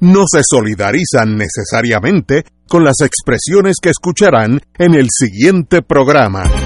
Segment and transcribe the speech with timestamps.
[0.00, 6.65] no se solidarizan necesariamente con las expresiones que escucharán en el siguiente programa.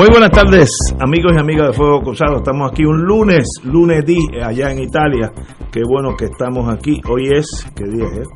[0.00, 2.38] Muy buenas tardes, amigos y amigas de Fuego Cruzado.
[2.38, 5.30] Estamos aquí un lunes, lunes di, allá en Italia.
[5.70, 7.02] Qué bueno que estamos aquí.
[7.06, 8.26] Hoy es, ¿qué día es?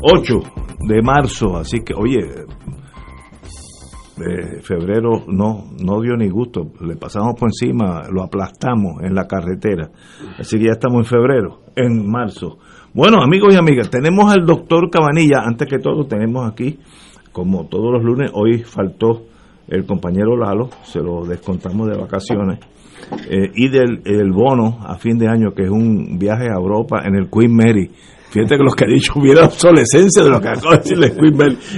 [0.00, 0.40] 8
[0.88, 2.20] de marzo, así que, oye,
[4.26, 6.72] eh, febrero no, no dio ni gusto.
[6.80, 9.90] Le pasamos por encima, lo aplastamos en la carretera.
[10.38, 12.56] Así que ya estamos en febrero, en marzo.
[12.94, 15.42] Bueno, amigos y amigas, tenemos al doctor Cabanilla.
[15.44, 16.78] Antes que todo, tenemos aquí,
[17.32, 19.26] como todos los lunes, hoy faltó
[19.68, 22.58] el compañero Lalo, se lo descontamos de vacaciones,
[23.28, 27.02] eh, y del el bono a fin de año, que es un viaje a Europa
[27.04, 27.90] en el Queen Mary.
[28.30, 31.36] Fíjate que los que ha dicho hubiera obsolescencia de lo que acabo de decirle Queen
[31.36, 31.58] Mary.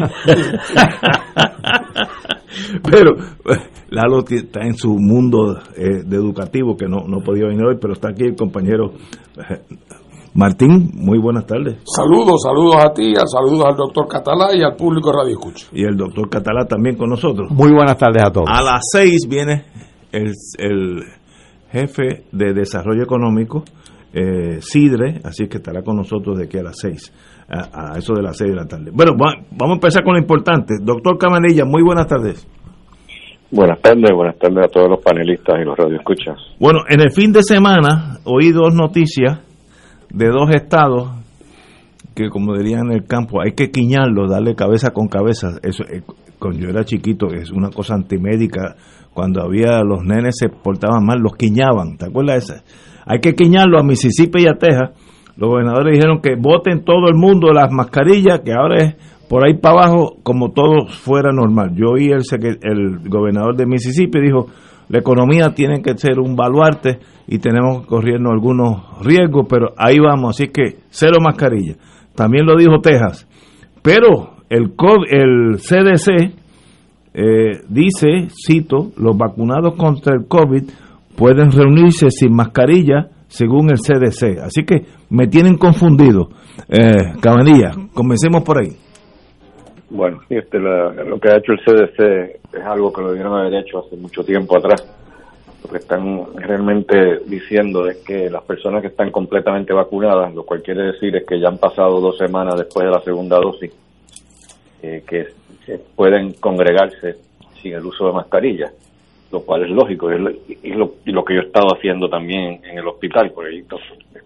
[2.82, 3.58] pero eh,
[3.90, 7.94] Lalo está en su mundo eh, de educativo, que no, no podía venir hoy, pero
[7.94, 8.92] está aquí el compañero
[10.34, 11.76] Martín, muy buenas tardes.
[11.84, 15.68] Saludos, saludos a ti, saludos al doctor Catalá y al público Radio Escucha.
[15.72, 17.52] Y el doctor Catalá también con nosotros.
[17.52, 18.48] Muy buenas tardes a todos.
[18.50, 19.62] A las seis viene
[20.10, 21.02] el, el
[21.70, 23.62] jefe de Desarrollo Económico,
[24.12, 27.12] eh, Sidre, así que estará con nosotros de aquí a las seis,
[27.48, 28.90] a, a, eso de las seis de la tarde.
[28.92, 30.74] Bueno, vamos a empezar con lo importante.
[30.82, 32.44] Doctor Camanilla, muy buenas tardes.
[33.52, 36.34] Buenas tardes, buenas tardes a todos los panelistas y los radioescuchas.
[36.58, 39.53] Bueno, en el fin de semana oí dos noticias
[40.10, 41.10] de dos estados
[42.14, 45.58] que como dirían en el campo hay que quiñarlo, darle cabeza con cabeza.
[45.62, 46.02] Eso eh,
[46.38, 48.76] cuando yo era chiquito es una cosa antimédica.
[49.12, 51.96] Cuando había los nenes se portaban mal, los quiñaban.
[51.96, 52.64] ¿Te acuerdas de esa?
[53.06, 54.90] Hay que quiñarlo a Mississippi y a Texas.
[55.36, 58.96] Los gobernadores dijeron que voten todo el mundo las mascarillas, que ahora es
[59.28, 61.74] por ahí para abajo como todo fuera normal.
[61.74, 62.22] Yo oí el,
[62.62, 64.48] el gobernador de Mississippi dijo,
[64.88, 70.36] la economía tiene que ser un baluarte y tenemos corriendo algunos riesgos, pero ahí vamos,
[70.36, 71.74] así que cero mascarilla.
[72.14, 73.26] También lo dijo Texas.
[73.82, 76.34] Pero el, COVID, el CDC
[77.14, 80.64] eh, dice, cito, los vacunados contra el COVID
[81.16, 84.40] pueden reunirse sin mascarilla según el CDC.
[84.42, 86.28] Así que me tienen confundido.
[86.68, 88.83] Eh, Cabanilla, comencemos por ahí.
[89.94, 92.00] Bueno, este, la, lo que ha hecho el CDC
[92.52, 94.84] es algo que lo debieron haber hecho hace mucho tiempo atrás.
[95.62, 100.62] Lo que están realmente diciendo es que las personas que están completamente vacunadas, lo cual
[100.62, 103.70] quiere decir es que ya han pasado dos semanas después de la segunda dosis,
[104.82, 105.28] eh, que
[105.94, 107.14] pueden congregarse
[107.62, 108.72] sin el uso de mascarilla,
[109.30, 110.14] lo cual es lógico, y
[110.70, 113.62] es lo, y lo que yo he estado haciendo también en el hospital, porque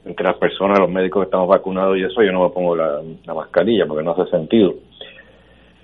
[0.07, 3.03] entre las personas, los médicos que estamos vacunados y eso, yo no me pongo la
[3.35, 4.73] mascarilla porque no hace sentido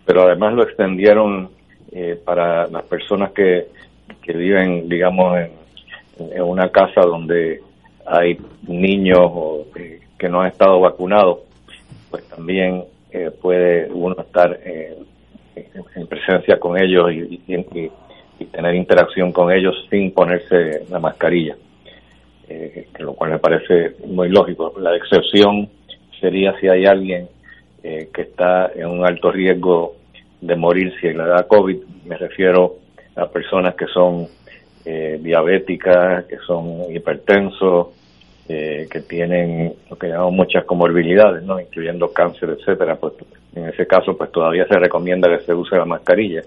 [0.05, 1.51] pero además lo extendieron
[1.93, 3.69] eh, para las personas que,
[4.23, 7.61] que viven, digamos, en, una casa donde
[8.07, 8.39] hay
[8.69, 11.41] niños o, eh, que no han estado vacunados,
[12.11, 17.91] pues también eh, puede uno estar en presencia con ellos y, y,
[18.39, 21.57] y, tener interacción con ellos sin ponerse la mascarilla,
[22.99, 24.75] lo cual me parece muy lógico.
[24.79, 25.69] La excepción
[26.21, 27.29] sería si hay alguien
[27.87, 29.97] eh, que está en un alto riesgo
[30.41, 31.77] de morir si le da COVID.
[32.07, 32.77] Me refiero
[33.15, 34.27] a personas que son
[34.87, 37.89] eh, diabéticas, que son hipertensos,
[38.49, 41.61] eh, que tienen lo que llamamos muchas comorbilidades, ¿no?
[41.61, 42.97] incluyendo cáncer, etcétera.
[42.97, 43.15] Pues
[43.55, 46.41] en ese caso, pues todavía se recomienda que se use la mascarilla.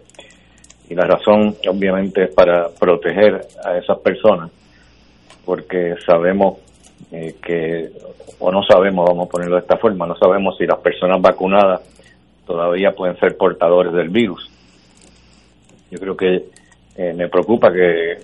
[0.90, 4.50] Y la razón, obviamente, es para proteger a esas personas,
[5.46, 6.58] porque sabemos
[7.12, 7.90] eh, que,
[8.40, 11.82] o no sabemos, vamos a ponerlo de esta forma, no sabemos si las personas vacunadas
[12.46, 14.50] todavía pueden ser portadores del virus.
[15.92, 16.46] Yo creo que
[16.96, 18.18] eh, me preocupa que,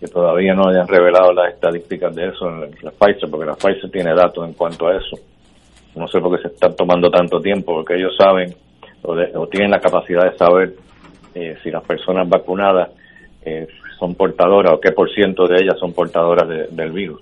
[0.00, 3.90] que, todavía no hayan revelado las estadísticas de eso en la Pfizer, porque la Pfizer
[3.90, 5.16] tiene datos en cuanto a eso.
[5.94, 8.54] No sé por qué se están tomando tanto tiempo, porque ellos saben
[9.02, 10.74] o, de, o tienen la capacidad de saber
[11.34, 12.90] eh, si las personas vacunadas
[13.44, 13.66] eh,
[13.98, 17.20] son portadoras o qué por ciento de ellas son portadoras del virus.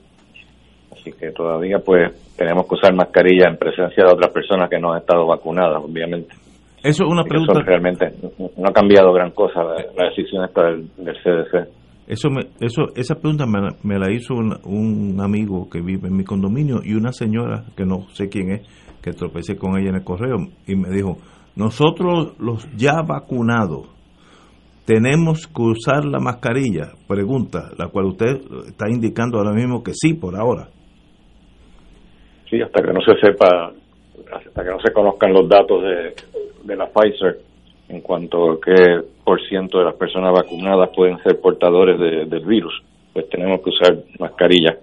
[1.06, 4.92] Así que todavía pues tenemos que usar mascarilla en presencia de otras personas que no
[4.92, 6.34] han estado vacunadas, obviamente.
[6.82, 7.60] Eso es una pregunta.
[7.64, 8.06] realmente
[8.38, 11.68] no ha cambiado gran cosa la, decisión esta del, CDC.
[12.08, 16.80] Eso, me, eso, esa pregunta me, la hizo un, amigo que vive en mi condominio
[16.82, 18.62] y una señora que no sé quién es,
[19.00, 21.18] que tropecé con ella en el correo y me dijo,
[21.54, 23.96] nosotros los ya vacunados
[24.86, 26.92] tenemos que usar la mascarilla.
[27.06, 30.68] Pregunta, la cual usted está indicando ahora mismo que sí, por ahora.
[32.48, 33.72] Sí, hasta que no se sepa,
[34.32, 36.14] hasta que no se conozcan los datos de,
[36.64, 37.38] de la Pfizer
[37.88, 42.82] en cuanto a qué por ciento de las personas vacunadas pueden ser portadores del virus,
[43.12, 44.76] pues tenemos que usar mascarilla.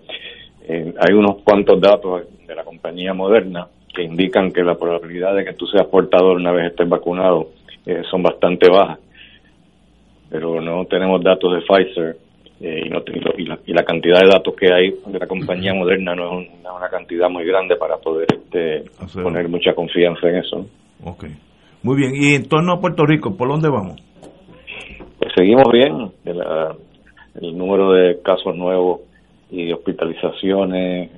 [0.68, 5.45] Eh, hay unos cuantos datos de la compañía Moderna que indican que la probabilidad de
[5.45, 7.50] que tú seas portador una vez estés vacunado
[7.86, 9.00] eh, son bastante bajas,
[10.30, 12.18] pero no tenemos datos de Pfizer
[12.63, 13.04] eh, y, no,
[13.38, 16.50] y, la, y, la, cantidad de datos que hay de la compañía Moderna no es
[16.63, 18.86] una, cantidad muy grande para poder este,
[19.21, 20.65] poner mucha confianza en eso.
[21.04, 21.31] Okay.
[21.81, 24.01] Muy bien, y en torno a Puerto Rico, ¿por dónde vamos?
[25.19, 29.01] Pues seguimos bien, el, número de casos nuevos
[29.51, 31.12] y hospitalizaciones,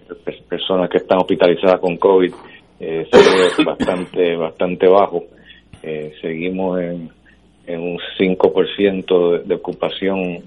[0.49, 2.33] personas que están hospitalizadas con COVID,
[2.79, 5.25] eh, sigue bastante, bastante bajo.
[5.83, 7.11] Eh, seguimos en,
[7.67, 10.39] en un 5% de, ocupación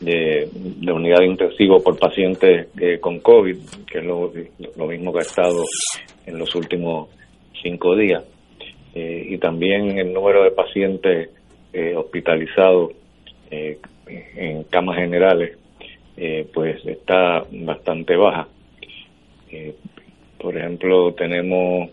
[0.00, 3.56] de, de, unidad de intensivo por pacientes eh, con COVID,
[3.90, 4.32] que es lo,
[4.76, 5.64] lo mismo que ha estado
[6.26, 7.08] en los últimos
[7.62, 8.24] cinco días.
[8.94, 11.30] Eh, y también el número de pacientes
[11.72, 12.92] eh, hospitalizados
[13.50, 15.56] eh, en camas generales
[16.52, 18.48] pues está bastante baja.
[20.36, 21.90] por ejemplo, tenemos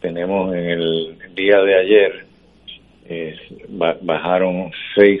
[0.00, 2.26] tenemos en el día de ayer
[4.02, 5.20] bajaron seis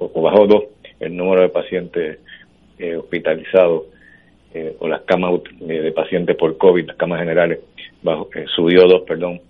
[0.00, 0.64] o bajó dos
[0.98, 2.18] el número de pacientes
[2.98, 3.84] hospitalizados
[4.78, 7.60] o las camas de pacientes por COVID, las camas generales
[8.02, 9.40] eh, subió dos, perdón,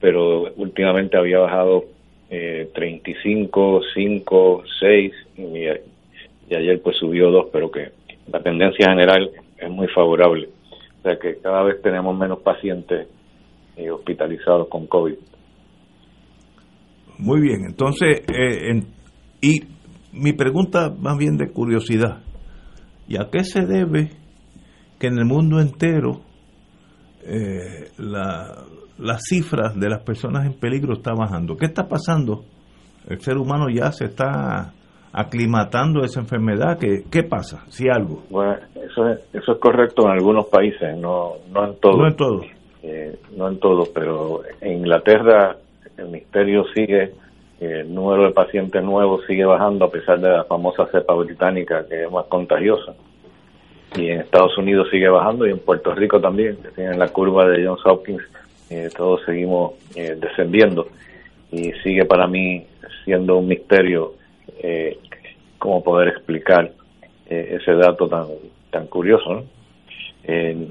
[0.00, 1.84] pero últimamente había bajado
[2.28, 7.92] eh, 35, 5, 6 y, ayer pues subió dos, pero que
[8.26, 10.48] la tendencia general es muy favorable.
[10.98, 13.06] O sea que cada vez tenemos menos pacientes
[13.76, 15.14] eh, hospitalizados con COVID.
[17.18, 18.82] Muy bien, entonces, eh,
[19.40, 19.60] y
[20.12, 22.20] mi pregunta más bien de curiosidad,
[23.08, 24.10] ¿y a qué se debe
[24.98, 26.20] que en el mundo entero
[27.24, 28.54] eh, la,
[28.98, 31.56] las cifras de las personas en peligro está bajando.
[31.56, 32.44] ¿Qué está pasando?
[33.08, 34.72] El ser humano ya se está
[35.12, 36.78] aclimatando a esa enfermedad.
[36.78, 37.64] ¿Qué, qué pasa?
[37.68, 38.22] Si algo.
[38.30, 41.96] Bueno, eso es, eso es correcto en algunos países, no, no en todos.
[41.96, 42.46] No en todos.
[42.82, 45.56] Eh, no en todos, pero en Inglaterra
[45.96, 47.12] el misterio sigue,
[47.60, 52.04] el número de pacientes nuevos sigue bajando a pesar de la famosa cepa británica que
[52.04, 52.94] es más contagiosa
[53.96, 57.46] y en Estados Unidos sigue bajando y en Puerto Rico también, que tienen la curva
[57.46, 58.22] de Johns Hopkins,
[58.68, 60.86] eh, todos seguimos eh, descendiendo
[61.50, 62.64] y sigue para mí
[63.04, 64.14] siendo un misterio
[64.62, 64.98] eh,
[65.58, 66.70] cómo poder explicar
[67.28, 68.26] eh, ese dato tan
[68.70, 69.44] tan curioso.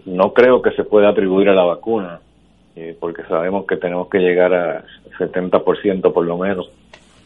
[0.05, 2.21] no creo que se pueda atribuir a la vacuna,
[2.99, 4.83] porque sabemos que tenemos que llegar a
[5.17, 6.71] 70% por lo menos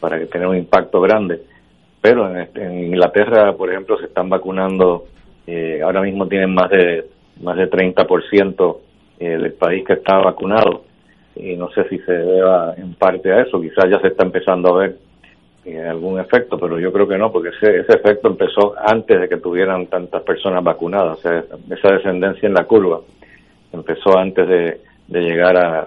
[0.00, 1.42] para que tenga un impacto grande.
[2.00, 5.04] Pero en, en Inglaterra, por ejemplo, se están vacunando
[5.46, 7.06] eh, ahora mismo tienen más de
[7.42, 8.76] más de 30%
[9.18, 10.84] eh, del país que está vacunado.
[11.36, 14.74] Y no sé si se deba en parte a eso, quizás ya se está empezando
[14.74, 14.96] a ver
[15.64, 19.28] eh, algún efecto, pero yo creo que no, porque ese, ese efecto empezó antes de
[19.28, 23.00] que tuvieran tantas personas vacunadas, o sea, esa descendencia en la curva
[23.72, 25.86] empezó antes de, de llegar a,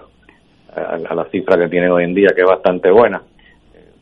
[0.74, 3.22] a, la cifra que tienen hoy en día, que es bastante buena.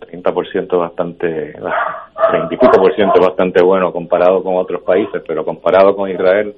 [0.00, 6.11] 30% bastante, 30 y por ciento bastante bueno comparado con otros países, pero comparado con
[6.11, 6.54] Israel,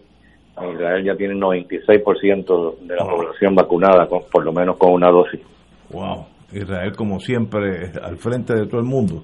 [0.74, 5.40] Israel ya tiene 96% de la población vacunada, con, por lo menos con una dosis.
[5.90, 9.22] Wow, Israel como siempre al frente de todo el mundo.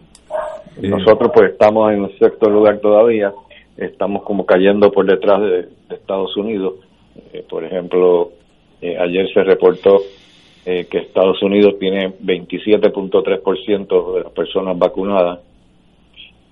[0.81, 3.33] Nosotros pues estamos en el sexto lugar todavía,
[3.77, 6.75] estamos como cayendo por detrás de, Estados Unidos.
[7.33, 8.31] Eh, por ejemplo,
[8.85, 10.03] eh, ayer se reportó
[10.67, 15.41] eh, que Estados Unidos tiene 27.3% de las personas vacunadas,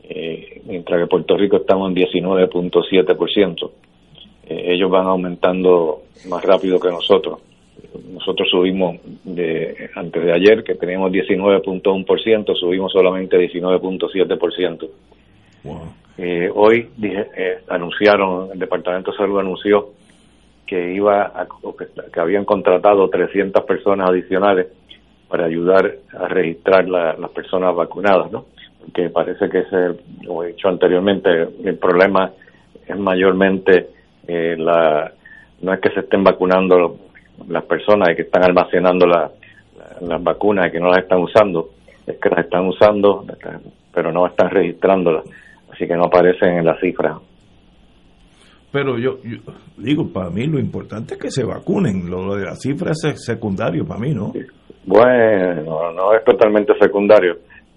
[0.04, 3.70] eh, mientras que Puerto Rico estamos en 19.7%.
[4.46, 7.40] Eh, ellos van aumentando más rápido que nosotros.
[8.10, 14.88] Nosotros subimos de antes de ayer, que teníamos 19.1%, subimos solamente 19.7%.
[16.16, 17.26] Eh, hoy dije,
[17.68, 19.90] anunciaron, el Departamento de Salud anunció
[20.66, 21.46] que iba a,
[22.12, 24.68] que, habían contratado 300 personas adicionales
[25.28, 28.46] para ayudar a registrar las personas vacunadas, ¿no?
[28.94, 29.66] que parece que, es,
[30.26, 31.30] como he dicho anteriormente,
[31.64, 32.32] el problema
[32.86, 33.88] es mayormente
[34.26, 35.12] eh, la
[35.62, 36.96] no es que se estén vacunando
[37.48, 39.30] las personas y que están almacenando las
[40.22, 41.70] vacunas y que no las están usando,
[42.06, 43.24] es que las están usando,
[43.94, 45.24] pero no están registrándolas,
[45.72, 47.16] así que no aparecen en la cifra.
[48.72, 49.18] Pero yo,
[49.76, 53.84] digo, para mí lo importante es que se vacunen, lo, de las cifras es secundario
[53.84, 54.32] para mí, ¿no?
[54.86, 57.36] Bueno, no es totalmente secundario,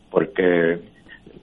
[0.10, 0.80] porque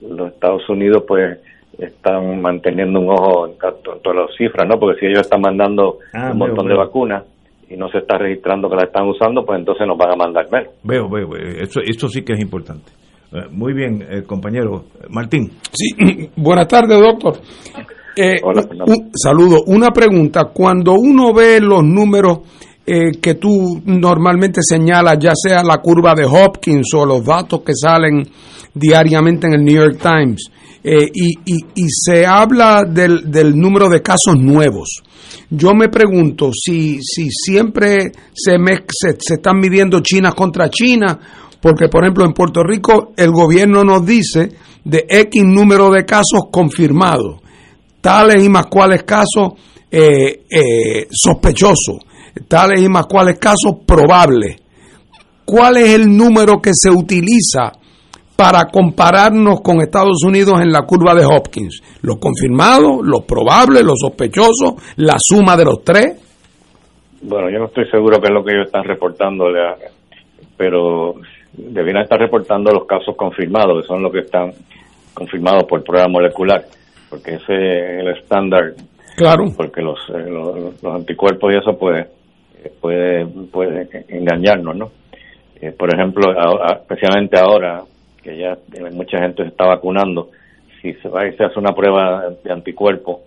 [0.01, 1.39] los Estados Unidos pues
[1.77, 4.79] están manteniendo un ojo en, todas las cifras, ¿no?
[4.79, 7.23] Porque si ellos están mandando ah, un montón de vacunas
[7.69, 10.51] y no se está registrando que la están usando, pues entonces nos van a mandar
[10.51, 10.73] menos.
[10.83, 12.91] Veo, veo, Eso, eso sí que es importante.
[13.31, 14.85] Eh, muy bien, eh, compañero.
[15.09, 15.51] Martín.
[15.71, 17.33] Sí, buenas tardes, doctor.
[18.15, 19.63] Eh, un, saludo.
[19.67, 20.45] Una pregunta.
[20.53, 22.39] Cuando uno ve los números
[22.85, 28.27] que tú normalmente señalas, ya sea la curva de Hopkins o los datos que salen
[28.73, 30.51] diariamente en el New York Times,
[30.85, 35.01] eh, y, se habla del, del, número de casos nuevos.
[35.49, 38.57] Yo me pregunto si, si siempre se,
[38.89, 41.17] se, están midiendo China contra China,
[41.61, 44.49] porque por ejemplo en Puerto Rico el gobierno nos dice
[44.83, 47.39] de X número de casos confirmados,
[48.03, 49.53] tales y más cuales casos
[49.89, 51.99] eh, eh, sospechosos,
[52.49, 54.61] tales y más cuales casos probables.
[55.45, 57.71] ¿Cuál es el número que se utiliza
[58.35, 61.81] para compararnos con Estados Unidos en la curva de Hopkins?
[62.01, 66.21] ¿Lo confirmado, lo probable, lo sospechoso, la suma de los tres?
[67.21, 69.45] Bueno, yo no estoy seguro que es lo que ellos están reportando,
[70.57, 71.15] pero
[71.53, 74.51] deberían estar reportando los casos confirmados, que son los que están
[75.13, 76.65] confirmados por prueba molecular,
[77.13, 78.73] porque ese es el estándar.
[79.15, 79.45] Claro.
[79.55, 82.07] Porque los, eh, los, anticuerpos y eso puede,
[82.81, 84.91] puede, puede engañarnos, ¿no?
[85.61, 86.33] Eh, por ejemplo,
[86.81, 87.83] especialmente ahora,
[88.23, 88.57] que ya
[88.91, 90.29] mucha gente se está vacunando,
[90.81, 93.21] si se va y se hace una prueba de anticuerpo,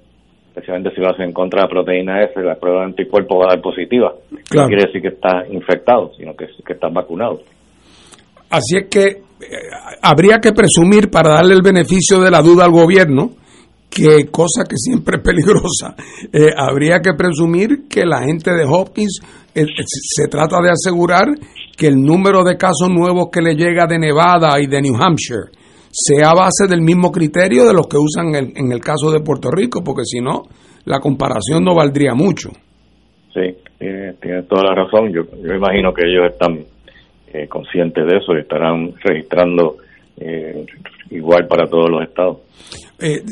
[0.49, 3.45] especialmente si lo hace en contra de la proteína S, la prueba de anticuerpo va
[3.45, 4.13] a dar positiva.
[4.53, 7.41] No quiere decir que está infectado, sino que, que está vacunado.
[8.51, 9.23] Así es que eh,
[10.03, 13.31] habría que presumir, para darle el beneficio de la duda al gobierno,
[13.91, 15.95] que cosa que siempre es peligrosa,
[16.33, 19.21] eh, habría que presumir que la gente de Hopkins
[19.55, 21.27] eh, se trata de asegurar
[21.77, 25.51] que el número de casos nuevos que le llega de Nevada y de New Hampshire
[25.91, 29.51] sea a base del mismo criterio de los que usan en el caso de Puerto
[29.51, 30.43] Rico, porque si no,
[30.87, 32.51] la comparación no valdría mucho.
[33.35, 35.13] Sí, tiene, toda la razón.
[35.13, 36.59] Yo, yo imagino que ellos están
[37.33, 39.77] eh, conscientes de eso y estarán registrando
[40.19, 40.65] eh,
[41.11, 42.39] igual para todos los estados.
[42.99, 43.23] Eh,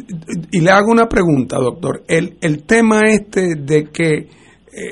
[0.53, 2.05] y le hago una pregunta, doctor.
[2.07, 4.29] El, el tema este de que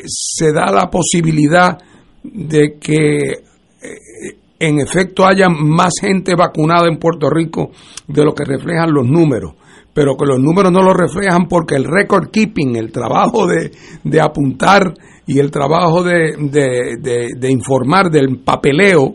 [0.07, 1.79] se da la posibilidad
[2.23, 7.71] de que eh, en efecto haya más gente vacunada en Puerto Rico
[8.07, 9.55] de lo que reflejan los números,
[9.93, 13.73] pero que los números no lo reflejan porque el record keeping, el trabajo de,
[14.05, 14.95] de apuntar
[15.26, 19.12] y el trabajo de, de, de, informar del papeleo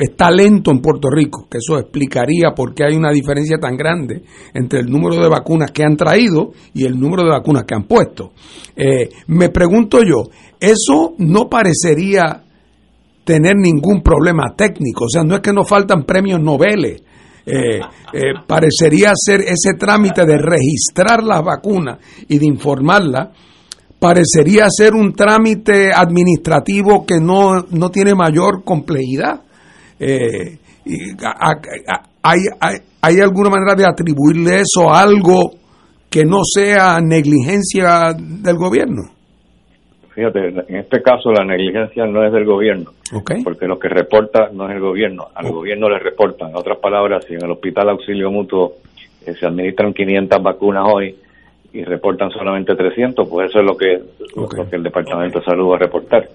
[0.00, 4.22] está lento en Puerto Rico, que eso explicaría por qué hay una diferencia tan grande
[4.54, 7.84] entre el número de vacunas que han traído y el número de vacunas que han
[7.84, 8.32] puesto.
[8.74, 12.44] Eh, me pregunto yo, ¿eso no parecería
[13.30, 15.04] tener ningún problema técnico.
[15.04, 16.84] O sea, no es que nos faltan premios Nobel.
[16.84, 17.00] Eh,
[17.46, 23.28] eh, parecería ser ese trámite de registrar las vacunas y de informarlas,
[23.98, 29.42] parecería ser un trámite administrativo que no, no tiene mayor complejidad.
[30.00, 30.58] Eh,
[32.22, 35.52] hay, hay, ¿Hay alguna manera de atribuirle eso a algo
[36.10, 39.02] que no sea negligencia del gobierno?
[40.14, 42.90] Fíjate, en este caso la negligencia no es del gobierno,
[43.42, 45.52] porque lo que reporta no es el gobierno, al oh.
[45.54, 46.50] gobierno le reportan.
[46.50, 48.74] En otras palabras, si en el Hospital Auxilio Mutuo
[49.24, 51.16] eh, se administran 500 vacunas hoy
[51.72, 53.98] y reportan solamente 300, pues eso es lo que,
[54.36, 56.28] lo que el Departamento de Salud va a reportar.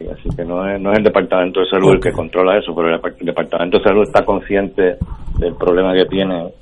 [0.00, 2.88] Así que no es, no es el Departamento de Salud el que controla eso, pero
[2.88, 4.96] el, Departamento de Salud está consciente
[5.38, 6.52] del problema que tiene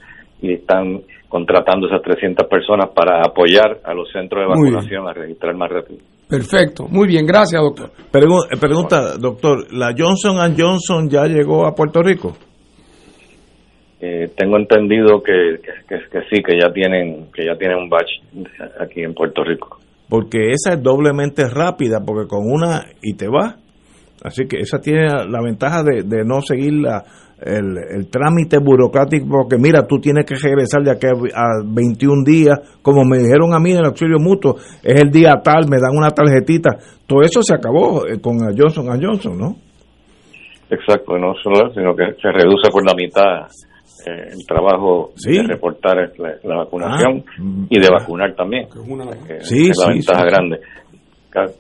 [0.40, 5.54] y están contratando esas 300 personas para apoyar a los centros de vacunación a registrar
[5.54, 6.00] más rápido.
[6.28, 7.90] Perfecto, muy bien, gracias doctor.
[7.90, 12.32] Eh, pregunta, doctor, ¿la Johnson Johnson ya llegó a Puerto Rico?
[14.00, 18.10] Eh, tengo entendido que, que, sí, que ya tienen que ya tienen un batch
[18.80, 19.78] aquí en Puerto Rico.
[20.12, 23.57] Porque esa es doblemente rápida, porque con una y te va.
[24.23, 27.02] Así que esa tiene la ventaja de, no seguir la,
[27.40, 33.07] el, trámite burocrático, porque mira, tú tienes que regresar de aquí a 21 días, como
[33.07, 36.11] me dijeron a mí en el auxilio mutuo, es el día tal, me dan una
[36.11, 36.76] tarjetita,
[37.07, 39.57] todo eso se acabó eh, con Johnson Johnson, ¿no?
[40.69, 43.49] Exacto, no solo sino que se reduce por la mitad
[44.06, 48.68] eh, el trabajo de reportar la, vacunación ah, y de vacunar también.
[49.40, 50.61] sí, es la ventaja grande.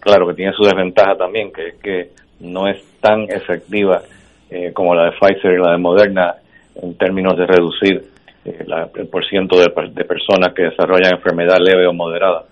[0.00, 4.02] Claro que tiene su desventaja también, que es que no es tan efectiva
[4.50, 6.34] eh, como la de Pfizer y la de Moderna
[6.74, 8.02] en términos de reducir
[8.44, 8.64] eh,
[8.96, 12.44] el porciento de, de personas que desarrollan enfermedad leve o moderada.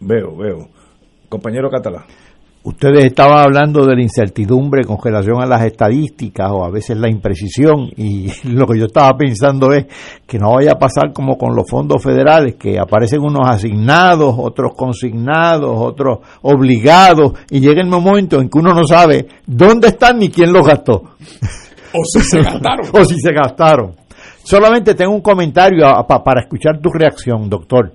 [0.00, 0.68] Veo, veo.
[1.28, 2.04] Compañero Catalán.
[2.66, 7.08] Ustedes estaban hablando de la incertidumbre con relación a las estadísticas o a veces la
[7.08, 9.86] imprecisión y lo que yo estaba pensando es
[10.26, 14.72] que no vaya a pasar como con los fondos federales, que aparecen unos asignados, otros
[14.76, 20.28] consignados, otros obligados y llega el momento en que uno no sabe dónde están ni
[20.28, 21.04] quién los gastó.
[21.92, 22.86] O si se gastaron.
[22.92, 23.94] o si se gastaron.
[24.42, 27.92] Solamente tengo un comentario para escuchar tu reacción, doctor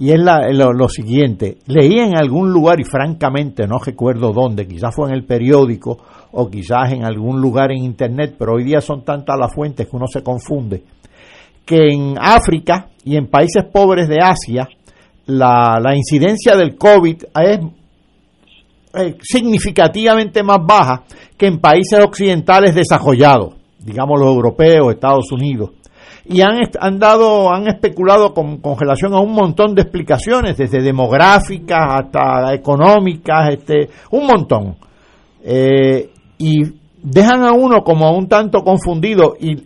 [0.00, 5.10] y es lo, siguiente, leí en algún lugar y francamente no recuerdo dónde, quizás fue
[5.10, 5.98] en el periódico
[6.32, 9.94] o quizás en algún lugar en internet, pero hoy día son tantas las fuentes que
[9.94, 10.82] uno se confunde,
[11.66, 14.66] que en África y en países pobres de Asia
[15.26, 17.60] la, incidencia del COVID es
[19.20, 21.04] significativamente más baja
[21.36, 25.72] que en países occidentales desarrollados, digamos los europeos, Estados Unidos
[26.24, 30.82] y han, han dado, han especulado con, con, relación a un montón de explicaciones, desde
[30.82, 34.76] demográficas hasta económicas, este, un montón.
[35.42, 36.62] Eh, y
[37.02, 39.56] dejan a uno como un tanto confundido y,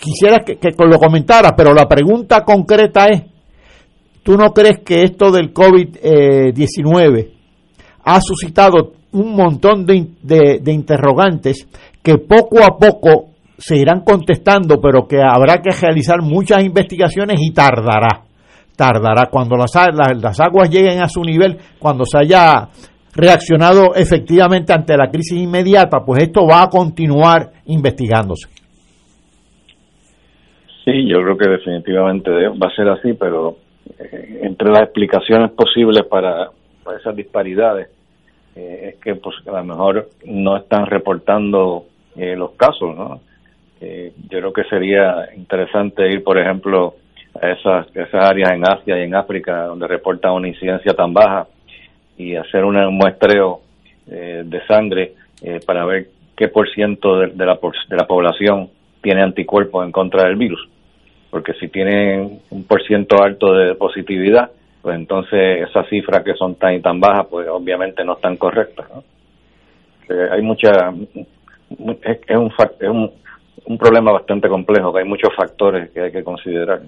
[0.00, 3.22] quisiera que, que, lo comentara, pero la pregunta concreta es,
[4.22, 7.30] ¿tú no crees que esto del COVID-19
[8.04, 11.66] ha suscitado un montón de, de interrogantes
[12.02, 17.52] que poco a poco se irán contestando, pero que habrá que realizar muchas investigaciones y
[17.52, 18.22] tardará.
[18.76, 19.26] Tardará.
[19.30, 19.70] Cuando las,
[20.20, 22.68] las, aguas lleguen a su nivel, cuando se haya
[23.14, 28.48] reaccionado efectivamente ante la crisis inmediata, pues esto va a continuar investigándose.
[30.84, 33.56] Sí, yo creo que definitivamente va a ser así, pero
[33.98, 36.50] eh, entre las explicaciones posibles para,
[37.00, 37.88] esas disparidades
[38.54, 41.84] eh, es que pues a lo mejor no están reportando
[42.16, 43.20] eh, los casos, ¿no?
[43.80, 46.94] Eh, yo creo que sería interesante ir, por ejemplo,
[47.40, 51.46] a esas, esas áreas en Asia y en África donde reportan una incidencia tan baja
[52.16, 53.60] y hacer un muestreo
[54.08, 57.58] eh, de sangre eh, para ver qué por ciento de, la,
[57.88, 58.70] de la población
[59.02, 60.68] tiene anticuerpos en contra del virus.
[61.30, 66.54] Porque si tienen un por ciento alto de positividad, pues entonces esas cifras que son
[66.54, 68.86] tan y tan bajas, pues obviamente no están correctas.
[70.30, 70.92] hay mucha.
[72.02, 73.10] Es, es, un, es un
[73.66, 76.82] un problema bastante complejo, que hay muchos factores que hay que considerar.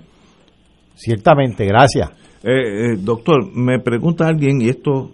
[0.94, 2.10] Ciertamente, gracias.
[2.42, 5.10] Eh, eh, doctor, me pregunta alguien, y esto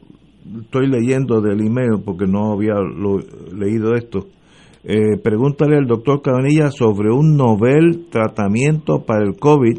[0.63, 2.75] estoy leyendo del email porque no había
[3.53, 4.27] leído esto.
[4.85, 9.79] Eh, pregúntale al doctor Cabanilla sobre un novel tratamiento para el COVID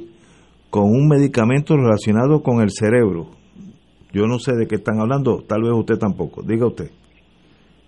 [0.69, 3.27] con un medicamento relacionado con el cerebro.
[4.13, 6.41] Yo no sé de qué están hablando, tal vez usted tampoco.
[6.41, 6.89] Diga usted.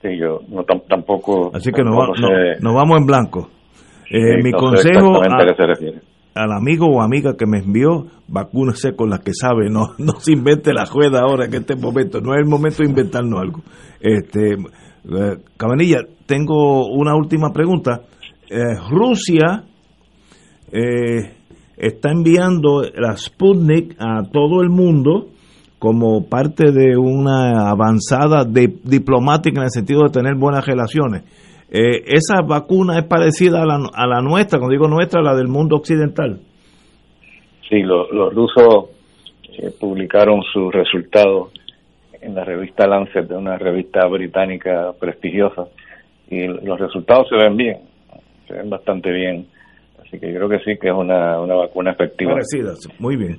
[0.02, 1.52] Sí, yo no, tampoco.
[1.54, 1.96] Así que nos,
[2.62, 3.50] nos vamos en blanco.
[4.10, 5.22] Eh, mi consejo
[6.36, 10.34] al amigo o amiga que me envió, vacúnese con las que sabe, no, no se
[10.34, 13.62] invente la juega ahora en este momento, no es el momento de inventarnos algo.
[14.02, 18.02] Este, eh, Cabanilla, tengo una última pregunta.
[18.50, 19.64] Eh, Rusia
[21.78, 25.30] está enviando la Sputnik a todo el mundo
[25.80, 31.24] como parte de una avanzada diplomática en el sentido de tener buenas relaciones.
[31.78, 35.50] Eh, esa vacuna es parecida a la, a la nuestra, cuando digo nuestra, la del
[35.50, 36.40] mundo occidental.
[37.68, 38.92] Sí, los rusos
[39.58, 41.52] eh, publicaron sus resultados
[42.22, 45.66] en la revista Lancet, de una revista británica prestigiosa,
[46.30, 47.78] y los resultados se ven bien,
[48.48, 49.48] se ven bastante bien.
[50.00, 52.36] Así que yo creo que sí, que es una, una vacuna efectiva.
[52.36, 53.38] Parecida, muy bien.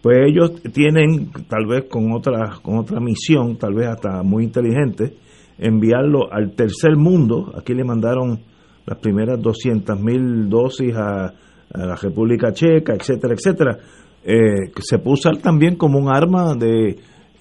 [0.00, 5.14] Pues ellos tienen, tal vez con otra, con otra misión, tal vez hasta muy inteligente,
[5.60, 7.52] enviarlo al tercer mundo.
[7.56, 8.38] Aquí le mandaron
[8.86, 11.32] las primeras 200.000 mil dosis a,
[11.72, 13.78] la República Checa, etcétera, etcétera.
[14.24, 16.96] Eh, se puso también como un arma de,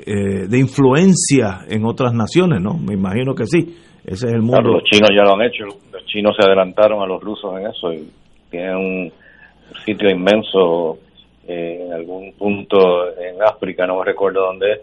[0.05, 2.77] eh, de influencia en otras naciones, ¿no?
[2.77, 3.75] Me imagino que sí.
[4.05, 4.61] Ese es el mundo.
[4.61, 5.65] los chinos ya lo han hecho.
[5.91, 8.07] Los chinos se adelantaron a los rusos en eso y
[8.51, 9.11] tienen un
[9.83, 10.99] sitio inmenso
[11.47, 14.79] eh, en algún punto en África, no me recuerdo dónde es,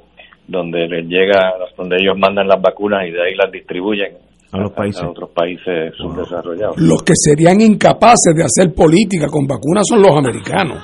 [0.48, 4.14] donde les llega, donde ellos mandan las vacunas y de ahí las distribuyen
[4.52, 6.76] a los países a otros países subdesarrollados.
[6.78, 10.82] Los que serían incapaces de hacer política con vacunas son los americanos,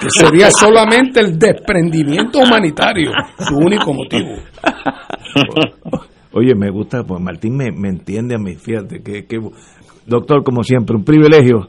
[0.00, 4.30] que sería solamente el desprendimiento humanitario su único motivo.
[6.32, 9.38] Oye, me gusta, pues Martín me, entiende a mí, fíjate, que, que
[10.06, 11.68] Doctor, como siempre, un privilegio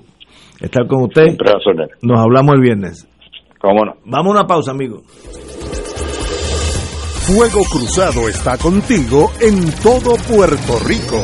[0.60, 1.38] estar con usted.
[2.02, 3.08] Nos hablamos el viernes.
[3.60, 3.94] ¿Cómo no?
[4.06, 5.02] Vamos a una pausa, amigo.
[7.34, 11.24] Fuego Cruzado está contigo en todo Puerto Rico.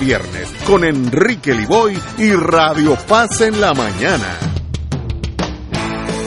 [0.00, 4.59] viernes con Enrique Liboy y Radio Paz en la mañana.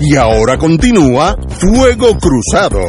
[0.00, 2.80] Y ahora continúa Fuego Cruzado.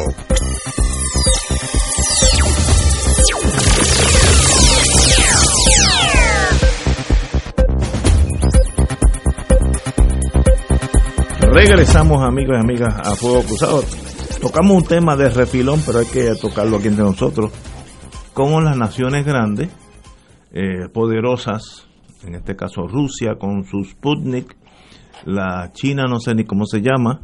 [11.51, 13.83] Regresamos amigos y amigas a Fuego Cruzado.
[14.39, 17.51] Tocamos un tema de refilón, pero hay que tocarlo aquí entre nosotros.
[18.33, 19.69] Cómo las naciones grandes,
[20.51, 21.87] eh, poderosas,
[22.23, 24.55] en este caso Rusia con su Sputnik,
[25.25, 27.21] la China, no sé ni cómo se llama,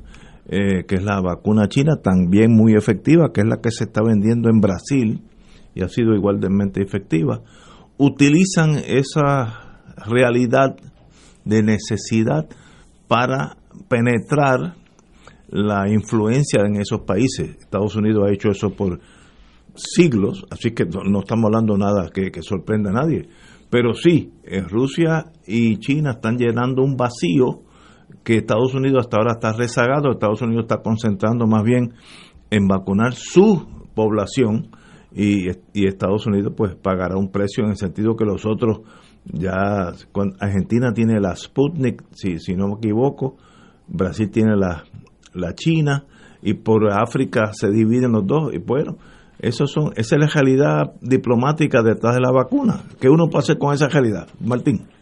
[0.47, 4.03] eh, que es la vacuna china, también muy efectiva, que es la que se está
[4.03, 5.23] vendiendo en Brasil
[5.73, 7.41] y ha sido igualmente efectiva,
[7.97, 10.75] utilizan esa realidad
[11.45, 12.47] de necesidad
[13.07, 13.57] para
[13.89, 14.75] penetrar
[15.47, 17.57] la influencia en esos países.
[17.59, 18.99] Estados Unidos ha hecho eso por
[19.73, 23.27] siglos, así que no estamos hablando nada que, que sorprenda a nadie.
[23.71, 24.31] Pero sí,
[24.69, 27.64] Rusia y China están llenando un vacío
[28.25, 31.93] que Estados Unidos hasta ahora está rezagado, Estados Unidos está concentrando más bien
[32.49, 34.71] en vacunar su población
[35.13, 38.81] y, Estados Unidos pues pagará un precio en el sentido que los otros
[39.25, 39.93] ya
[40.39, 43.37] Argentina tiene la Sputnik, si, si no me equivoco,
[43.87, 44.83] Brasil tiene la,
[45.33, 46.05] la China
[46.41, 48.97] y por África se dividen los dos y bueno,
[49.39, 52.81] eso son, esa es la realidad diplomática detrás de la vacuna.
[52.99, 54.27] ¿Qué uno puede con esa realidad?
[54.39, 54.94] Martín.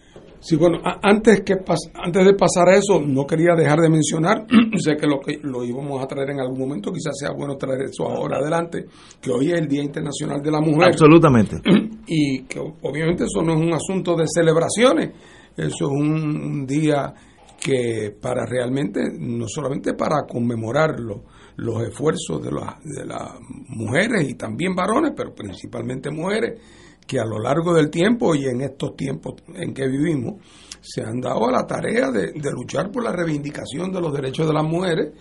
[0.44, 4.46] Sí, bueno, antes, que antes de pasar a eso, no quería dejar de mencionar,
[4.78, 7.84] sé que lo, que lo íbamos a traer en algún momento, quizás sea bueno traer
[7.84, 8.86] eso ahora adelante,
[9.22, 10.90] que hoy es el Día Internacional de la Mujer.
[10.90, 11.58] Absolutamente.
[12.06, 15.12] Y que obviamente eso no es un asunto de celebraciones,
[15.56, 17.14] eso es un, día
[17.58, 21.24] que para realmente, no solamente para conmemorarlo,
[21.56, 26.60] los esfuerzos de, de las mujeres y también varones, pero principalmente mujeres,
[27.06, 30.42] que a lo largo del tiempo y en estos tiempos en que vivimos,
[30.82, 34.54] se han dado a la tarea de, luchar por la reivindicación de los derechos de
[34.54, 35.14] las mujeres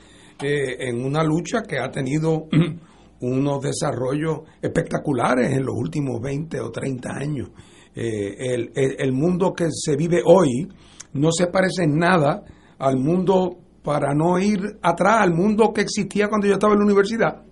[0.43, 2.49] eh, en una lucha que ha tenido
[3.21, 7.51] unos desarrollos espectaculares en los últimos 20 o 30 años.
[7.95, 10.67] Eh, el, el, mundo que se vive hoy
[11.13, 12.43] no se parece en nada
[12.79, 16.87] al mundo, para no ir atrás, al mundo que existía cuando yo estaba en la
[16.87, 17.43] universidad.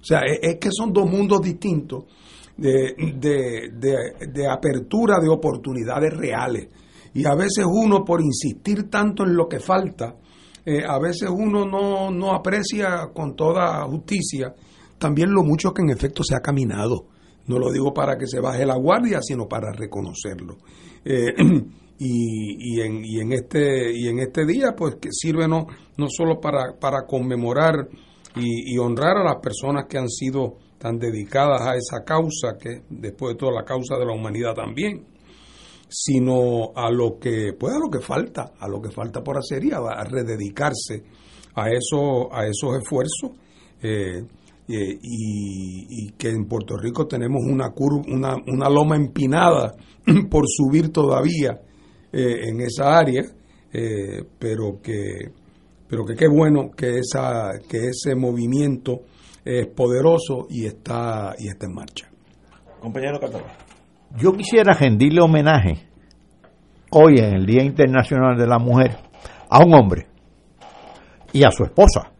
[0.00, 2.04] O sea, es, que son dos mundos distintos
[2.62, 6.68] de, de, de apertura de oportunidades reales.
[7.14, 10.16] Y a veces uno, por insistir tanto en lo que falta,
[10.64, 14.54] eh, a veces uno no, no aprecia con toda justicia
[14.98, 17.06] también lo mucho que en efecto se ha caminado.
[17.48, 20.58] No lo digo para que se baje la guardia, sino para reconocerlo.
[21.04, 21.34] Eh,
[21.98, 26.06] y, y, en, y, en este, y en este día, pues que sirve no, no
[26.08, 27.88] solo para, para conmemorar
[28.36, 32.82] y, y honrar a las personas que han sido tan dedicadas a esa causa, que
[32.90, 35.06] después de todo la causa de la humanidad también,
[35.88, 39.70] sino a lo que pues lo que falta, a lo que falta por hacer y
[39.70, 41.04] a, rededicarse
[41.54, 43.30] a eso, a esos esfuerzos.
[43.80, 44.24] Eh,
[44.68, 49.74] eh, y, que en Puerto Rico tenemos una, curva, una, una loma empinada
[50.30, 51.60] por subir todavía
[52.12, 53.22] eh, en esa área,
[54.38, 55.30] pero que
[55.88, 59.02] pero que qué bueno que esa que ese movimiento
[59.44, 62.08] es poderoso y está y está en marcha.
[62.80, 63.50] Compañero Catalán.
[64.16, 65.86] Yo quisiera rendirle homenaje
[66.90, 68.98] hoy en el Día Internacional de la Mujer
[69.48, 70.06] a un hombre
[71.32, 72.12] y a su esposa,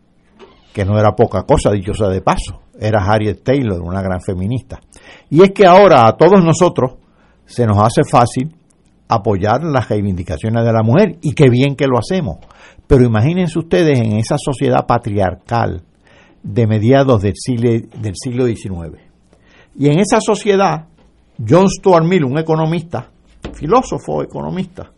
[0.72, 4.80] que no era poca cosa, dicho sea de paso, era Harriet Taylor, una gran feminista.
[5.28, 6.94] Y es que ahora a todos nosotros
[7.44, 8.56] se nos hace fácil
[9.08, 12.38] apoyar las reivindicaciones de la mujer y qué bien que lo hacemos.
[12.86, 15.82] Pero imagínense ustedes en esa sociedad patriarcal
[16.42, 18.98] de mediados del siglo, del siglo XIX.
[19.76, 20.86] Y en esa sociedad
[21.38, 23.08] John Stuart Mill, un economista,
[23.52, 24.90] filósofo economista,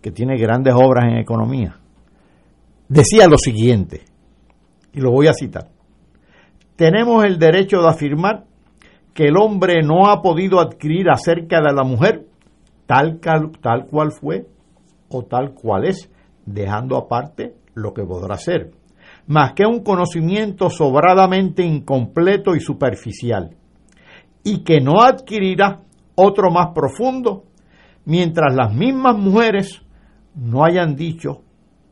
[0.00, 1.76] que tiene grandes obras en economía,
[2.88, 4.02] decía lo siguiente,
[4.92, 5.68] y lo voy a citar,
[6.76, 8.44] tenemos el derecho de afirmar
[9.14, 12.26] que el hombre no ha podido adquirir acerca de la mujer
[12.86, 14.46] tal, tal cual fue
[15.08, 16.10] o tal cual es,
[16.46, 18.72] dejando aparte lo que podrá ser,
[19.26, 23.56] más que un conocimiento sobradamente incompleto y superficial
[24.44, 25.80] y que no adquirirá
[26.14, 27.44] otro más profundo
[28.04, 29.82] mientras las mismas mujeres
[30.34, 31.42] no hayan dicho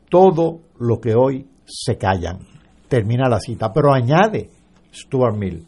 [0.09, 2.39] todo lo que hoy se callan.
[2.87, 4.49] Termina la cita, pero añade
[4.93, 5.65] Stuart Mill.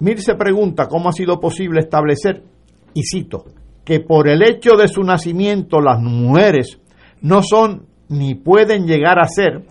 [0.00, 2.42] Mill se pregunta cómo ha sido posible establecer,
[2.94, 3.44] y cito,
[3.84, 6.80] que por el hecho de su nacimiento las mujeres
[7.24, 9.62] no son ni pueden llegar a ser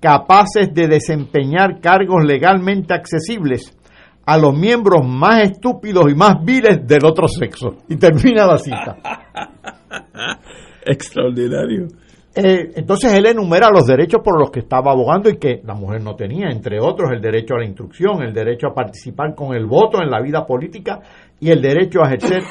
[0.00, 3.76] capaces de desempeñar cargos legalmente accesibles
[4.24, 7.76] a los miembros más estúpidos y más viles del otro sexo.
[7.88, 8.96] Y termina la cita.
[10.86, 11.88] Extraordinario.
[12.34, 16.02] Eh, entonces él enumera los derechos por los que estaba abogando y que la mujer
[16.02, 19.66] no tenía, entre otros el derecho a la instrucción, el derecho a participar con el
[19.66, 21.00] voto en la vida política
[21.38, 22.42] y el derecho a ejercer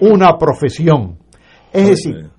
[0.00, 1.16] una profesión.
[1.72, 2.30] Es decir,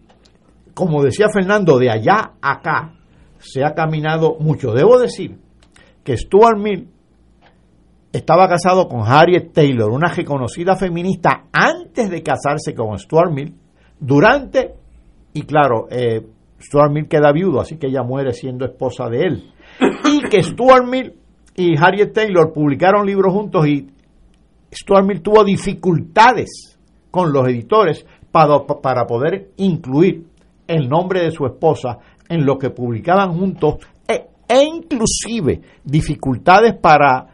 [0.74, 2.94] como decía Fernando, de allá a acá,
[3.40, 4.74] se ha caminado mucho.
[4.74, 5.38] Debo decir
[6.04, 6.90] que Stuart Mill
[8.12, 13.56] estaba casado con Harriet Taylor, una reconocida feminista, antes de casarse con Stuart Mill,
[14.00, 14.74] durante,
[15.34, 16.26] y claro, eh,
[16.60, 19.52] Stuart Mill queda viudo, así que ella muere siendo esposa de él.
[20.06, 21.14] Y que Stuart Mill
[21.56, 23.88] y Harriet Taylor publicaron libros juntos y
[24.74, 26.80] Stuart Mill tuvo dificultades
[27.10, 30.31] con los editores para, para poder incluir
[30.72, 31.98] el nombre de su esposa
[32.30, 33.76] en lo que publicaban juntos
[34.08, 37.28] e, e, inclusive dificultades para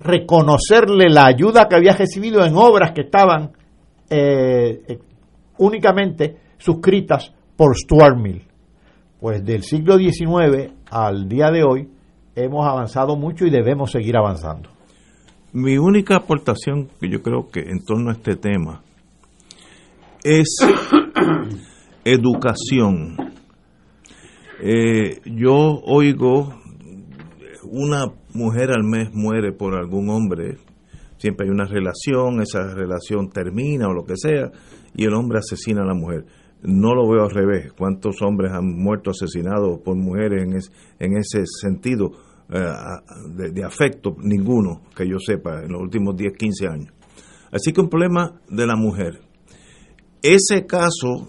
[0.00, 3.52] reconocerle la ayuda que había recibido en obras que estaban
[4.10, 4.98] eh, eh,
[5.58, 8.44] únicamente suscritas por Stuart Mill.
[9.18, 11.88] Pues del siglo XIX al día de hoy
[12.36, 14.70] hemos avanzado mucho y debemos seguir avanzando.
[15.52, 18.82] Mi única aportación que yo creo que en torno a este tema
[20.22, 20.58] es
[22.04, 23.16] educación
[24.60, 26.52] eh, yo oigo
[27.62, 30.56] una mujer al mes muere por algún hombre,
[31.16, 34.50] siempre hay una relación, esa relación termina o lo que sea,
[34.94, 36.24] y el hombre asesina a la mujer.
[36.62, 37.72] No lo veo al revés.
[37.72, 40.54] ¿Cuántos hombres han muerto asesinados por mujeres en,
[40.98, 42.10] en ese sentido
[42.50, 42.58] eh,
[43.36, 44.16] de, de, afecto?
[44.18, 46.92] Ninguno, que yo sepa, en los últimos 10, 15 años.
[47.52, 49.20] Así que un problema de la mujer.
[50.20, 51.28] Ese caso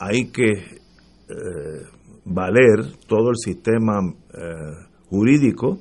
[0.00, 1.82] hay que eh,
[2.24, 5.78] valer todo el sistema eh, jurídico,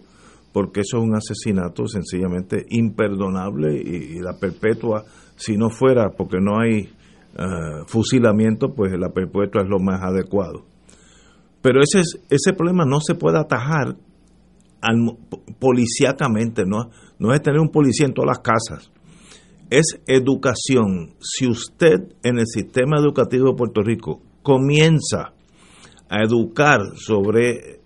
[0.52, 5.06] porque eso es un asesinato sencillamente imperdonable y, la perpetua,
[5.36, 10.66] si no fuera porque no hay eh, fusilamiento, pues la perpetua es lo más adecuado.
[11.62, 13.96] Pero ese, ese problema no se puede atajar
[15.60, 16.90] policíacamente, ¿no?
[17.20, 18.92] no es tener un policía en todas las casas,
[19.70, 21.16] es educación.
[21.20, 25.34] Si usted en el sistema educativo de Puerto Rico comienza
[26.10, 27.78] a educar sobre eh,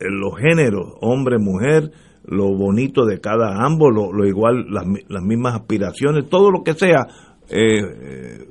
[0.00, 1.92] los géneros, hombre, mujer,
[2.26, 7.06] lo bonito de cada ambos, lo, igual, las, las, mismas aspiraciones, todo lo que sea,
[7.48, 8.48] eh, eh,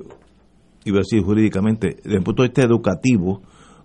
[0.84, 3.42] iba a decir jurídicamente, desde el punto de vista educativo,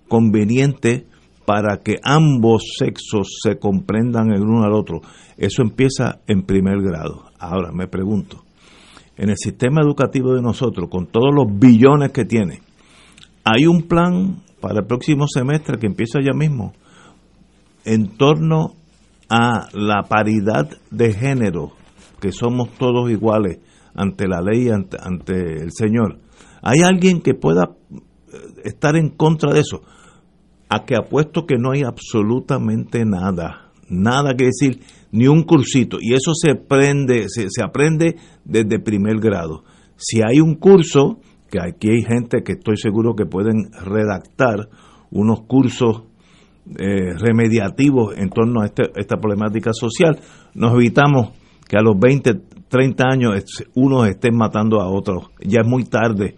[0.08, 1.08] conveniente
[1.46, 5.02] para que ambos sexos se comprendan el uno al otro.
[5.36, 7.29] Eso empieza en primer grado.
[7.40, 8.44] Ahora me pregunto,
[9.18, 12.62] en el sistema educativo de nosotros, con todos los billones que tiene,
[13.44, 16.74] hay un plan para el próximo semestre que empieza ya mismo
[17.86, 18.74] en torno
[19.30, 21.72] a la paridad de género,
[22.20, 23.60] que somos todos iguales
[23.96, 26.20] ante la ley ante, ante el Señor.
[26.62, 29.82] ¿Hay alguien que pueda eh, estar en contra de eso?
[30.70, 36.14] a que apuesto que no hay absolutamente nada, nada que decir, ni un cursito, y
[36.14, 39.64] eso se aprende, se, aprende desde primer grado.
[39.96, 41.20] Si hay un curso,
[41.50, 44.70] que aquí hay gente que estoy seguro que pueden redactar
[45.12, 46.04] unos cursos
[46.78, 50.20] eh, remediativos en torno a este, esta problemática social,
[50.54, 51.32] nos evitamos
[51.68, 52.34] que a los 20,
[52.68, 53.44] 30 años
[53.74, 55.30] unos estén matando a otros.
[55.44, 56.36] Ya es muy tarde.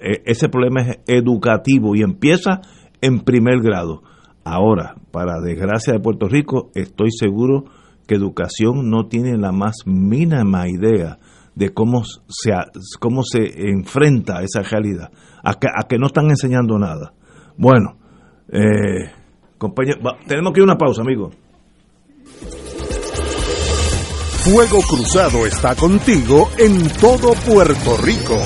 [0.00, 2.60] E, ese problema es educativo y empieza
[3.00, 4.02] en primer grado.
[4.44, 7.64] Ahora, para desgracia de Puerto Rico, estoy seguro
[8.06, 11.18] que educación no tiene la más mínima idea
[11.54, 12.52] de cómo se,
[13.00, 15.10] cómo se enfrenta a esa realidad,
[15.42, 17.14] a que, a que no están enseñando nada.
[17.56, 17.96] Bueno,
[18.48, 19.10] eh,
[19.56, 21.30] compañero, tenemos que ir a una pausa, amigo.
[24.44, 28.36] Fuego Cruzado está contigo en todo Puerto Rico.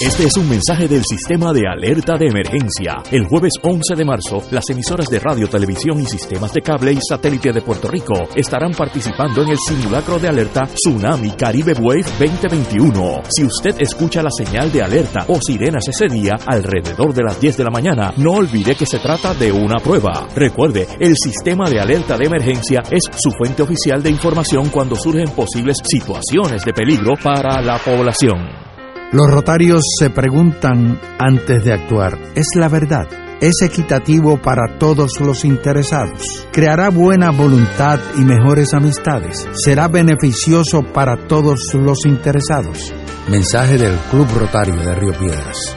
[0.00, 3.02] Este es un mensaje del sistema de alerta de emergencia.
[3.10, 7.00] El jueves 11 de marzo, las emisoras de radio, televisión y sistemas de cable y
[7.00, 13.22] satélite de Puerto Rico estarán participando en el simulacro de alerta Tsunami Caribe Wave 2021.
[13.28, 17.56] Si usted escucha la señal de alerta o sirenas ese día alrededor de las 10
[17.56, 20.28] de la mañana, no olvide que se trata de una prueba.
[20.32, 25.30] Recuerde, el sistema de alerta de emergencia es su fuente oficial de información cuando surgen
[25.30, 28.67] posibles situaciones de peligro para la población.
[29.10, 33.06] Los rotarios se preguntan antes de actuar, ¿es la verdad?
[33.40, 36.46] ¿Es equitativo para todos los interesados?
[36.52, 39.48] ¿Creará buena voluntad y mejores amistades?
[39.54, 42.92] ¿Será beneficioso para todos los interesados?
[43.30, 45.76] Mensaje del Club Rotario de Río Piedras.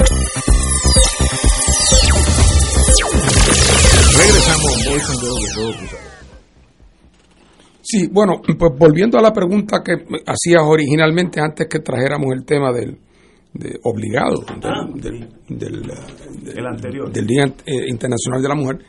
[7.81, 9.93] Sí, bueno, pues volviendo a la pregunta que
[10.25, 12.97] hacías originalmente antes que trajéramos el tema del
[13.83, 14.45] obligado
[14.95, 15.27] del,
[17.27, 18.79] Día eh, Internacional de la Mujer,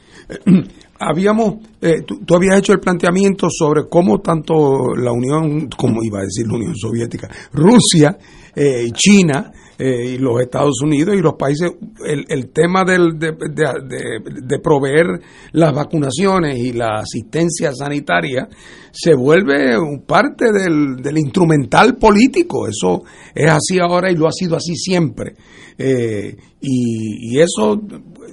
[1.00, 6.22] habíamos, eh, tú, habías hecho el planteamiento sobre cómo tanto la Unión, como iba a
[6.22, 8.16] decir la Unión Soviética, Rusia
[8.54, 11.72] eh, y China, eh, y los Estados Unidos y los países,
[12.06, 15.06] el, el tema del, de, de, proveer
[15.52, 18.48] las vacunaciones y la asistencia sanitaria
[18.92, 22.68] se vuelve parte del, del instrumental político.
[22.68, 23.02] Eso
[23.34, 25.34] es así ahora y lo ha sido así siempre.
[25.78, 27.80] Eh, y, y, eso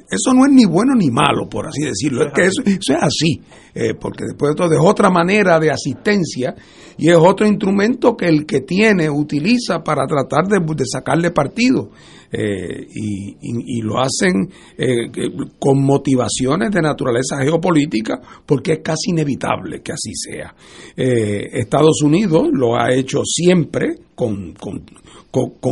[0.10, 2.26] eso no es ni bueno ni malo, por así decirlo.
[2.26, 3.42] Es que eso, es así,
[3.74, 6.56] eh, porque después de todo es otra manera de asistencia
[6.98, 11.92] y es otro instrumento que el que tiene utiliza para tratar de, sacarle partido.
[12.32, 15.10] Eh, y, lo hacen eh,
[15.58, 20.54] con motivaciones de naturaleza geopolítica porque es casi inevitable que así sea.
[20.96, 24.54] Estados Unidos lo ha hecho siempre con,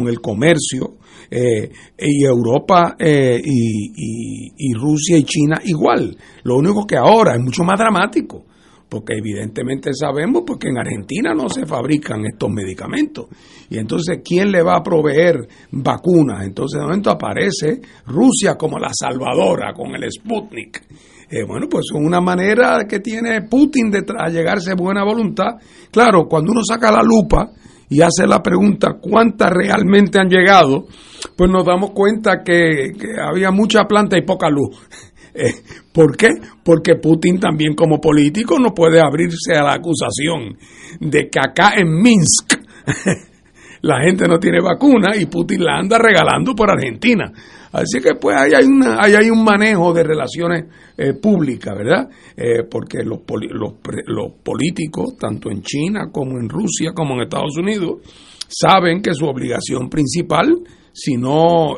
[0.07, 0.97] el comercio
[1.29, 6.15] y Europa y, y Rusia y China igual.
[6.43, 8.45] Lo único que ahora es mucho más dramático
[8.89, 13.27] porque evidentemente sabemos porque en Argentina no se fabrican estos medicamentos.
[13.69, 16.45] Y entonces, ¿quién le va a proveer vacunas?
[16.45, 20.83] Entonces, de momento aparece Rusia como la salvadora con el Sputnik.
[21.29, 25.57] Eh, bueno, pues es una manera que tiene Putin de llegarse buena voluntad.
[25.91, 27.51] Claro, cuando uno saca la lupa
[27.89, 30.87] y hace la pregunta cuántas realmente han llegado,
[31.35, 34.77] pues nos damos cuenta que, había mucha planta y poca luz.
[35.39, 35.53] Eh,
[35.93, 36.29] ¿Por qué?
[36.63, 40.57] Porque Putin también como político no puede abrirse a la acusación
[40.99, 42.55] de que acá en Minsk
[43.81, 47.31] la gente no tiene vacuna y Putin la anda regalando por Argentina.
[47.71, 50.65] Así que pues ahí hay, una, hay un manejo de relaciones
[50.97, 52.09] eh, públicas, ¿verdad?
[52.35, 53.19] Eh, porque los,
[53.51, 53.73] los,
[54.05, 58.01] los políticos, tanto en China como en Rusia como en Estados Unidos,
[58.47, 60.57] saben que su obligación principal,
[60.93, 61.75] si no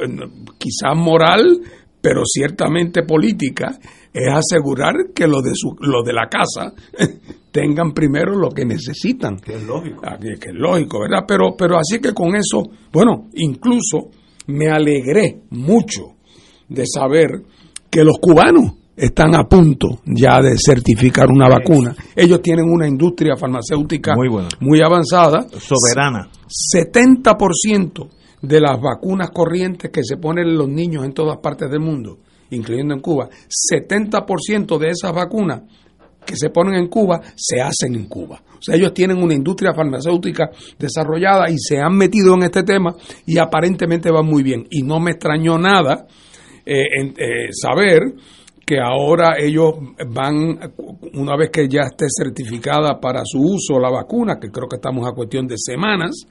[0.57, 1.61] quizás moral,
[2.01, 3.77] pero ciertamente política,
[4.13, 6.73] es asegurar que los de, su, de la casa
[7.51, 9.37] tengan primero lo que necesitan.
[9.37, 10.01] Que es lógico.
[10.05, 11.25] Ah, que, es lógico, ¿verdad?
[11.27, 14.09] Pero, pero así que con eso, bueno, incluso
[14.49, 16.15] me alegré mucho
[16.67, 17.43] de saber
[17.89, 21.95] que los cubanos están a punto ya de certificar una vacuna.
[22.15, 24.29] Ellos tienen una industria farmacéutica muy,
[24.59, 25.47] muy avanzada.
[25.57, 26.29] Soberana.
[26.75, 28.07] 70%
[28.41, 32.19] de las vacunas corrientes que se ponen los niños en todas partes del mundo,
[32.49, 35.61] incluyendo en Cuba, 70% de esas vacunas
[36.25, 38.41] que se ponen en Cuba se hacen en Cuba.
[38.59, 42.95] O sea, ellos tienen una industria farmacéutica desarrollada y se han metido en este tema
[43.25, 44.67] y aparentemente van muy bien.
[44.69, 46.05] Y no me extrañó nada
[46.65, 46.83] eh,
[47.17, 48.13] eh, saber
[48.65, 49.73] que ahora ellos
[50.09, 50.59] van,
[51.13, 55.07] una vez que ya esté certificada para su uso la vacuna, que creo que estamos
[55.07, 56.27] a cuestión de semanas,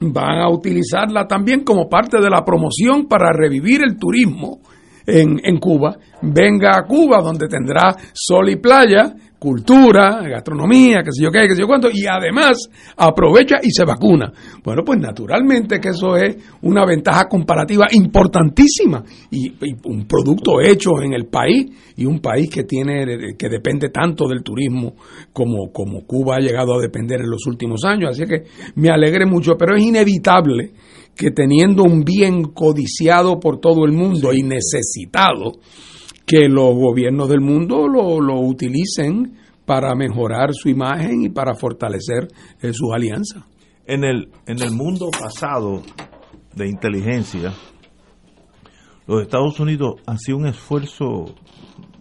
[0.00, 4.60] van a utilizarla también como parte de la promoción para revivir el turismo
[5.08, 5.96] en, en Cuba.
[6.22, 11.54] Venga a Cuba donde tendrá sol y playa cultura, gastronomía, qué sé yo qué, qué
[11.54, 14.32] sé yo cuánto, y además aprovecha y se vacuna.
[14.64, 19.48] Bueno, pues naturalmente que eso es una ventaja comparativa importantísima y,
[19.84, 24.42] un producto hecho en el país y un país que tiene que depende tanto del
[24.42, 24.94] turismo
[25.32, 28.10] como, como Cuba ha llegado a depender en los últimos años.
[28.10, 28.44] Así que
[28.74, 30.72] me alegre mucho, pero es inevitable
[31.18, 35.58] que teniendo un bien codiciado por todo el mundo y necesitado,
[36.24, 42.28] que los gobiernos del mundo lo, lo utilicen para mejorar su imagen y para fortalecer
[42.62, 43.42] eh, sus alianzas.
[43.84, 45.82] En el, en el mundo pasado
[46.54, 47.52] de inteligencia,
[49.08, 51.34] los Estados Unidos sido un esfuerzo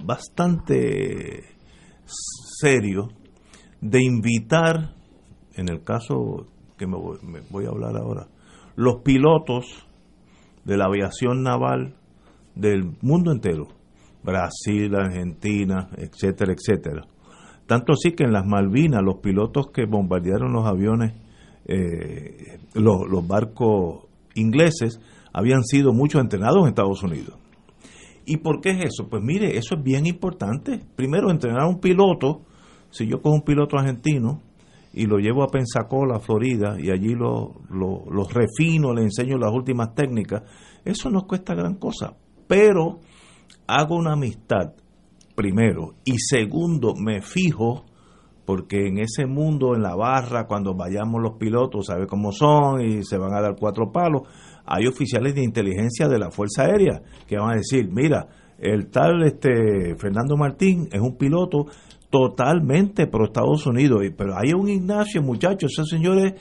[0.06, 1.56] bastante
[2.06, 3.10] serio
[3.82, 4.94] de invitar,
[5.56, 6.46] en el caso
[6.78, 8.28] que me voy a hablar ahora,
[8.78, 9.66] los pilotos
[10.64, 11.96] de la aviación naval
[12.56, 13.68] del mundo entero
[14.24, 17.08] Brasil, Argentina, etcétera, etcétera.
[17.66, 21.14] Tanto así que en las Malvinas los pilotos que bombardearon los aviones,
[21.66, 24.06] eh, los, barcos
[24.36, 25.00] ingleses,
[25.34, 27.36] habían sido mucho entrenados en Estados Unidos.
[28.26, 29.10] ¿Y por qué es eso?
[29.10, 30.82] Pues mire, eso es bien importante.
[30.96, 32.42] Primero, entrenar a un piloto,
[32.90, 34.42] si yo cojo un piloto argentino
[34.98, 37.54] y lo llevo a Pensacola, Florida, y allí lo,
[38.34, 40.42] refino, le enseño las últimas técnicas,
[40.84, 42.16] eso no cuesta gran cosa.
[42.48, 43.00] Pero
[43.68, 44.74] hago una amistad,
[45.36, 47.86] primero, y segundo, me fijo,
[48.44, 53.04] porque en ese mundo, en la barra, cuando vayamos los pilotos, sabe cómo son y
[53.04, 54.24] se van a dar cuatro palos,
[54.66, 58.28] hay oficiales de inteligencia de la Fuerza Aérea que van a decir, mira,
[58.58, 61.66] el tal este Fernando Martín es un piloto
[62.10, 66.34] totalmente pro Estados Unidos, pero hay un Ignacio, muchachos, ese señor es,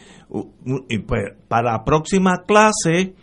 [0.88, 3.14] y pues, para la próxima clase,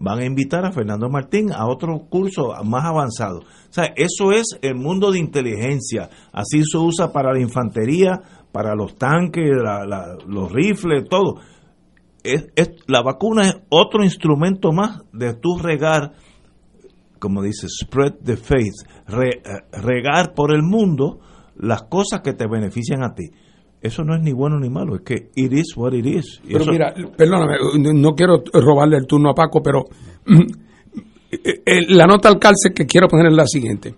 [0.00, 3.40] van a invitar a Fernando Martín a otro curso más avanzado.
[3.40, 6.08] O sea, eso es el mundo de inteligencia.
[6.32, 8.18] Así se usa para la infantería,
[8.50, 9.50] para los tanques,
[10.26, 11.34] los rifles, todo.
[12.86, 16.14] La vacuna es otro instrumento más de tu regar,
[17.18, 18.74] como dice, spread the faith,
[19.06, 19.42] eh,
[19.72, 21.20] regar por el mundo
[21.60, 23.30] las cosas que te benefician a ti
[23.82, 26.40] eso no es ni bueno ni malo, es que it is what it is.
[26.46, 27.56] pero mira, perdóname,
[27.94, 29.86] no quiero robarle el turno a Paco, pero
[31.30, 33.94] eh, eh, la nota al calce que quiero poner es la siguiente.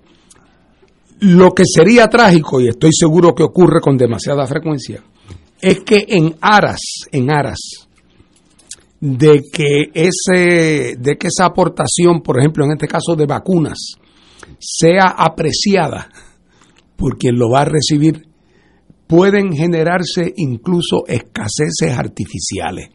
[1.20, 5.02] Lo que sería trágico, y estoy seguro que ocurre con demasiada frecuencia,
[5.60, 7.88] es que en aras, en aras
[9.00, 13.78] de que ese de que esa aportación, por ejemplo, en este caso de vacunas,
[14.60, 16.08] sea apreciada
[17.02, 18.28] por quien lo va a recibir,
[19.08, 22.90] pueden generarse incluso escaseces artificiales.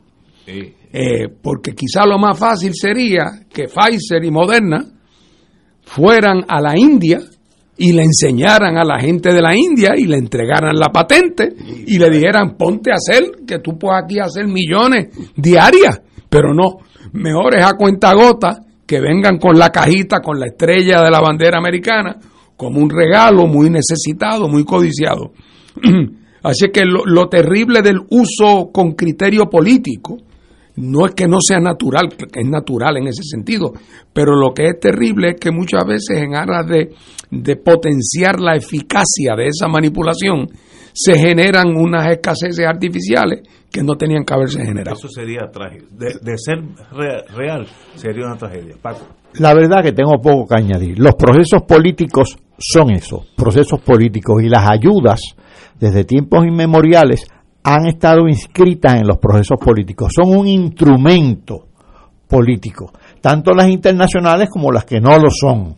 [0.47, 4.81] Eh, porque quizá lo más fácil sería que Pfizer y Moderna
[5.81, 7.19] fueran a la India
[7.77, 11.53] y le enseñaran a la gente de la India y le entregaran la patente
[11.85, 16.77] y le dijeran ponte a hacer, que tú puedes aquí hacer millones diarias, pero no,
[17.11, 21.19] mejor es a cuenta gota que vengan con la cajita, con la estrella de la
[21.19, 22.15] bandera americana,
[22.57, 25.31] como un regalo muy necesitado, muy codiciado.
[26.43, 30.17] Así que lo, lo terrible del uso con criterio político,
[30.77, 33.73] no es que no sea natural, es natural en ese sentido,
[34.13, 36.89] pero lo que es terrible es que muchas veces en aras de,
[37.31, 40.47] de potenciar la eficacia de esa manipulación,
[40.99, 43.41] se generan unas escaseces artificiales
[43.71, 44.95] que no tenían que haberse generado.
[44.97, 45.85] Eso sería trágico.
[45.91, 46.57] De, de ser
[46.91, 48.75] re- real, sería una tragedia.
[48.81, 49.05] Paco.
[49.39, 50.97] La verdad que tengo poco que añadir.
[50.97, 55.21] Los procesos políticos son eso, procesos políticos y las ayudas
[55.79, 57.27] desde tiempos inmemoriales
[57.63, 60.13] han estado inscritas en los procesos políticos.
[60.15, 61.67] Son un instrumento
[62.27, 62.91] político,
[63.21, 65.75] tanto las internacionales como las que no lo son.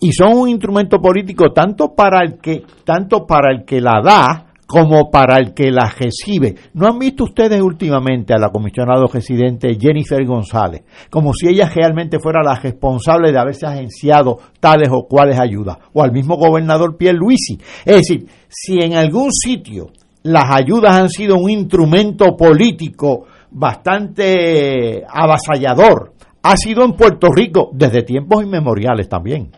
[0.00, 4.46] Y son un instrumento político tanto para el que tanto para el que la da
[4.66, 6.54] como para el que la recibe.
[6.74, 12.18] ¿No han visto ustedes últimamente a la comisionada residente Jennifer González como si ella realmente
[12.18, 15.78] fuera la responsable de haberse agenciado tales o cuales ayudas?
[15.92, 17.58] O al mismo gobernador Pierre Luisi.
[17.84, 19.90] Es decir, si en algún sitio
[20.24, 28.02] las ayudas han sido un instrumento político bastante avasallador, ha sido en Puerto Rico desde
[28.02, 29.50] tiempos inmemoriales también.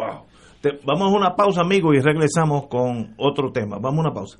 [0.00, 0.24] Wow.
[0.62, 3.76] Te- vamos a una pausa, amigos, y regresamos con otro tema.
[3.78, 4.38] Vamos a una pausa.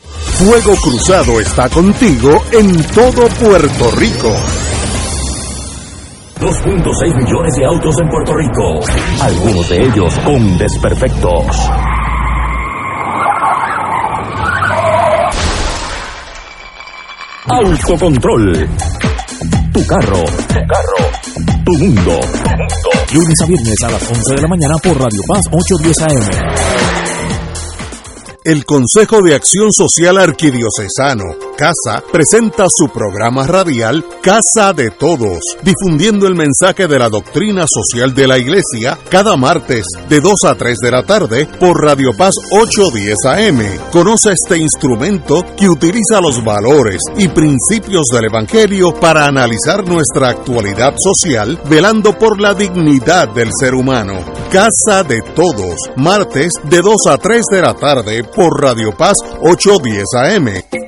[0.00, 4.32] Fuego Cruzado está contigo en todo Puerto Rico.
[6.40, 8.80] 2.6 millones de autos en Puerto Rico,
[9.20, 11.46] algunos de ellos con desperfectos.
[17.50, 18.68] Autocontrol.
[19.72, 20.24] Tu carro.
[20.48, 21.07] Tu carro.
[21.64, 22.20] Tu mundo.
[23.12, 26.77] Lunes a viernes a las 11 de la mañana por Radio Paz 810 AM.
[28.48, 31.24] El Consejo de Acción Social Arquidiocesano,
[31.54, 38.14] CASA, presenta su programa radial Casa de Todos, difundiendo el mensaje de la doctrina social
[38.14, 42.36] de la Iglesia cada martes de 2 a 3 de la tarde por Radio Paz
[42.50, 43.90] 810 AM.
[43.92, 50.94] Conoce este instrumento que utiliza los valores y principios del Evangelio para analizar nuestra actualidad
[50.96, 54.24] social, velando por la dignidad del ser humano.
[54.50, 60.04] Casa de Todos, martes de 2 a 3 de la tarde por Radio Paz 810
[60.14, 60.87] AM.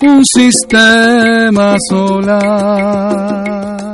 [0.00, 3.93] un sistema solar.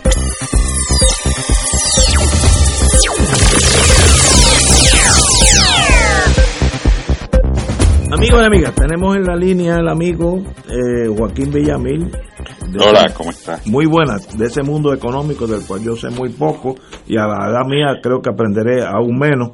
[8.21, 10.37] Amigos y amigas, tenemos en la línea el amigo
[10.69, 12.05] eh, Joaquín Villamil.
[12.71, 13.65] de- Hola, ¿cómo estás?
[13.65, 16.75] Muy buenas, de ese mundo económico del cual yo sé muy poco
[17.07, 19.53] y a la edad mía creo que aprenderé aún menos.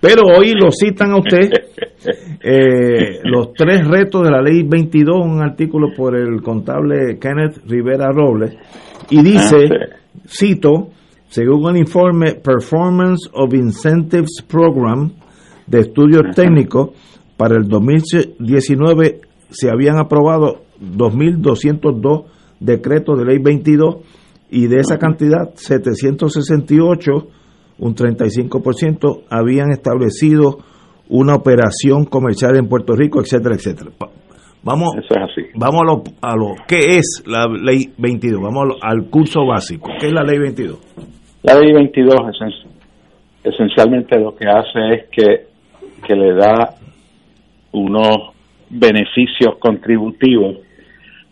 [0.00, 1.50] Pero hoy lo citan a usted
[2.42, 8.10] eh, los tres retos de la ley 22, un artículo por el contable Kenneth Rivera
[8.10, 8.56] Robles,
[9.10, 9.68] y dice,
[10.26, 10.88] cito,
[11.28, 15.12] Según el informe Performance of Incentives Program
[15.68, 16.90] de estudios técnicos,
[17.40, 22.24] para el 2019 se habían aprobado 2.202
[22.60, 23.96] decretos de ley 22
[24.50, 27.12] y de esa cantidad 768,
[27.78, 30.58] un 35%, habían establecido
[31.08, 33.90] una operación comercial en Puerto Rico, etcétera, etcétera.
[34.62, 35.48] Vamos, Eso es así.
[35.54, 38.42] vamos a lo, a lo ¿qué es la ley 22?
[38.42, 39.88] Vamos lo- al curso básico.
[39.98, 40.78] ¿Qué es la ley 22?
[41.44, 42.68] La ley 22 esen-
[43.42, 45.46] esencialmente lo que hace es que,
[46.06, 46.74] que le da
[47.72, 48.34] unos
[48.68, 50.58] beneficios contributivos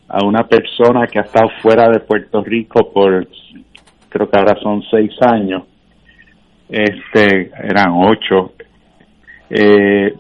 [0.09, 3.29] a una persona que ha estado fuera de Puerto Rico por,
[4.09, 5.65] creo que ahora son seis años,
[6.69, 8.55] este, eran ocho,
[9.51, 10.15] eh,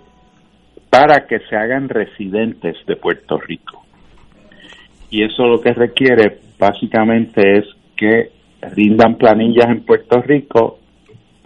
[0.91, 3.85] para que se hagan residentes de Puerto Rico.
[5.11, 7.65] Y eso lo que requiere básicamente es
[7.97, 10.79] que rindan planillas en Puerto Rico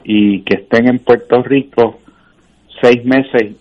[0.05, 2.01] y que estén en Puerto Rico
[2.81, 3.55] seis meses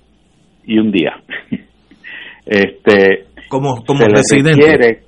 [0.66, 1.14] y un día.
[2.46, 4.62] este Como, como se les residente.
[4.62, 5.00] requiere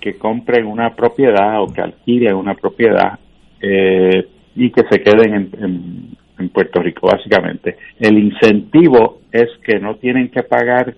[0.00, 3.18] que compren una propiedad o que alquilen una propiedad
[3.60, 7.76] eh, y que se queden en, en- en Puerto Rico, básicamente.
[7.98, 10.94] El incentivo es que no tienen que pagar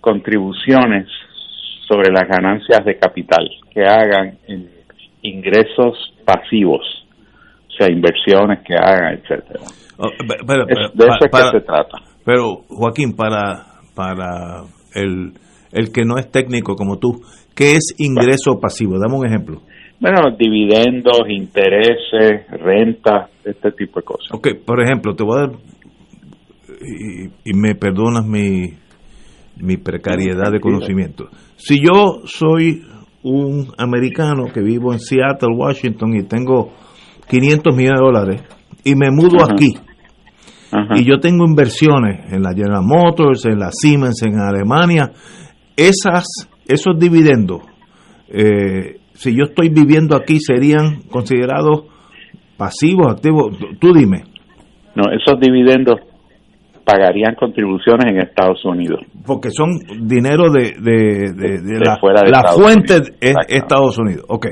[0.00, 1.06] contribuciones
[1.86, 4.70] sobre las ganancias de capital que hagan en
[5.20, 6.80] ingresos pasivos,
[7.68, 9.60] o sea, inversiones que hagan, etcétera.
[9.98, 11.98] Oh, de eso es para- que se trata.
[12.24, 14.64] Pero, Joaquín, para, para
[14.94, 15.32] el,
[15.72, 17.22] el que no es técnico como tú,
[17.54, 18.98] ¿qué es ingreso pasivo?
[18.98, 19.62] Dame un ejemplo.
[20.00, 24.28] Bueno, dividendos, intereses, rentas, este tipo de cosas.
[24.32, 25.50] Ok, por ejemplo, te voy a dar,
[26.80, 28.74] y, y me perdonas mi,
[29.60, 31.28] mi precariedad de conocimiento.
[31.56, 32.82] Si yo soy
[33.22, 36.72] un americano que vivo en Seattle, Washington, y tengo
[37.28, 38.42] 500 millones de dólares,
[38.84, 39.52] y me mudo Ajá.
[39.52, 39.74] aquí,
[40.96, 45.10] y yo tengo inversiones en la General Motors, en la Siemens, en Alemania,
[45.76, 46.26] esas,
[46.66, 47.60] esos dividendos,
[48.28, 51.84] eh, si yo estoy viviendo aquí, serían considerados
[52.56, 53.56] pasivos, activos.
[53.78, 54.24] Tú dime.
[54.94, 55.96] No, esos dividendos
[56.84, 59.00] pagarían contribuciones en Estados Unidos.
[59.26, 59.70] Porque son
[60.08, 63.16] dinero de, de, de- la, fuera de la Estados fuente Unidos.
[63.20, 63.34] es.
[63.48, 64.24] Estados Unidos.
[64.28, 64.46] Ok.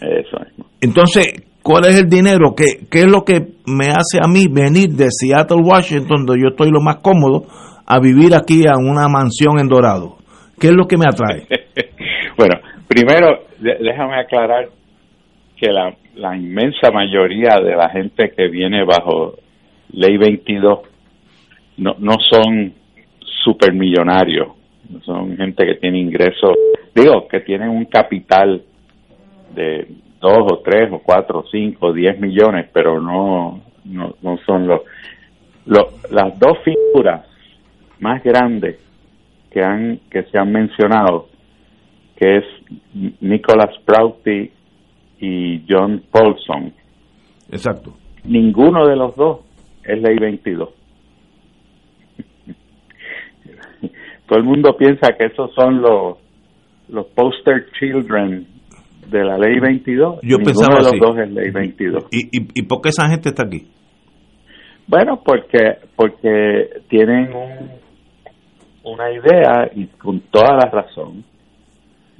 [0.00, 0.66] Eso mismo.
[0.80, 1.26] Entonces,
[1.62, 2.54] ¿cuál es el dinero?
[2.56, 6.48] ¿Qué, ¿Qué es lo que me hace a mí venir de Seattle, Washington, donde yo
[6.50, 7.46] estoy lo más cómodo,
[7.86, 10.16] a vivir aquí a una mansión en Dorado?
[10.58, 11.46] ¿Qué es lo que me atrae?
[12.34, 12.54] Bueno,
[12.88, 14.70] primero, déjame aclarar
[15.54, 19.34] que la, la inmensa mayoría de la gente que viene bajo
[19.92, 20.80] Ley 22
[21.76, 22.72] no, no son
[23.44, 24.48] supermillonarios,
[25.04, 26.56] son gente que tiene ingresos,
[26.94, 28.62] digo, que tienen un capital
[29.54, 29.86] de
[30.22, 34.68] dos o tres o cuatro o cinco o diez millones, pero no, no, no son
[34.68, 34.80] los,
[35.66, 37.26] los, las dos figuras
[37.98, 38.78] más grandes
[39.50, 41.28] que han, que se han mencionado,
[42.16, 42.44] que es
[43.20, 44.50] Nicholas Prouty
[45.18, 46.72] y John Paulson.
[47.50, 47.92] Exacto.
[48.24, 49.40] Ninguno de los dos
[49.84, 50.68] es ley 22.
[54.26, 56.16] Todo el mundo piensa que esos son los,
[56.88, 58.46] los poster children
[59.12, 60.20] de la ley 22.
[60.22, 60.98] Yo pensaba de los así.
[60.98, 62.04] dos es ley 22.
[62.10, 63.68] ¿Y, y, ¿Y por qué esa gente está aquí?
[64.86, 67.70] Bueno, porque porque tienen un,
[68.84, 71.24] una idea y con toda la razón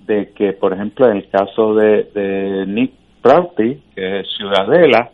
[0.06, 5.10] de que, por ejemplo, en el caso de, de Nick Prouty, que es Ciudadela,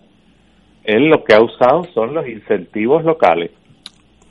[0.84, 3.50] él lo que ha usado son los incentivos locales,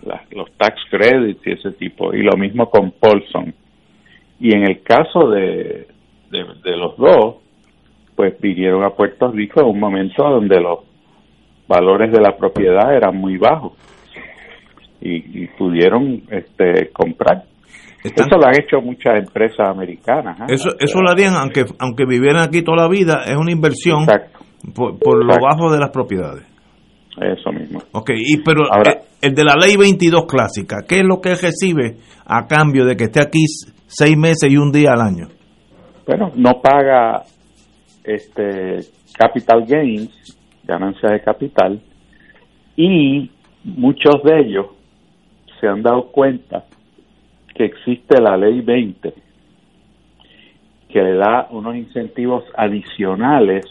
[0.03, 3.53] las- los tax credits y ese tipo, y lo mismo con Paulson.
[4.39, 5.87] Y en el caso de,
[6.31, 7.35] de, de los dos,
[8.15, 10.79] pues vinieron a Puerto Rico en un momento donde los
[11.67, 13.73] valores de la propiedad eran muy bajos
[15.01, 17.43] y, y pudieron este, comprar.
[18.03, 20.37] Eso lo han hecho muchas empresas americanas.
[20.39, 20.45] ¿ah?
[20.47, 24.05] Eso, eso lo harían aunque, aunque vivieran aquí toda la vida, es una inversión
[24.73, 25.45] por, por lo Exacto.
[25.45, 26.43] bajo de las propiedades.
[27.19, 27.81] Eso mismo.
[27.93, 31.31] Ok, y pero Ahora- eh, el de la ley 22 clásica, ¿qué es lo que
[31.35, 33.43] recibe a cambio de que esté aquí
[33.87, 35.27] seis meses y un día al año?
[36.07, 37.23] Bueno, no paga
[38.03, 38.79] este
[39.13, 40.09] capital gains,
[40.63, 41.81] ganancias de capital,
[42.77, 43.29] y
[43.63, 44.67] muchos de ellos
[45.59, 46.63] se han dado cuenta
[47.53, 49.13] que existe la ley 20
[50.89, 53.65] que le da unos incentivos adicionales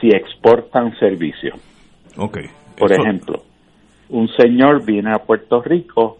[0.00, 1.54] si exportan servicios.
[2.16, 2.38] Ok.
[2.76, 3.42] Por eso- ejemplo,
[4.08, 6.18] un señor viene a Puerto Rico,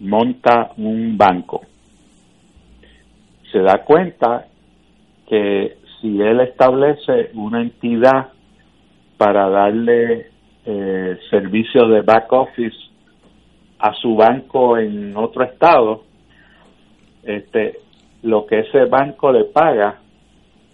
[0.00, 1.62] monta un banco,
[3.52, 4.46] se da cuenta
[5.28, 8.28] que si él establece una entidad
[9.18, 10.26] para darle
[10.64, 12.76] eh, servicios de back office
[13.78, 16.02] a su banco en otro estado,
[17.24, 17.76] este,
[18.22, 19.98] lo que ese banco le paga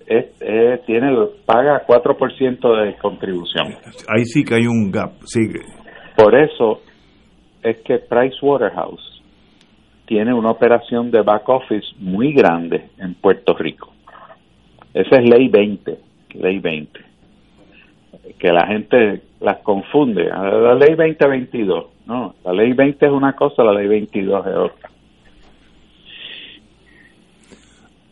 [0.07, 1.15] es, es- tiene
[1.45, 3.67] paga 4% de contribución.
[4.09, 5.13] Ahí sí que hay un gap.
[5.25, 5.61] Sigue.
[6.17, 6.81] Por eso
[7.63, 9.18] es que Price Waterhouse
[10.09, 13.93] tiene una operación de back office muy grande en Puerto Rico.
[14.95, 15.99] Esa es ley 20,
[16.35, 17.01] ley 20.
[18.39, 20.31] Que la gente las confunde.
[20.33, 24.55] Ah, La ley 2022, no, la ley 20 es una cosa, la ley 22 es
[24.57, 24.91] otra.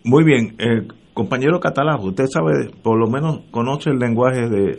[0.04, 0.54] Muy bien.
[0.58, 4.78] eh, compañero Catalán, usted sabe, por lo menos conoce el lenguaje de,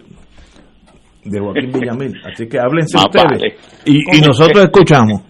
[1.25, 2.13] de Joaquín Villamil.
[2.25, 3.25] Así que háblense Más ustedes.
[3.39, 3.55] vale.
[3.85, 5.21] Y, y nosotros escuchamos.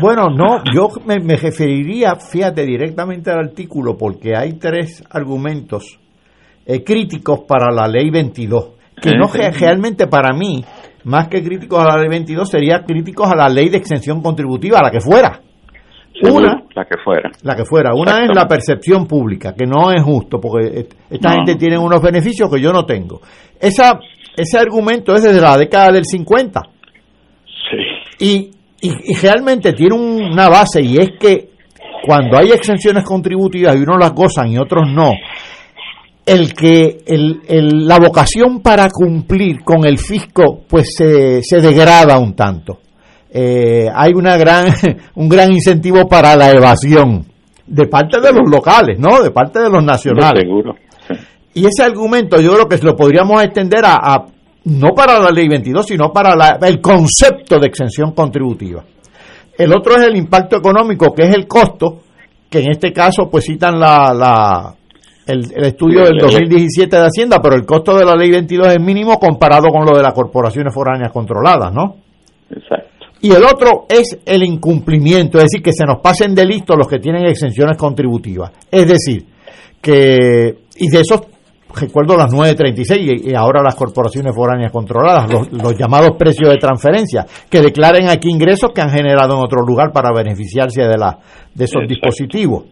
[0.00, 5.98] Bueno, no, yo me, me referiría, fíjate, directamente al artículo porque hay tres argumentos
[6.66, 8.70] eh, críticos para la ley 22,
[9.00, 9.38] que Sí, no sí.
[9.38, 10.64] re- realmente para mí,
[11.04, 14.80] más que críticos a la ley 22, sería críticos a la ley de exención contributiva,
[14.80, 15.40] a la que fuera.
[16.22, 17.30] Una, la que fuera.
[17.42, 17.94] la que fuera.
[17.94, 21.34] Una es la percepción pública, que no es justo, porque esta No.
[21.36, 23.20] gente tiene unos beneficios que yo no tengo.
[23.60, 23.98] Esa,
[24.36, 26.62] ese argumento es desde la década del 50.
[28.18, 28.50] Y,
[28.80, 31.50] y, y realmente tiene un- una base, y es que
[32.04, 35.12] cuando hay exenciones contributivas y unos las gozan y otros no,
[36.24, 42.18] el que el, el- la vocación para cumplir con el fisco pues se, se degrada
[42.18, 42.78] un tanto.
[43.30, 44.66] Eh, hay una gran,
[45.14, 47.26] un gran incentivo para la evasión
[47.66, 49.22] de parte de los locales, ¿no?
[49.22, 50.42] De parte de los nacionales.
[50.44, 50.74] Seguro.
[51.54, 54.26] Y ese argumento yo creo que lo podríamos extender a, a-
[54.66, 58.84] no para la ley 22, sino para la- el concepto de exención contributiva.
[59.58, 62.02] El otro es el impacto económico, que es el costo,
[62.50, 64.74] que en este caso pues citan la, la-
[65.26, 68.80] el, el estudio del 2017 de Hacienda, pero el costo de la ley 22 es
[68.80, 71.96] mínimo comparado con lo de las corporaciones foráneas controladas, ¿no?
[72.50, 73.06] Exacto.
[73.22, 76.86] Y el otro es el incumplimiento, es decir, que se nos pasen de listo los
[76.86, 78.52] que tienen exenciones contributivas.
[78.70, 79.26] Es decir,
[79.80, 81.22] que, y de esos,
[81.80, 86.56] recuerdo las 936 y, y ahora las corporaciones foráneas controladas, los, los llamados precios de
[86.56, 91.18] transferencia, que declaren aquí ingresos que han generado en otro lugar para beneficiarse de, la,
[91.54, 92.64] de esos dispositivos.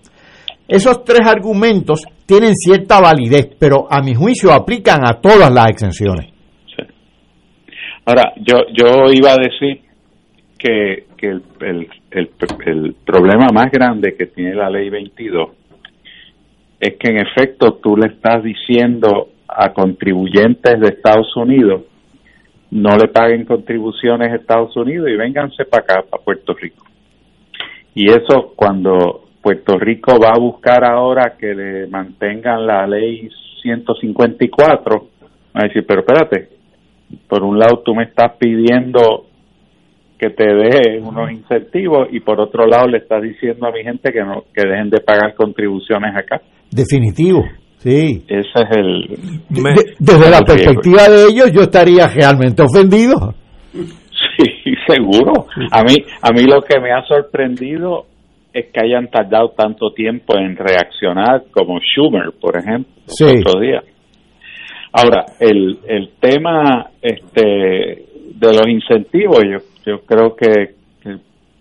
[0.67, 6.33] Esos tres argumentos tienen cierta validez, pero a mi juicio aplican a todas las exenciones.
[8.07, 9.81] Ahora, yo, yo iba a decir
[10.59, 12.31] que, que el, el, el,
[12.67, 15.51] el problema más grande que tiene la ley 22
[16.81, 21.83] es que en efecto tú le estás diciendo a contribuyentes de Estados Unidos
[22.75, 26.85] no le paguen contribuciones a Estados Unidos y vénganse para acá, para Puerto Rico.
[27.95, 33.29] Y eso cuando Puerto Rico va a buscar ahora que le mantengan la ley
[33.63, 35.09] 154,
[35.55, 36.49] va a decir, pero espérate,
[37.29, 39.27] por un lado tú me estás pidiendo
[40.19, 44.13] que te dé unos incentivos y por otro lado le estás diciendo a mi gente
[44.13, 46.41] que no que dejen de pagar contribuciones acá.
[46.71, 47.45] Definitivo,
[47.79, 48.25] sí.
[48.29, 49.09] Ese es el
[49.49, 53.35] De- desde la perspectiva de ellos, yo estaría realmente ofendido.
[53.73, 55.47] Sí, seguro.
[55.71, 58.07] A mí a mí lo que me ha sorprendido
[58.53, 63.25] es que hayan tardado tanto tiempo en reaccionar como Schumer, por ejemplo, Sí.
[63.25, 63.83] el otro día.
[64.93, 70.75] Ahora, el, el tema este de los incentivos, yo, yo creo que,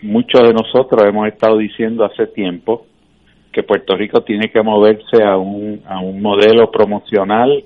[0.01, 2.85] muchos de nosotros hemos estado diciendo hace tiempo
[3.53, 7.63] que Puerto Rico tiene que moverse a un, a un modelo promocional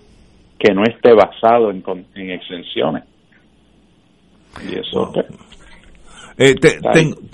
[0.60, 1.84] que no esté basado en,
[2.16, 3.04] en exenciones.
[4.70, 5.12] Y eso,
[6.38, 6.78] Eh, te-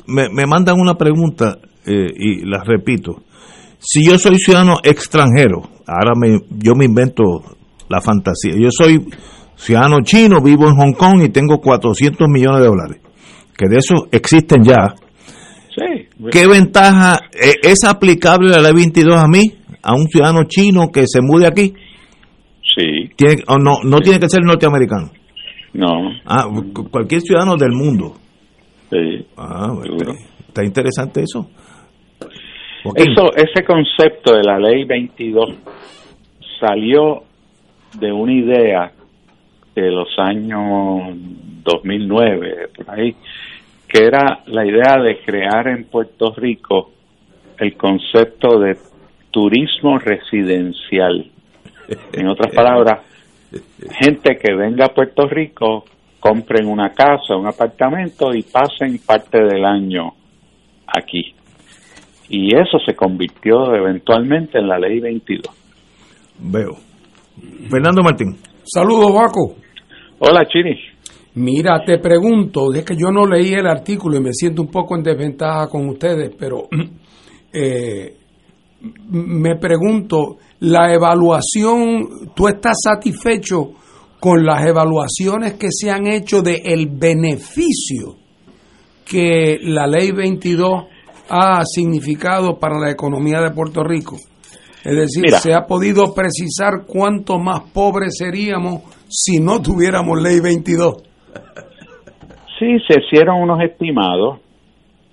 [0.07, 3.23] me, me mandan una pregunta eh, y la repito.
[3.79, 7.23] Si yo soy ciudadano extranjero, ahora me, yo me invento
[7.89, 8.53] la fantasía.
[8.55, 9.05] Yo soy
[9.55, 13.01] ciudadano chino, vivo en Hong Kong y tengo 400 millones de dólares,
[13.57, 14.93] que de eso existen ya.
[15.75, 16.07] sí.
[16.31, 19.41] ¿Qué ventaja eh, es aplicable la ley 22 a mí,
[19.81, 21.73] a un ciudadano chino que se mude aquí?
[22.75, 23.09] Sí.
[23.15, 25.11] Tiene, o no, no tiene que ser norteamericano.
[25.73, 26.11] No.
[26.25, 28.13] Ah, cu- cualquier ciudadano del mundo.
[28.91, 29.25] Sí.
[29.37, 30.11] Ah, está,
[30.47, 31.49] está interesante eso.
[32.95, 35.55] Eso, ese concepto de la ley 22
[36.59, 37.23] salió
[37.99, 38.91] de una idea
[39.75, 41.15] de los años
[41.63, 43.15] 2009, por ahí,
[43.93, 46.89] que era la idea de crear en Puerto Rico
[47.59, 48.75] el concepto de
[49.29, 51.29] turismo residencial.
[52.11, 53.05] En otras palabras,
[54.01, 55.85] gente que venga a Puerto Rico,
[56.19, 60.13] compren una casa, un apartamento y pasen parte del año
[60.87, 61.35] aquí.
[62.29, 65.55] Y eso se convirtió eventualmente en la ley 22.
[66.39, 66.77] Veo.
[67.69, 68.37] Fernando Martín.
[68.63, 69.55] Saludos, Baco.
[70.17, 70.92] Hola, Chini.
[71.35, 74.95] Mira, te pregunto, es que yo no leí el artículo y me siento un poco
[74.95, 76.67] en desventaja con ustedes, pero
[77.53, 78.17] eh,
[79.09, 83.71] me pregunto, la evaluación, ¿tú estás satisfecho
[84.19, 88.15] con las evaluaciones que se han hecho de el beneficio
[89.05, 90.85] que la ley 22
[91.29, 94.17] ha significado para la economía de Puerto Rico?
[94.83, 95.39] Es decir, Mira.
[95.39, 101.12] se ha podido precisar cuánto más pobres seríamos si no tuviéramos ley 22.
[102.59, 104.39] Sí, se hicieron unos estimados.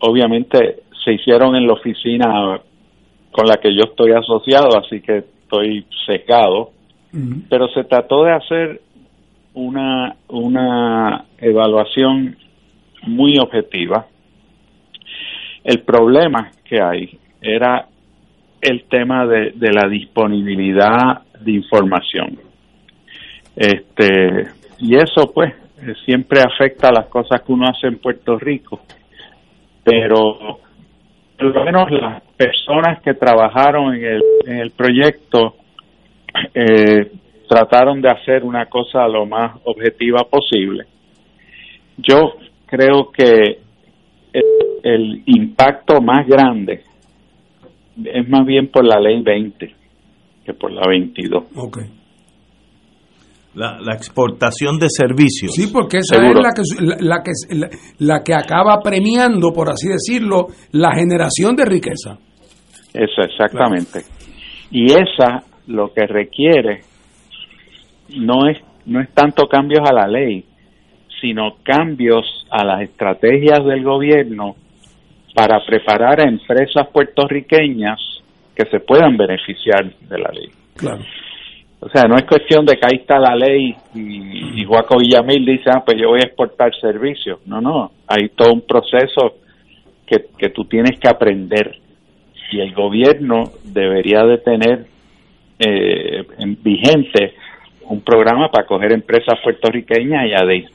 [0.00, 2.60] Obviamente se hicieron en la oficina
[3.32, 6.70] con la que yo estoy asociado, así que estoy secado.
[7.48, 8.80] Pero se trató de hacer
[9.54, 12.36] una, una evaluación
[13.02, 14.06] muy objetiva.
[15.64, 17.88] El problema que hay era
[18.60, 22.38] el tema de, de la disponibilidad de información.
[23.56, 24.48] Este,
[24.78, 25.52] y eso pues
[26.05, 28.81] siempre afecta a las cosas que uno hace en Puerto Rico.
[29.85, 30.59] Pero
[31.39, 35.57] por lo menos las personas que trabajaron en el, en el proyecto
[36.55, 37.11] eh,
[37.49, 40.85] trataron de hacer una cosa lo más objetiva posible.
[41.97, 42.35] Yo
[42.66, 43.59] creo que
[44.33, 44.45] el,
[44.83, 46.85] el impacto más grande
[48.05, 49.74] es más bien por la ley 20
[50.45, 51.45] que por la 22.
[53.53, 55.53] La, la exportación de servicios.
[55.53, 56.38] Sí, porque esa Seguro.
[56.38, 60.94] es la que, la, la que, la, la que acaba premiando, por así decirlo, la
[60.94, 62.16] generación de riqueza.
[62.94, 64.03] Eso, exactamente.
[64.70, 66.82] Y esa lo que requiere
[68.16, 70.44] no es, no es tanto cambios a la ley,
[71.20, 74.55] sino cambios a las estrategias del gobierno
[75.34, 78.01] para preparar a empresas puertorriqueñas
[78.55, 80.51] que se puedan beneficiar de la ley.
[80.76, 81.03] Claro.
[81.83, 85.70] O sea, no es cuestión de que ahí está la ley y, y Villamil dice,
[85.74, 87.39] ah, pues yo voy a exportar servicios.
[87.47, 89.37] No, no, hay todo un proceso
[90.07, 91.76] que, que tú tienes que aprender
[92.53, 94.87] y el gobierno debería de tener
[95.59, 97.35] eh, en- vigente
[97.89, 100.66] un programa para coger empresas puertorriqueñas y a de-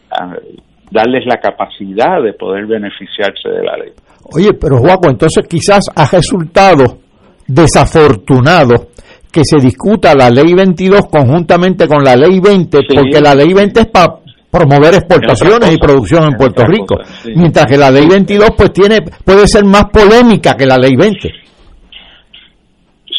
[0.91, 3.91] darles la capacidad de poder beneficiarse de la ley.
[4.33, 6.99] Oye, pero Juaco, entonces quizás ha resultado
[7.47, 8.87] desafortunado
[9.35, 13.81] que se discuta la ley 22 conjuntamente con la ley 20, porque la ley 20
[13.81, 14.15] es para
[14.49, 16.95] promover exportaciones y producción en Puerto Rico,
[17.35, 21.33] mientras que la ley 22 pues tiene puede ser más polémica que la ley 20.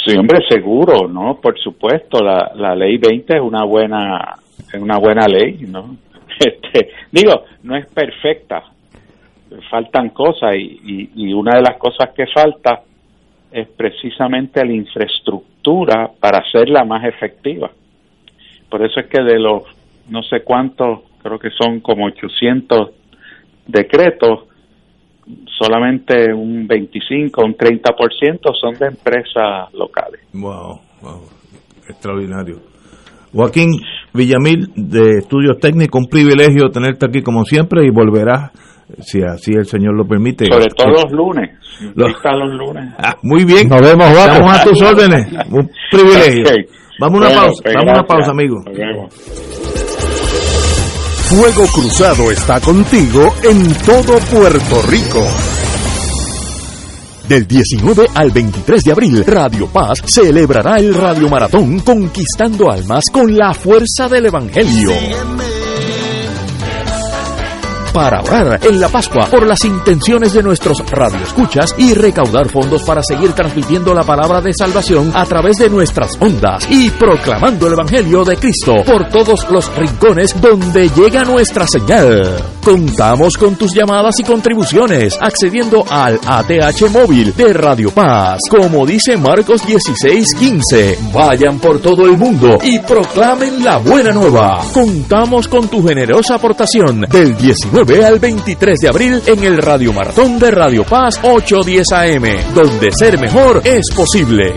[0.07, 1.39] Sí, hombre, seguro, ¿no?
[1.39, 4.37] Por supuesto, la, la ley 20 es una buena
[4.73, 5.97] es una buena ley, ¿no?
[6.39, 8.63] Este, digo, no es perfecta,
[9.71, 12.83] faltan cosas y, y, y una de las cosas que falta
[13.51, 15.56] es precisamente la infraestructura
[16.21, 17.71] para hacerla más efectiva.
[18.71, 19.63] Por eso es que de los
[20.09, 22.91] no sé cuántos, creo que son como 800
[23.67, 24.45] decretos,
[25.59, 30.21] solamente un 25, un 30% son de empresas locales.
[30.33, 31.23] Wow, wow,
[31.89, 32.61] extraordinario.
[33.33, 33.81] Joaquín
[34.15, 38.53] Villamil, de Estudios Técnicos, un privilegio tenerte aquí como siempre y volverás,
[39.01, 40.47] si así el Señor lo permite.
[40.47, 41.51] Sobre todo los lunes.
[41.95, 42.13] Los-
[42.59, 42.95] lunes.
[42.99, 43.69] Ah, muy bien.
[43.69, 44.33] Nos vemos, Joaquín.
[44.33, 45.27] Estamos a tus órdenes.
[45.51, 46.45] Un privilegio.
[46.99, 48.65] Vamos a una Bueno, pausa, pues, vamos a una pausa, amigo.
[51.29, 55.23] Fuego Cruzado está contigo en todo Puerto Rico.
[57.29, 63.37] Del 19 al 23 de abril, Radio Paz celebrará el Radio Maratón Conquistando Almas con
[63.37, 64.91] la fuerza del Evangelio.
[67.97, 73.03] Para orar en la Pascua por las intenciones de nuestros radioescuchas y recaudar fondos para
[73.03, 78.23] seguir transmitiendo la palabra de salvación a través de nuestras ondas y proclamando el Evangelio
[78.23, 82.39] de Cristo por todos los rincones donde llega nuestra señal.
[82.63, 88.41] Contamos con tus llamadas y contribuciones accediendo al ATH móvil de Radio Paz.
[88.51, 94.61] Como dice Marcos 16:15, vayan por todo el mundo y proclamen la buena nueva.
[94.75, 100.39] Contamos con tu generosa aportación del 19 al 23 de abril en el Radio Maratón
[100.41, 104.53] de Radio Paz 810 AM, donde ser mejor es posible.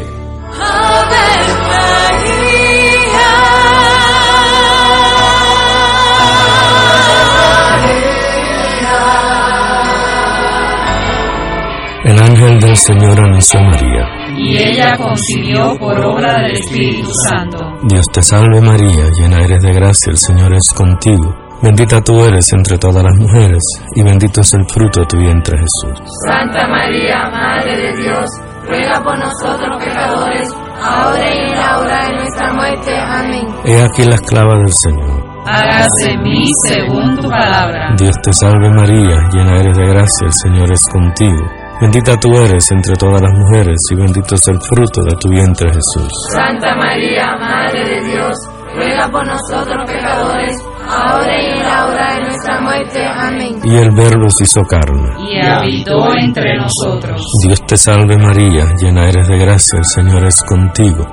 [12.03, 14.05] El ángel del Señor anunció a María.
[14.35, 17.59] y ella concibió por obra del Espíritu Santo.
[17.83, 21.48] Dios te salve María, llena eres de gracia, el Señor es contigo.
[21.61, 23.61] Bendita tú eres entre todas las mujeres,
[23.93, 25.99] y bendito es el fruto de tu vientre Jesús.
[26.25, 28.29] Santa María, Madre de Dios,
[28.65, 30.49] ruega por nosotros pecadores,
[30.81, 32.97] ahora y en la hora de nuestra muerte.
[32.97, 33.47] Amén.
[33.65, 35.29] He aquí la esclava del Señor.
[35.45, 37.93] hágase en mí según tu palabra.
[37.97, 41.43] Dios te salve María, llena eres de gracia, el Señor es contigo.
[41.81, 45.69] Bendita tú eres entre todas las mujeres y bendito es el fruto de tu vientre
[45.69, 46.11] Jesús.
[46.29, 48.33] Santa María, Madre de Dios,
[48.75, 50.55] ruega por nosotros pecadores,
[50.89, 53.05] ahora y en la hora de nuestra muerte.
[53.05, 53.59] Amén.
[53.63, 55.09] Y el Verbo se hizo carne.
[55.29, 57.21] Y habitó entre nosotros.
[57.45, 61.05] Dios te salve María, llena eres de gracia, el Señor es contigo.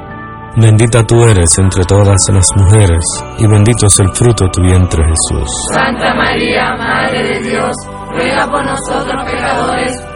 [0.58, 3.04] Bendita tú eres entre todas las mujeres,
[3.38, 5.50] y bendito es el fruto de tu vientre Jesús.
[5.74, 7.76] Santa María, Madre de Dios,
[8.10, 9.92] ruega por nosotros pecadores,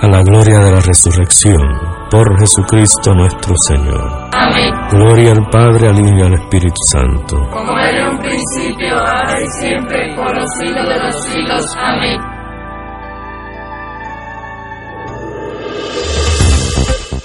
[0.00, 1.60] a la gloria de la resurrección,
[2.10, 4.28] por Jesucristo nuestro Señor.
[4.32, 4.72] Amén.
[4.90, 7.36] Gloria al Padre, al Hijo y al Espíritu Santo.
[7.50, 11.64] Como era en un principio, ahora y siempre, por los siglos de los siglos.
[11.76, 12.38] Amén.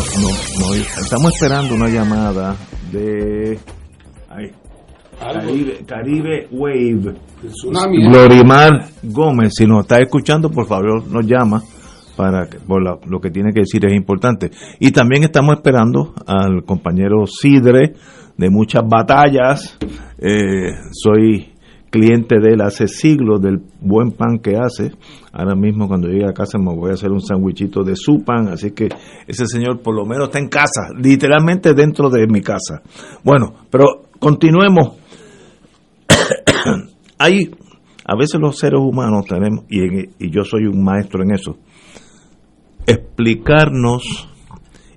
[0.00, 0.28] No,
[0.68, 2.56] no, estamos esperando una llamada
[2.90, 3.58] de
[5.18, 7.14] Caribe, Caribe Wave.
[8.10, 11.62] Glorimar Gómez, si nos está escuchando, por favor, nos llama
[12.16, 14.50] para por la- lo que tiene que decir es importante.
[14.78, 17.94] Y también estamos esperando al compañero Sidre
[18.38, 19.76] de muchas batallas.
[20.18, 21.52] Eh, soy
[21.90, 24.92] cliente de él hace siglos del buen pan que hace.
[25.32, 28.48] Ahora mismo cuando llegue a casa me voy a hacer un sandwichito de su pan,
[28.48, 28.88] así que
[29.28, 32.82] ese señor por lo menos está en casa, literalmente dentro de mi casa.
[33.22, 33.84] Bueno, pero
[34.18, 34.96] continuemos.
[37.18, 37.50] Hay
[38.04, 41.56] a veces los seres humanos tenemos y, en- y yo soy un maestro en eso.
[42.86, 44.28] Explicarnos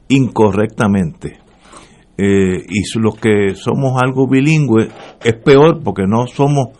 [0.08, 1.40] incorrectamente.
[2.18, 4.88] Eh, y los que somos algo bilingües
[5.24, 6.78] es peor porque no somos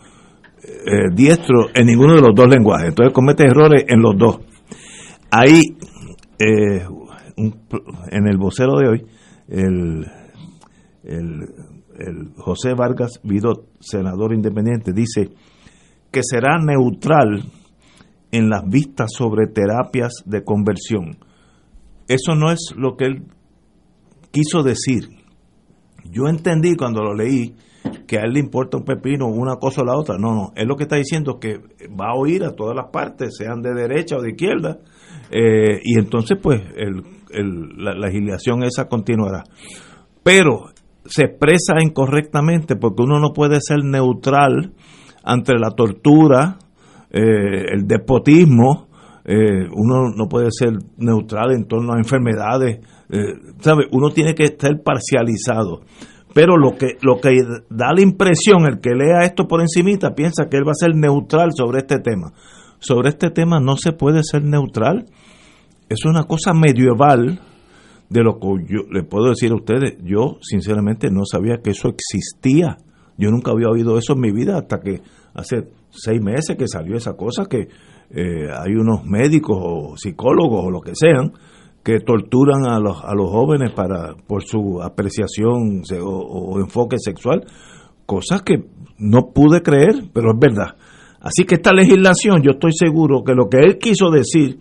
[0.86, 2.88] eh, diestros en ninguno de los dos lenguajes.
[2.88, 4.40] Entonces comete errores en los dos.
[5.30, 5.76] Ahí,
[6.38, 6.86] eh,
[7.36, 9.06] en el vocero de hoy,
[9.48, 10.06] el,
[11.02, 15.30] el José Vargas Vidot, senador independiente, dice
[16.10, 17.44] que será neutral
[18.30, 21.18] en las vistas sobre terapias de conversión.
[22.08, 23.24] Eso no es lo que él
[24.30, 25.08] quiso decir.
[26.10, 27.54] Yo entendí cuando lo leí
[28.06, 30.16] que a él le importa un pepino una cosa o la otra.
[30.18, 30.52] No, no.
[30.56, 33.74] Él lo que está diciendo que va a oír a todas las partes, sean de
[33.74, 34.78] derecha o de izquierda,
[35.30, 39.44] eh, y entonces pues el- el- la legislación esa continuará.
[40.22, 40.66] Pero
[41.04, 44.72] se expresa incorrectamente porque uno no puede ser neutral
[45.22, 46.58] ante la tortura,
[47.10, 48.88] eh, el despotismo,
[49.24, 52.80] eh, uno no puede ser neutral en torno a enfermedades,
[53.60, 53.84] ¿sabe?
[53.92, 55.82] Uno tiene que estar parcializado.
[56.34, 57.30] Pero lo que, lo que
[57.70, 60.94] da la impresión, el que lea esto por encimita, piensa que él va a ser
[60.94, 62.32] neutral sobre este tema.
[62.80, 65.06] Sobre este tema no se puede ser neutral.
[65.88, 67.40] Es una cosa medieval
[68.10, 69.96] de lo que yo le puedo decir a ustedes.
[70.02, 72.78] Yo, sinceramente, no sabía que eso existía.
[73.16, 75.02] Yo nunca había oído eso en mi vida hasta que
[75.34, 77.68] hace seis meses que salió esa cosa que
[78.10, 81.32] eh, hay unos médicos o psicólogos o lo que sean
[81.84, 87.44] que torturan a los, a los jóvenes para por su apreciación o, o enfoque sexual,
[88.06, 88.64] cosas que
[88.98, 90.76] no pude creer, pero es verdad.
[91.20, 94.58] Así que esta legislación, yo estoy seguro que lo que él quiso decir,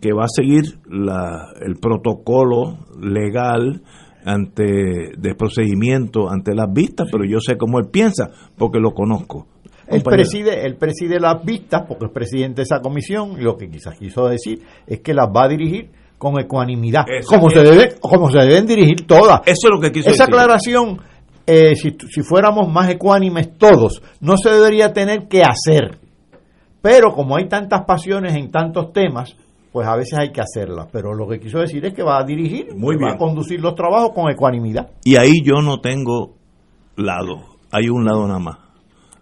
[0.00, 3.82] que va a seguir la, el protocolo legal
[4.24, 9.46] ante de procedimiento ante las vistas, pero yo sé cómo él piensa porque lo conozco.
[9.86, 13.70] Él preside, él preside las vistas porque es presidente de esa comisión y lo que
[13.70, 17.94] quizás quiso decir es que las va a dirigir con ecuanimidad, Eso como se debe,
[18.00, 19.40] como se deben dirigir todas.
[19.46, 20.34] Eso es lo que quiso Esa decir.
[20.34, 21.00] aclaración,
[21.46, 25.98] eh, si, si fuéramos más ecuánimes todos, no se debería tener que hacer.
[26.80, 29.36] Pero como hay tantas pasiones en tantos temas,
[29.72, 30.88] pues a veces hay que hacerlas.
[30.92, 33.16] Pero lo que quiso decir es que va a dirigir, Muy que va bien.
[33.16, 34.88] a conducir los trabajos con ecuanimidad.
[35.04, 36.34] Y ahí yo no tengo
[36.96, 37.42] lado,
[37.72, 38.58] hay un lado nada más.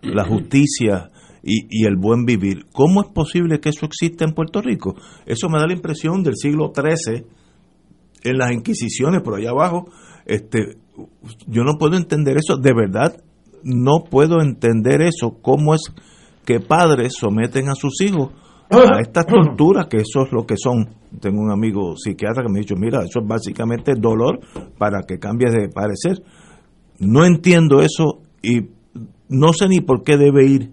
[0.03, 1.11] La justicia
[1.45, 2.67] y, y el buen vivir.
[2.73, 4.95] ¿Cómo es posible que eso exista en Puerto Rico?
[5.27, 7.25] Eso me da la impresión del siglo XIII,
[8.25, 9.91] en las Inquisiciones, por allá abajo.
[10.25, 10.79] Este,
[11.47, 13.23] yo no puedo entender eso, de verdad,
[13.63, 15.39] no puedo entender eso.
[15.41, 15.93] ¿Cómo es
[16.45, 18.31] que padres someten a sus hijos
[18.71, 20.89] a estas torturas, que eso es lo que son?
[21.21, 24.41] Tengo un amigo psiquiatra que me ha dicho, mira, eso es básicamente dolor
[24.79, 26.23] para que cambies de parecer.
[26.99, 28.69] No entiendo eso y
[29.29, 30.71] no sé ni por qué debe ir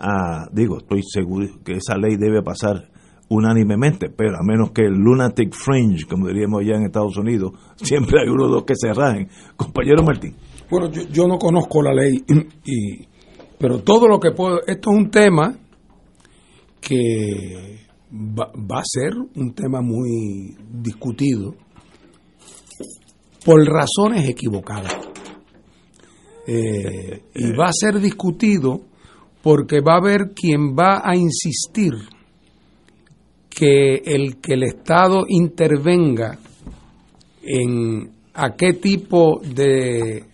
[0.00, 2.90] a, digo, estoy seguro que esa ley debe pasar
[3.28, 8.22] unánimemente, pero a menos que el lunatic fringe, como diríamos ya en Estados Unidos, siempre
[8.22, 9.28] hay uno o dos que se rajen.
[9.56, 10.34] Compañero Martín.
[10.70, 12.24] Bueno, yo, yo no conozco la ley,
[12.64, 13.06] y,
[13.58, 15.54] pero todo lo que puedo, esto es un tema
[16.80, 21.54] que va, va a ser un tema muy discutido
[23.44, 24.96] por razones equivocadas.
[26.46, 28.80] Eh, y va a ser discutido
[29.42, 31.94] porque va a haber quien va a insistir
[33.48, 36.38] que el que el Estado intervenga
[37.42, 40.24] en a qué tipo de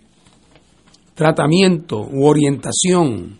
[1.14, 3.38] tratamiento u orientación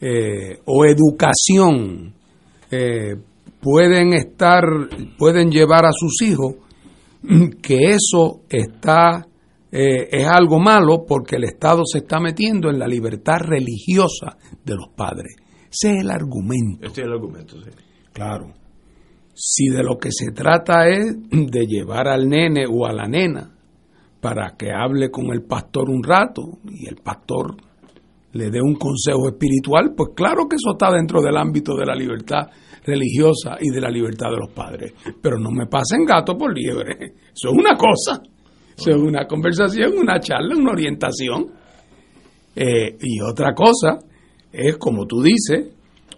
[0.00, 2.14] eh, o educación
[2.70, 3.16] eh,
[3.60, 4.62] pueden estar,
[5.18, 6.54] pueden llevar a sus hijos,
[7.60, 9.26] que eso está
[9.70, 14.74] eh, es algo malo porque el Estado se está metiendo en la libertad religiosa de
[14.74, 15.36] los padres.
[15.70, 16.86] Ese es el argumento.
[16.86, 17.70] Este es el argumento, sí.
[18.12, 18.54] Claro.
[19.34, 23.54] Si de lo que se trata es de llevar al nene o a la nena
[24.20, 27.56] para que hable con el pastor un rato y el pastor
[28.32, 31.94] le dé un consejo espiritual, pues claro que eso está dentro del ámbito de la
[31.94, 32.48] libertad
[32.84, 34.94] religiosa y de la libertad de los padres.
[35.20, 36.96] Pero no me pasen gato por liebre.
[37.32, 38.22] Eso es una cosa.
[38.78, 41.46] Eso es una conversación, una charla, una orientación.
[42.54, 43.98] Eh, y otra cosa
[44.52, 45.66] es, como tú dices,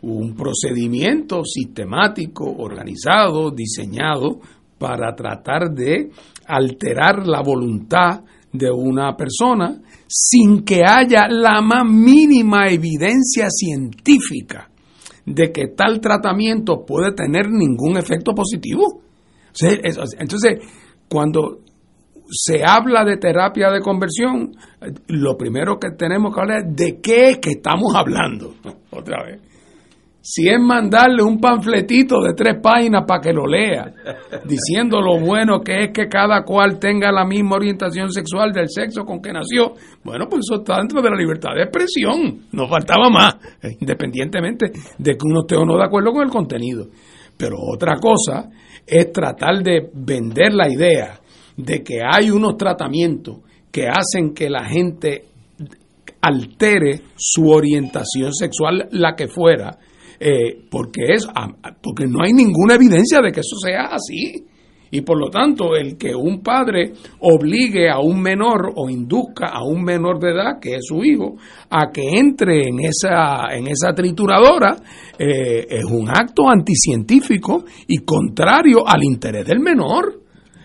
[0.03, 4.41] un procedimiento sistemático, organizado, diseñado
[4.79, 6.11] para tratar de
[6.47, 14.71] alterar la voluntad de una persona sin que haya la más mínima evidencia científica
[15.25, 19.03] de que tal tratamiento puede tener ningún efecto positivo.
[19.63, 20.59] Entonces,
[21.09, 21.61] cuando
[22.31, 24.53] se habla de terapia de conversión,
[25.09, 28.55] lo primero que tenemos que hablar es de qué es que estamos hablando.
[28.91, 29.41] Otra vez.
[30.23, 33.91] Si es mandarle un panfletito de tres páginas para que lo lea,
[34.45, 39.05] diciendo lo bueno que es que cada cual tenga la misma orientación sexual del sexo
[39.07, 39.73] con que nació,
[40.05, 43.39] bueno, pues eso está dentro de la libertad de expresión, no faltaba más,
[43.81, 46.89] independientemente de que uno esté o no de acuerdo con el contenido.
[47.39, 48.51] Pero otra cosa
[48.87, 51.19] es tratar de vender la idea
[51.57, 53.39] de que hay unos tratamientos
[53.71, 55.25] que hacen que la gente
[56.21, 59.79] altere su orientación sexual, la que fuera,
[60.19, 61.27] eh, porque, es,
[61.83, 64.45] porque no hay ninguna evidencia de que eso sea así.
[64.93, 69.63] Y por lo tanto, el que un padre obligue a un menor o induzca a
[69.63, 71.37] un menor de edad, que es su hijo,
[71.71, 74.77] a que entre en esa, en esa trituradora,
[75.17, 80.20] eh, es un acto anticientífico y contrario al interés del menor.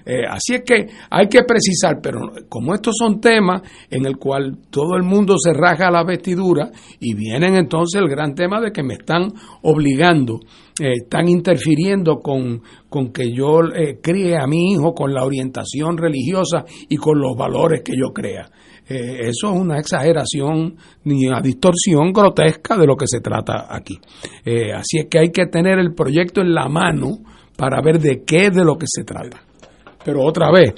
[0.06, 4.56] Eh, así es que hay que precisar, pero como estos son temas en el cual
[4.70, 8.84] todo el mundo se raja la vestidura y vienen entonces el gran tema de que
[8.84, 10.40] me están obligando,
[10.80, 15.98] eh, están interfiriendo con, con que yo eh, críe a mi hijo con la orientación
[15.98, 18.48] religiosa y con los valores que yo crea.
[18.88, 20.76] eso es una exageración
[21.06, 23.98] ni una distorsión grotesca de lo que se trata aquí.
[24.76, 27.18] así es que hay que tener el proyecto en la mano
[27.58, 29.45] para ver de qué de lo que se trata.
[30.06, 30.76] Pero otra vez,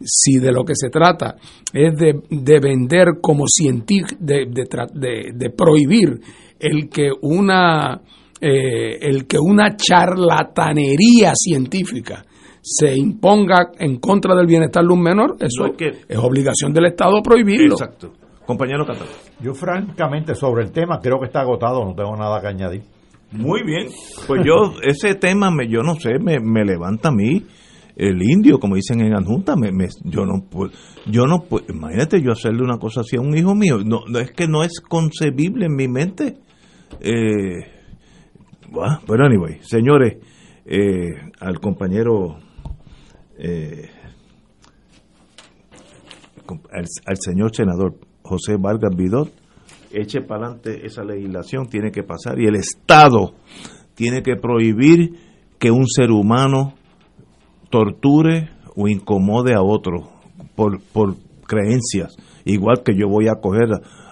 [0.00, 1.34] si de lo que se trata
[1.72, 6.20] es de, de vender como científico, de, de, de, prohibir
[6.60, 8.00] el que una
[8.40, 12.24] eh, el que una charlatanería científica
[12.62, 16.86] se imponga en contra del bienestar de un menor, eso es, que, es obligación del
[16.86, 17.74] Estado prohibirlo.
[17.74, 18.12] Exacto.
[18.46, 19.14] Compañero Catalán.
[19.40, 22.82] Yo francamente sobre el tema creo que está agotado, no tengo nada que añadir.
[23.32, 23.88] Muy bien.
[24.26, 27.44] Pues yo, ese tema, me, yo no sé, me, me levanta a mí
[27.98, 29.72] el indio, como dicen en adjunta, me,
[30.04, 30.70] yo no puedo,
[31.10, 34.30] yo no puedo, imagínate yo hacerle una cosa así a un hijo mío, no, es
[34.30, 36.36] que no es concebible en mi mente.
[37.00, 37.66] Eh,
[38.70, 40.16] bueno, pero anyway, señores,
[40.64, 41.08] eh,
[41.40, 42.38] al compañero,
[43.36, 43.90] eh,
[46.70, 49.32] al, al, señor senador José Vargas Vidot,
[49.90, 53.34] eche para adelante esa legislación, tiene que pasar y el Estado
[53.96, 55.14] tiene que prohibir
[55.58, 56.77] que un ser humano
[57.70, 60.08] torture o incomode a otro
[60.54, 61.16] por, por
[61.46, 62.16] creencias.
[62.44, 63.68] Igual que yo voy a coger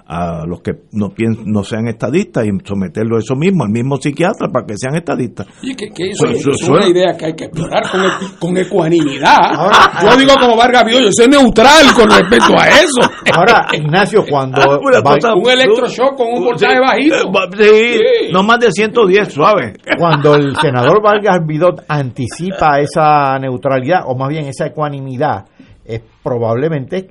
[0.09, 3.97] a los que no piensan, no sean estadistas y someterlo a eso mismo, al mismo
[3.97, 5.49] psiquiatra para que sean estadistas.
[5.63, 8.57] Y que, que eso, eso, es una idea que hay que explorar con, el, con
[8.57, 9.37] ecuanimidad.
[9.53, 13.11] Ahora, yo digo como Vargas Vio, yo soy neutral con respecto a eso.
[13.35, 17.17] Ahora, Ignacio, cuando va, un electroshock con un voltaje bajito.
[17.57, 19.75] Sí, sí, no más de 110, suave.
[19.99, 25.47] Cuando el senador Vargas Vidot anticipa esa neutralidad, o más bien esa ecuanimidad,
[25.85, 27.09] es probablemente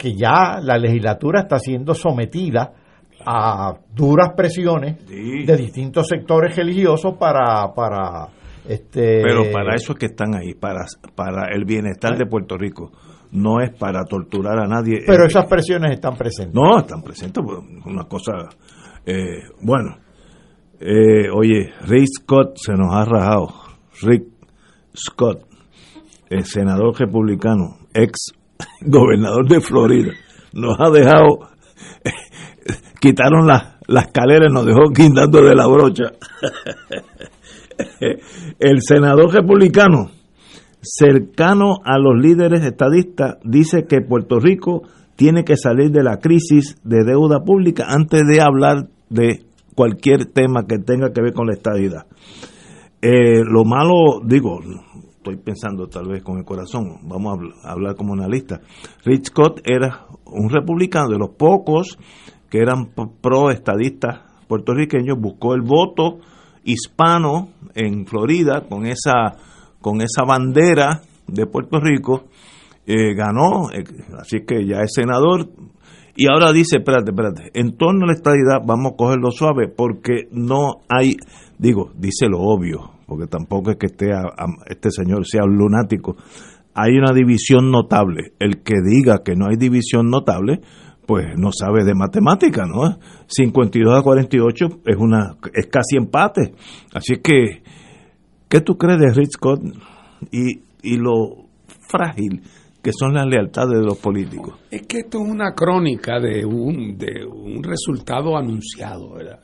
[0.00, 2.72] que ya la legislatura está siendo sometida
[3.26, 5.44] a duras presiones Sí.
[5.44, 8.28] de distintos sectores religiosos para para
[8.66, 12.90] este Pero para eso es que están ahí, para, para el bienestar de Puerto Rico.
[13.32, 15.02] No es para torturar a nadie.
[15.06, 18.32] pero esas presiones están presentes No, están presentes, pues, una cosa...
[19.04, 19.96] eh, bueno,
[20.80, 23.48] eh, oye, Rick Scott se nos ha rajado.
[24.02, 24.24] Rick
[24.96, 25.44] Scott,
[26.30, 28.32] el senador republicano, ex
[28.80, 30.12] gobernador de Florida,
[30.52, 31.50] nos ha dejado...
[33.00, 36.12] quitaron la, la escalera y nos dejó guindando de la brocha.
[38.58, 40.10] el senador republicano,
[40.82, 44.82] cercano a los líderes estadistas, dice que Puerto Rico
[45.16, 50.66] tiene que salir de la crisis de deuda pública antes de hablar de cualquier tema
[50.66, 52.06] que tenga que ver con la estadidad.
[53.02, 54.60] Eh, lo malo, digo,
[55.20, 58.60] estoy pensando tal vez con el corazón, vamos a habl- a hablar como analista.
[59.04, 61.98] Rich Scott era un republicano de los pocos
[62.48, 66.18] que eran pro estadistas puertorriqueños, buscó el voto
[66.64, 69.36] hispano en Florida con esa
[69.80, 72.24] con esa bandera de Puerto Rico,
[72.86, 73.84] eh, ganó, eh,
[74.18, 75.48] así que ya es senador.
[76.16, 80.28] Y ahora dice, espérate, espérate, en torno a la estadidad vamos a cogerlo suave porque
[80.32, 81.16] no hay,
[81.58, 84.12] digo, dice lo obvio, porque tampoco es que esté
[84.68, 86.16] este señor sea un lunático.
[86.74, 88.34] Hay una división notable.
[88.38, 90.60] El que diga que no hay división notable,
[91.06, 93.00] pues no sabe de matemática, ¿no?
[93.26, 96.54] 52 a 48 es una es casi empate.
[96.94, 97.64] Así que
[98.48, 99.60] ¿qué tú crees de Rich Scott
[100.30, 101.48] y, y lo
[101.88, 102.42] frágil
[102.80, 104.54] que son las lealtades de los políticos?
[104.70, 109.14] Es que esto es una crónica de un, de un resultado anunciado.
[109.14, 109.40] ¿verdad?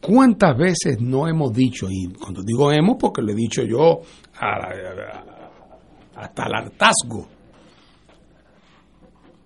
[0.00, 4.00] ¿Cuántas veces no hemos dicho, y cuando digo hemos, porque lo he dicho yo
[4.40, 7.28] a- a- hasta el hartazgo,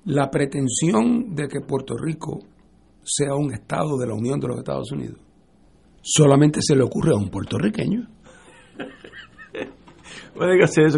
[0.07, 2.41] la pretensión de que Puerto Rico
[3.05, 5.19] sea un estado de la Unión de los Estados Unidos
[6.05, 8.09] solamente se le ocurre a un puertorriqueño.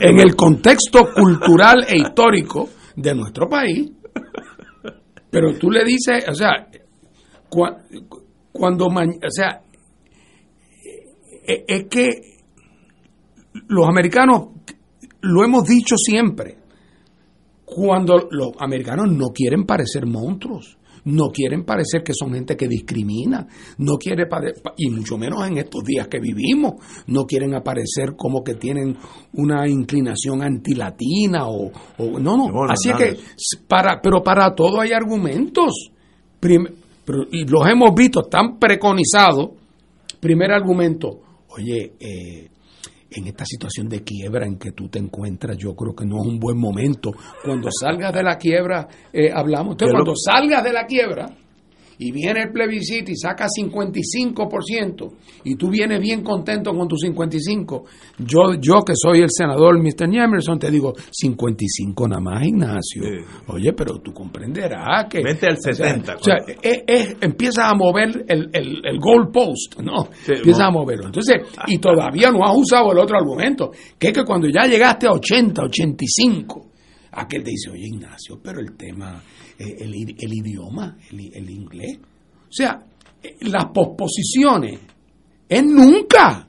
[0.01, 3.91] En el contexto cultural e histórico de nuestro país.
[5.31, 6.69] Pero tú le dices, o sea,
[7.51, 7.83] cua-
[8.55, 9.61] cuando, o sea,
[11.47, 12.09] e- es que
[13.69, 14.49] los americanos,
[15.23, 16.57] lo hemos dicho siempre,
[17.65, 23.47] cuando los americanos no quieren parecer monstruos, no quieren parecer que son gente que discrimina,
[23.79, 26.75] no quiere pare- y mucho menos en estos días que vivimos,
[27.09, 28.97] no quieren aparecer como que tienen
[29.35, 33.21] una inclinación antilatina o, o- no, no, así es que
[33.69, 35.91] para pero para todo hay argumentos.
[36.41, 36.69] Prim-
[37.05, 39.51] pero- y los hemos visto tan preconizados.
[40.21, 42.49] Primer argumento, oye, eh,
[43.11, 46.27] en esta situación de quiebra en que tú te encuentras, yo creo que no es
[46.27, 47.13] un buen momento.
[47.45, 49.77] Cuando salgas de la quiebra, eh, hablamos.
[49.87, 51.27] Lo- cuando salgas de la quiebra
[51.99, 55.13] y viene el plebiscito y saca 55%
[55.45, 57.85] y tú vienes bien contento con tu 55,
[58.19, 60.13] yo, yo que soy el senador Mr.
[60.15, 63.03] Emerson, te digo 55 nada más, Ignacio.
[63.49, 65.23] Oye, pero tú comprenderás que...
[65.23, 68.99] Vete al o sea, 70, O sea, es- es- empiezas a mover el, el, el
[68.99, 70.09] goalpost, ¿no?
[70.27, 71.07] empiezas mo- a moverlo.
[71.07, 75.07] Entonces, y todavía no has usado el otro argumento, que es que cuando ya llegaste
[75.07, 76.71] a 80, 85,
[77.13, 79.23] aquel te dice, oye Ignacio, pero el tema,
[79.59, 81.99] el, i- el idioma, el, inglés.
[82.49, 82.79] O sea,
[83.23, 84.81] eh, las posposiciones
[85.49, 86.49] es nunca.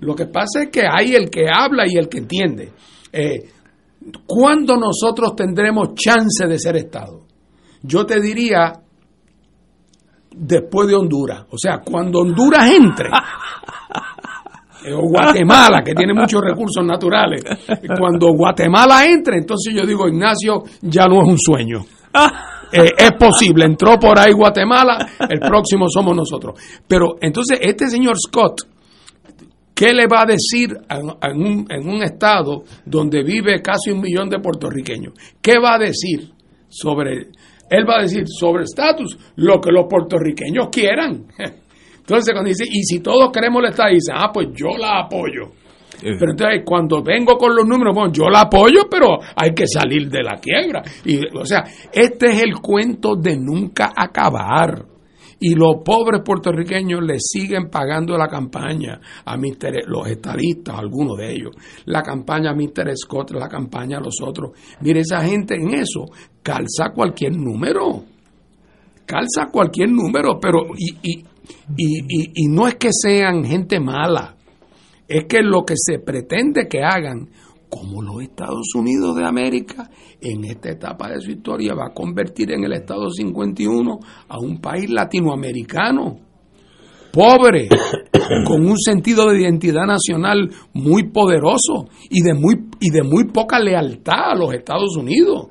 [0.00, 2.72] Lo que pasa es que hay el que habla y el que entiende.
[3.12, 3.48] Eh,
[4.26, 7.26] ¿Cuándo nosotros tendremos chance de ser Estado?
[7.82, 8.72] Yo te diría
[10.34, 11.46] después de Honduras.
[11.50, 13.10] O sea, cuando Honduras entre, eh,
[14.92, 17.42] o Guatemala, que tiene muchos recursos naturales,
[17.98, 21.84] cuando Guatemala entre, entonces yo digo, Ignacio, ya no es un sueño.
[22.70, 24.98] Eh, es posible, entró por ahí Guatemala,
[25.28, 26.60] el próximo somos nosotros.
[26.86, 28.60] Pero entonces este señor Scott,
[29.74, 34.00] ¿qué le va a decir en, en un, en un estado donde vive casi un
[34.00, 35.14] millón de puertorriqueños?
[35.40, 36.30] ¿Qué va a decir
[36.68, 37.28] sobre,
[37.70, 41.26] él va a decir sobre estatus lo que los puertorriqueños quieran?
[42.08, 45.52] Entonces cuando dice, y si todos queremos la estadía, dice, ah, pues yo la apoyo.
[46.02, 46.16] Eh.
[46.18, 50.08] Pero entonces cuando vengo con los números, bueno, yo la apoyo, pero hay que salir
[50.08, 50.82] de la quiebra.
[51.04, 54.86] Y, o sea, este es el cuento de nunca acabar.
[55.40, 59.86] Y los pobres puertorriqueños le siguen pagando la campaña a Mr.
[59.86, 61.50] los estadistas, algunos de ellos,
[61.84, 62.96] la campaña a Mr.
[62.96, 64.52] Scott, la campaña a los otros.
[64.80, 66.06] Mire, esa gente en eso
[66.42, 68.02] calza cualquier número.
[69.08, 71.24] Calza cualquier número, pero y, y,
[71.78, 74.36] y, y no es que sean gente mala,
[75.08, 77.30] es que lo que se pretende que hagan,
[77.70, 79.88] como los Estados Unidos de América,
[80.20, 83.98] en esta etapa de su historia va a convertir en el Estado 51
[84.28, 86.18] a un país latinoamericano,
[87.10, 87.68] pobre,
[88.46, 93.58] con un sentido de identidad nacional muy poderoso y de muy, y de muy poca
[93.58, 95.48] lealtad a los Estados Unidos.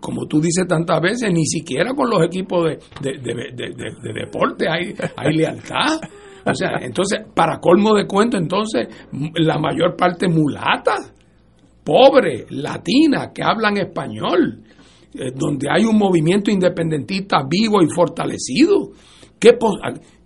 [0.00, 2.64] Como tú dices tantas veces, ni siquiera con los equipos
[3.00, 6.00] de, de, de, de deporte hay, hay lealtad.
[6.46, 8.88] O sea, entonces, para colmo de cuento, entonces,
[9.34, 10.96] la mayor parte mulata,
[11.82, 14.62] pobre, latina, que hablan español,
[15.14, 18.90] eh, donde hay un movimiento independentista vivo y fortalecido.
[19.38, 19.56] ¿Qué,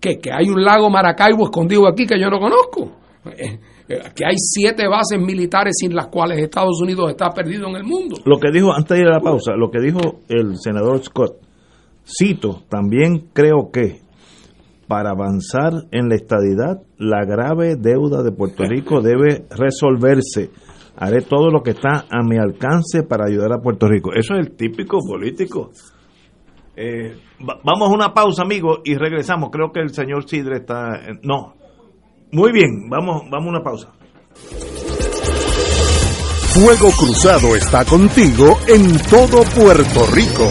[0.01, 2.97] que, que hay un lago Maracaibo escondido aquí que yo no conozco.
[3.37, 3.59] Eh,
[3.89, 8.17] que hay siete bases militares sin las cuales Estados Unidos está perdido en el mundo.
[8.27, 11.37] Lo que dijo, antes de ir a la pausa, lo que dijo el senador Scott,
[12.05, 14.01] cito, también creo que
[14.87, 20.51] para avanzar en la estadidad, la grave deuda de Puerto Rico debe resolverse.
[20.97, 24.13] Haré todo lo que está a mi alcance para ayudar a Puerto Rico.
[24.13, 25.71] Eso es el típico político.
[26.75, 29.51] Eh, vamos a una pausa, amigos, y regresamos.
[29.51, 31.01] Creo que el señor Sidre está...
[31.23, 31.58] no.
[32.31, 33.89] Muy bien, vamos, vamos a una pausa.
[36.53, 40.51] Fuego Cruzado está contigo en todo Puerto Rico.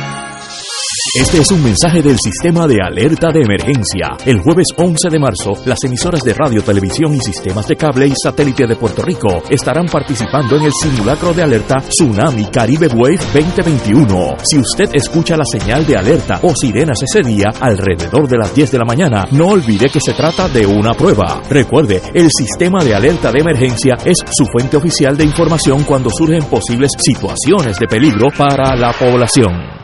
[1.15, 4.15] Este es un mensaje del sistema de alerta de emergencia.
[4.23, 8.13] El jueves 11 de marzo, las emisoras de radio, televisión y sistemas de cable y
[8.15, 14.35] satélite de Puerto Rico estarán participando en el simulacro de alerta Tsunami Caribe Wave 2021.
[14.43, 18.71] Si usted escucha la señal de alerta o sirenas ese día alrededor de las 10
[18.71, 21.41] de la mañana, no olvide que se trata de una prueba.
[21.49, 26.43] Recuerde, el sistema de alerta de emergencia es su fuente oficial de información cuando surgen
[26.43, 29.80] posibles situaciones de peligro para la población.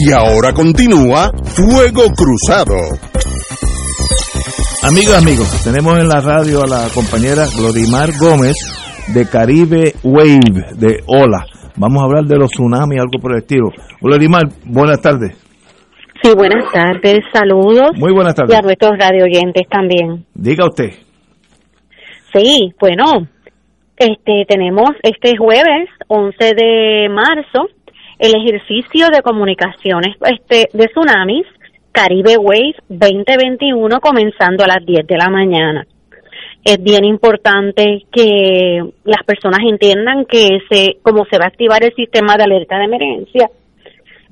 [0.00, 2.76] Y ahora continúa Fuego Cruzado.
[4.86, 8.54] Amigos, amigos, tenemos en la radio a la compañera Glorimar Gómez
[9.12, 11.44] de Caribe Wave, de Ola.
[11.74, 13.70] Vamos a hablar de los tsunamis, algo por el estilo.
[14.00, 15.36] Glorimar, buenas tardes.
[16.22, 17.90] Sí, buenas tardes, saludos.
[17.96, 18.54] Muy buenas tardes.
[18.54, 20.24] Y a nuestros radio oyentes también.
[20.32, 20.92] Diga usted.
[22.32, 23.26] Sí, bueno,
[23.96, 27.66] este tenemos este jueves 11 de marzo
[28.18, 31.46] el ejercicio de comunicaciones este, de tsunamis
[31.92, 35.86] Caribe Wave 2021 comenzando a las 10 de la mañana.
[36.64, 41.94] Es bien importante que las personas entiendan que se, como se va a activar el
[41.94, 43.50] sistema de alerta de emergencia,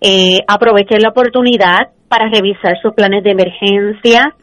[0.01, 4.33] Eh, aprovechen la oportunidad para revisar sus planes de emergencia,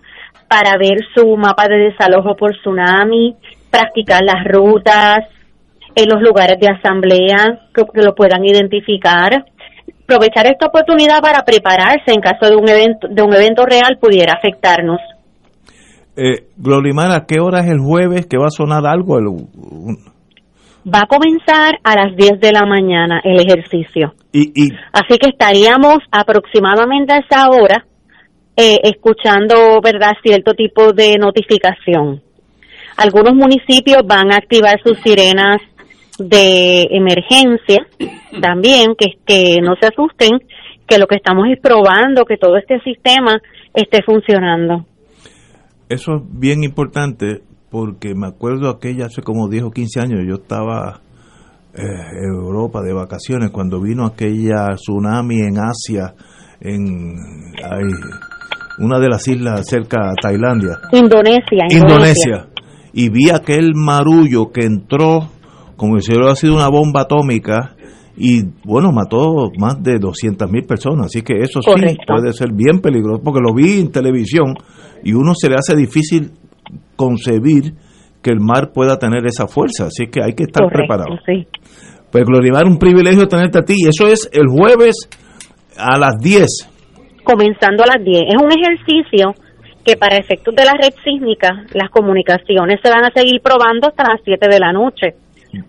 [0.49, 3.35] para ver su mapa de desalojo por tsunami,
[3.71, 5.19] practicar las rutas,
[5.95, 9.47] en los lugares de asamblea que, que lo puedan identificar.
[10.05, 14.35] Aprovechar esta oportunidad para prepararse en caso de un evento, de un evento real pudiera
[14.35, 15.01] afectarnos.
[16.17, 19.19] Eh, Glorimar, ¿a qué hora es el jueves que va a sonar algo?
[19.19, 19.99] El- un-
[20.87, 24.13] Va a comenzar a las 10 de la mañana el ejercicio.
[24.33, 27.85] y, y Así que estaríamos aproximadamente a esa hora
[28.57, 32.23] eh, escuchando, ¿verdad?, cierto tipo de notificación.
[32.97, 35.59] Algunos municipios van a activar sus sirenas
[36.19, 37.87] de emergencia
[38.41, 40.39] también, que, no se asusten,
[40.89, 43.41] que lo que estamos es probando que todo este sistema
[43.75, 44.87] esté funcionando.
[45.89, 50.37] eso es bien importante porque me acuerdo aquella hace como 10 o 15 años, yo
[50.37, 51.01] estaba
[51.75, 56.15] eh, en Europa de vacaciones cuando vino aquella tsunami en Asia,
[56.61, 57.15] en
[57.63, 57.83] ay,
[58.79, 60.79] una de las islas cerca a Tailandia.
[60.93, 62.47] Indonesia, Indonesia.
[62.93, 65.29] Y vi aquel marullo que entró
[65.77, 67.75] como si hubiera sido una bomba atómica
[68.17, 71.07] y bueno, mató más de 200 mil personas.
[71.07, 71.71] Así que eso sí
[72.07, 74.55] puede ser bien peligroso porque lo vi en televisión
[75.05, 76.31] y uno se le hace difícil
[76.97, 77.75] concebir
[78.23, 79.87] que el mar pueda tener esa fuerza.
[79.87, 81.19] Así que hay que estar Correcto, preparado.
[81.27, 81.47] sí.
[82.11, 83.75] Pues Glorimar, un privilegio tenerte a ti.
[83.77, 84.97] Y eso es el jueves
[85.77, 86.47] a las 10.
[87.27, 88.29] Comenzando a las 10.
[88.29, 89.35] Es un ejercicio
[89.85, 94.05] que para efectos de la red sísmica, las comunicaciones se van a seguir probando hasta
[94.05, 95.15] las 7 de la noche.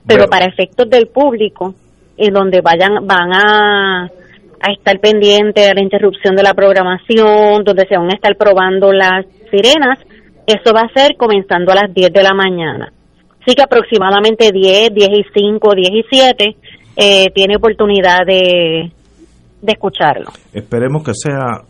[0.06, 0.30] Pero Bueno.
[0.30, 1.74] para efectos del público,
[2.18, 7.88] en donde vayan van a, a estar pendientes de la interrupción de la programación, donde
[7.88, 10.00] se van a estar probando las sirenas,
[10.46, 12.94] eso va a ser comenzando a las 10 de la mañana.
[13.42, 16.56] Así que aproximadamente 10, 10 y 5, 10 y 7
[16.98, 18.92] eh, tiene oportunidad de,
[19.68, 20.32] de escucharlo.
[20.54, 21.62] Esperemos que sea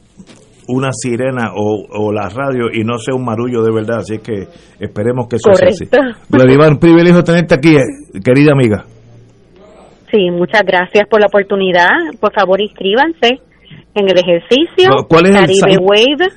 [0.67, 3.99] una sirena o, o la radio y no sea un marullo de verdad.
[3.99, 4.47] Así que
[4.79, 5.87] esperemos que eso sea así.
[5.87, 6.19] Correcto.
[6.29, 8.85] Glorimar, un privilegio tenerte aquí, eh, querida amiga.
[10.11, 11.89] Sí, muchas gracias por la oportunidad.
[12.19, 13.41] Por favor, inscríbanse
[13.93, 15.77] en el ejercicio ¿cuál es el Caribe?
[15.81, 16.27] Wave.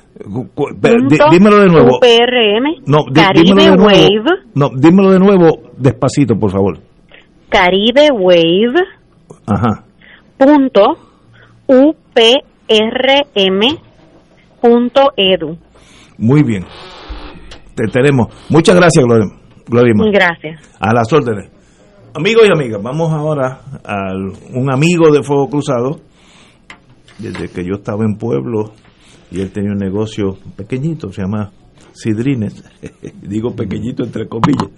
[1.31, 1.97] Dímelo de nuevo.
[1.97, 2.83] UPRM.
[2.85, 3.85] No, Caribe dímelo de nuevo.
[3.85, 4.41] Wave.
[4.55, 6.79] No, dímelo de nuevo despacito, por favor.
[7.49, 8.81] Caribe Wave.
[9.45, 9.83] Ajá.
[10.37, 11.10] Punto
[11.71, 13.61] UPRM.
[14.61, 15.57] Punto edu.
[16.17, 16.65] Muy bien.
[17.75, 18.27] Te tenemos.
[18.49, 19.31] Muchas gracias, Glor-
[19.67, 20.11] Glorimar.
[20.11, 20.61] Gracias.
[20.79, 21.49] A las órdenes.
[22.13, 24.13] Amigos y amigas, vamos ahora a
[24.53, 26.01] un amigo de Fuego Cruzado.
[27.17, 28.73] Desde que yo estaba en Pueblo
[29.31, 31.51] y él tenía un negocio pequeñito, se llama
[31.93, 32.63] Sidrines.
[33.21, 34.69] Digo pequeñito entre comillas.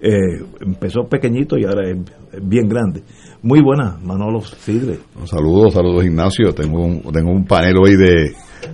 [0.00, 1.96] Eh, empezó pequeñito y ahora es
[2.42, 3.02] bien grande.
[3.42, 4.98] Muy buena, Manolo Sidre.
[5.24, 6.52] Saludos, saludos Ignacio.
[6.54, 8.32] Tengo un, tengo un panel hoy de,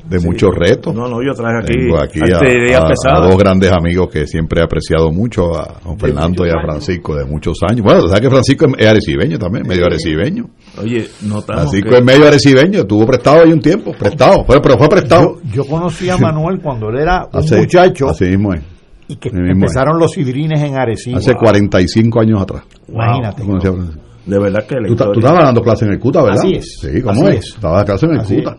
[0.09, 0.95] de muchos retos.
[0.95, 4.65] No, no, yo traje aquí, Tengo aquí a, a- dos grandes amigos que siempre he
[4.65, 7.83] apreciado mucho, a don Fernando y a Francisco de muchos años.
[7.83, 9.67] Bueno, ¿sabes que Francisco es arecibeño también?
[9.67, 10.47] Medio arecibeño.
[10.83, 14.79] Oye, notamos Francisco que- es medio arecibeño, estuvo prestado ahí un tiempo, prestado, fue, pero
[14.79, 15.37] fue prestado.
[15.53, 18.63] Yo conocí a Manuel cuando él era un Así- muchacho Así mismo es.
[19.09, 21.19] Y que empezaron los sidrines en Arecibo.
[21.19, 22.63] Hace 45 años atrás.
[22.89, 23.43] Imagínate.
[23.43, 23.79] A Francisco.
[24.27, 26.39] De verdad que la Tú, tú estabas dando clase en el CUTA, ¿verdad?
[26.39, 26.79] Así es.
[26.81, 27.45] Sí, ¿cómo Así es?
[27.45, 27.55] es.
[27.57, 28.57] Estaba dando clase en el Así CUTA.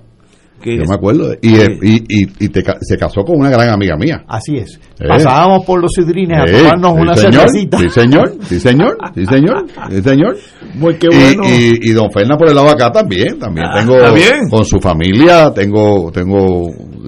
[0.64, 1.34] Yo es- me acuerdo.
[1.44, 4.24] Y, y, y, y te se casó con una gran amiga mía.
[4.28, 4.80] Así es.
[5.00, 5.08] Eh.
[5.08, 7.78] Pasábamos por los sidrines a Sí, tomarnos sí, una señor, cervecita.
[7.78, 10.38] Sí, señor, sí, señor, sí, señor, sí, señor.
[10.76, 11.44] Muy qué Y- bueno.
[11.50, 14.50] Y, y don Fernández por el lado de acá también, también Ah, tengo está bien.
[14.50, 16.64] con su familia, tengo tengo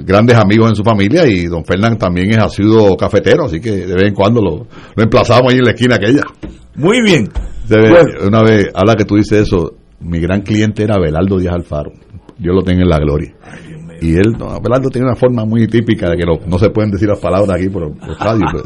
[0.05, 3.71] grandes amigos en su familia y don Fernández también es ha sido cafetero, así que
[3.71, 6.23] de vez en cuando lo, lo emplazamos ahí en la esquina aquella.
[6.75, 7.29] Muy bien.
[7.69, 8.27] Bueno.
[8.27, 11.91] Una vez, habla que tú dices eso, mi gran cliente era Belardo Díaz Alfaro,
[12.37, 13.33] Dios lo tenga en la gloria.
[13.99, 16.91] Y él, no, Belardo tiene una forma muy típica de que no, no se pueden
[16.91, 18.45] decir las palabras aquí por, por radio.
[18.51, 18.63] pero-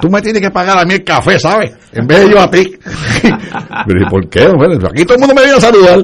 [0.00, 1.72] Tú me tienes que pagar a mí el café, ¿sabes?
[1.92, 2.64] En vez de yo a ti.
[3.86, 4.48] Pero ¿y por qué?
[4.48, 5.98] Bueno, aquí todo el mundo me viene a saludar.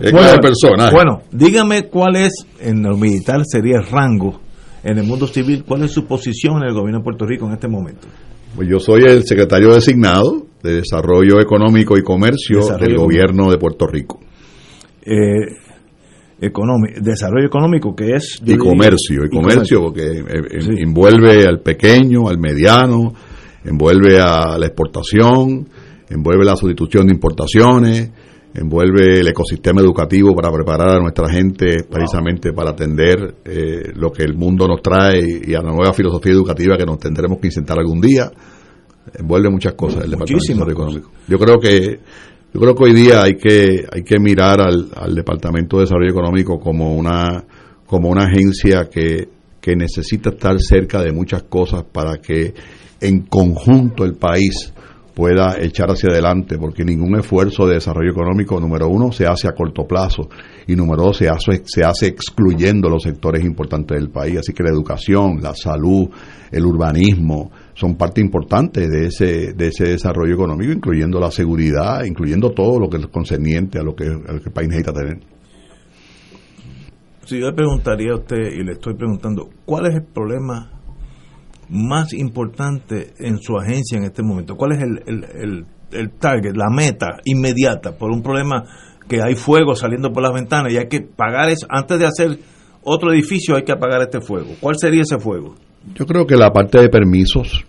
[0.00, 0.94] Es Bueno, personaje.
[0.94, 4.40] Bueno, dígame cuál es, en lo militar sería el rango,
[4.82, 7.52] en el mundo civil, cuál es su posición en el gobierno de Puerto Rico en
[7.52, 8.08] este momento.
[8.56, 13.58] Pues yo soy el secretario designado de Desarrollo Económico y Comercio Desarrollo del gobierno de
[13.58, 14.20] Puerto Rico.
[15.04, 15.56] Eh,
[16.40, 18.40] económico, desarrollo económico, que es...
[18.44, 20.70] y comercio, y y comercio, porque eh, eh, Sí.
[20.78, 23.14] envuelve al pequeño, al mediano,
[23.64, 25.68] envuelve a la exportación,
[26.12, 28.10] envuelve la sustitución de importaciones,
[28.54, 34.24] envuelve el ecosistema educativo para preparar a nuestra gente precisamente para atender eh, lo que
[34.24, 37.78] el mundo nos trae y a la nueva filosofía educativa que nos tendremos que insertar
[37.78, 38.30] algún día.
[39.14, 41.10] Envuelve muchas cosas el Departamento de Desarrollo Económico.
[41.26, 42.00] Yo creo que
[42.54, 46.10] Yo creo que hoy día hay que hay que mirar al, al Departamento de Desarrollo
[46.10, 47.44] Económico como una
[47.86, 49.28] como una agencia que,
[49.60, 52.54] que necesita estar cerca de muchas cosas para que
[53.00, 54.72] en conjunto el país
[55.14, 59.52] pueda echar hacia adelante, porque ningún esfuerzo de desarrollo económico, número uno, se hace a
[59.52, 60.28] corto plazo
[60.66, 64.38] y número dos, se hace, se hace excluyendo los sectores importantes del país.
[64.38, 66.08] Así que la educación, la salud,
[66.50, 72.50] el urbanismo son parte importante de ese, de ese desarrollo económico, incluyendo la seguridad, incluyendo
[72.50, 75.18] todo lo que es concerniente a lo que, a lo que el país necesita tener.
[77.24, 80.81] Si yo le preguntaría a usted, y le estoy preguntando, ¿cuál es el problema
[81.72, 84.56] más importante en su agencia en este momento?
[84.56, 88.64] ¿Cuál es el, el, el, el target, la meta inmediata por un problema
[89.08, 91.66] que hay fuego saliendo por las ventanas y hay que pagar eso?
[91.70, 92.38] Antes de hacer
[92.82, 94.50] otro edificio hay que apagar este fuego.
[94.60, 95.54] ¿Cuál sería ese fuego?
[95.94, 97.64] Yo creo que la parte de permisos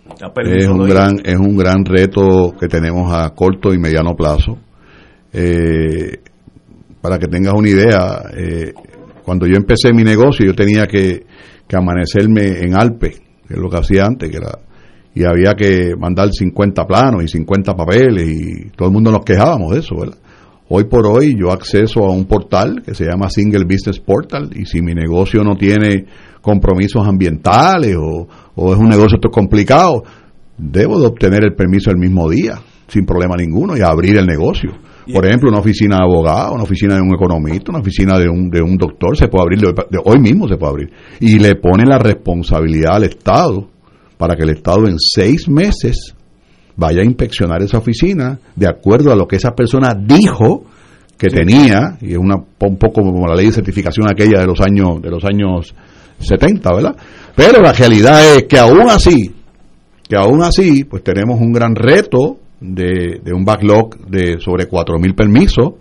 [0.46, 4.58] es un gran es un gran reto que tenemos a corto y mediano plazo.
[5.32, 6.20] Eh,
[7.02, 8.74] para que tengas una idea, eh,
[9.24, 11.26] cuando yo empecé mi negocio yo tenía que,
[11.68, 13.16] que amanecerme en Alpe,
[13.48, 14.60] que es lo que hacía antes, que era
[15.16, 19.74] y había que mandar 50 planos y 50 papeles y todo el mundo nos quejábamos
[19.74, 20.18] de eso, ¿verdad?
[20.70, 24.66] Hoy por hoy yo acceso a un portal que se llama Single Business Portal y
[24.66, 26.06] si mi negocio no tiene
[26.42, 30.04] compromisos ambientales o, o es un negocio complicado,
[30.58, 34.72] debo de obtener el permiso el mismo día, sin problema ninguno, y abrir el negocio.
[35.12, 38.50] Por ejemplo, una oficina de abogado, una oficina de un economista, una oficina de un,
[38.50, 40.92] de un doctor, se puede abrir, de, de hoy mismo se puede abrir.
[41.20, 43.68] Y le pone la responsabilidad al Estado
[44.18, 46.16] para que el Estado en seis meses
[46.76, 50.66] vaya a inspeccionar esa oficina de acuerdo a lo que esa persona dijo
[51.18, 54.60] que tenía, y es una, un poco como la ley de certificación aquella de los
[54.60, 55.74] años, de los años
[56.20, 56.96] 70, ¿verdad?
[57.36, 59.34] Pero la realidad es que aún así,
[60.08, 65.74] que aún así, pues tenemos un gran reto de, un backlog de sobre 4.000 permisos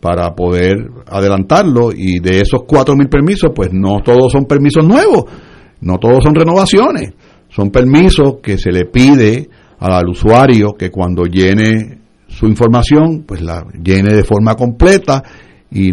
[0.00, 0.76] para poder
[1.06, 1.90] adelantarlo.
[1.94, 5.24] Y de esos 4.000 permisos, pues no todos son permisos nuevos,
[5.80, 7.12] no todos son renovaciones,
[7.48, 9.48] son permisos que se le pide
[9.78, 15.22] al usuario que cuando llene su información, pues la llene de forma completa.
[15.72, 15.90] Y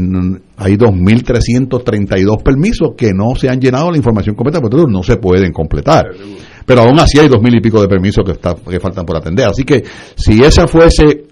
[0.57, 5.52] hay 2.332 permisos que no se han llenado la información completa, porque no se pueden
[5.52, 6.07] completar.
[6.68, 9.48] Pero aún así hay 2.000 y pico de permisos que, está- que faltan por atender.
[9.48, 9.84] Así que
[10.18, 11.23] si esa fuese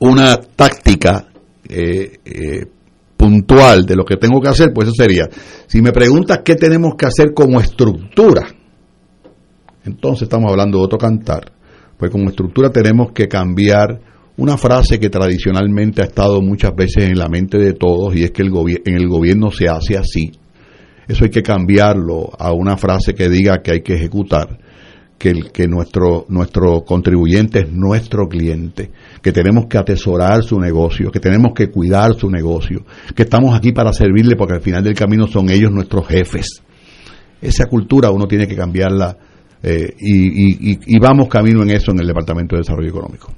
[0.00, 1.28] una táctica
[1.68, 2.66] eh, eh,
[3.16, 5.28] puntual de lo que tengo que hacer, pues eso sería.
[5.68, 8.48] Si me preguntas qué tenemos que hacer como estructura,
[9.84, 11.52] entonces estamos hablando de otro cantar.
[11.96, 14.00] Pues como estructura tenemos que cambiar
[14.36, 18.30] una frase que tradicionalmente ha estado muchas veces en la mente de todos y es
[18.32, 18.50] que el
[18.84, 20.32] en el gobierno se hace así.
[21.08, 24.58] Eso hay que cambiarlo a una frase que diga que hay que ejecutar,
[25.18, 31.10] que, el, que nuestro, nuestro contribuyente es nuestro cliente, que tenemos que atesorar su negocio,
[31.10, 32.84] que tenemos que cuidar su negocio,
[33.16, 36.62] que estamos aquí para servirle porque al final del camino son ellos nuestros jefes.
[37.40, 39.16] Esa cultura uno tiene que cambiarla
[39.62, 43.32] eh, y, y- vamos camino en eso en el Departamento de Desarrollo Económico.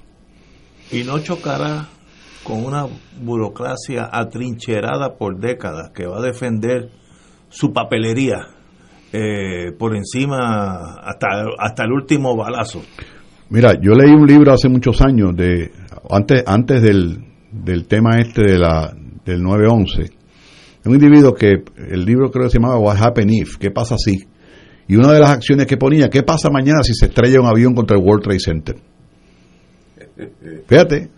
[0.93, 1.89] Y no chocará
[2.43, 2.87] con una
[3.23, 6.91] burocracia atrincherada por décadas que va a defender
[7.51, 8.47] su papelería
[9.13, 11.27] eh, por encima hasta,
[11.59, 12.83] hasta el último balazo.
[13.51, 15.73] Mira, yo leí un libro hace muchos años de
[16.09, 17.19] antes antes del,
[17.51, 18.95] del tema este de la
[19.25, 20.11] del 911.
[20.87, 24.25] Un individuo que el libro creo que se llamaba What Happened If, ¿qué pasa si?
[24.89, 27.75] Y una de las acciones que ponía, ¿qué pasa mañana si se estrella un avión
[27.75, 28.77] contra el World Trade Center?
[30.67, 31.11] Fíjate.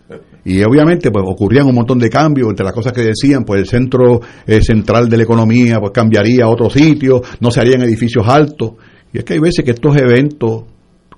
[0.45, 3.67] Y obviamente pues ocurrían un montón de cambios entre las cosas que decían, pues el
[3.67, 8.27] centro eh, central de la economía pues cambiaría a otro sitio, no se harían edificios
[8.27, 8.73] altos.
[9.13, 10.63] Y es que hay veces que estos eventos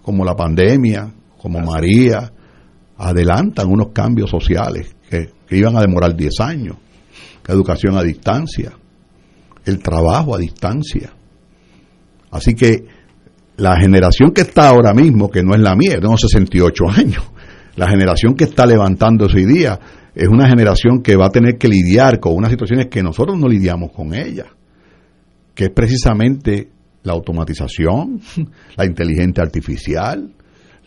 [0.01, 2.31] como la pandemia, como María,
[2.97, 6.77] adelantan unos cambios sociales que, que iban a demorar 10 años.
[7.47, 8.73] La educación a distancia,
[9.65, 11.11] el trabajo a distancia.
[12.31, 12.85] Así que
[13.57, 17.23] la generación que está ahora mismo, que no es la mía, tengo 68 años,
[17.75, 19.79] la generación que está levantándose hoy día
[20.13, 23.47] es una generación que va a tener que lidiar con unas situaciones que nosotros no
[23.47, 24.47] lidiamos con ellas,
[25.53, 26.69] que es precisamente
[27.03, 28.21] la automatización,
[28.77, 30.31] la inteligencia artificial,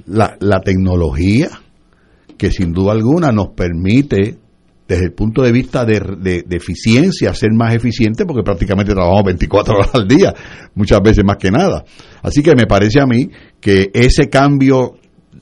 [0.06, 1.48] la, la tecnología,
[2.38, 4.38] que sin duda alguna nos permite,
[4.88, 9.24] desde el punto de vista de, de- de eficiencia, ser más eficiente, porque prácticamente trabajamos
[9.26, 10.34] 24 horas al día,
[10.74, 11.84] muchas veces más que nada.
[12.22, 13.28] Así que me parece a mí
[13.60, 14.94] que ese cambio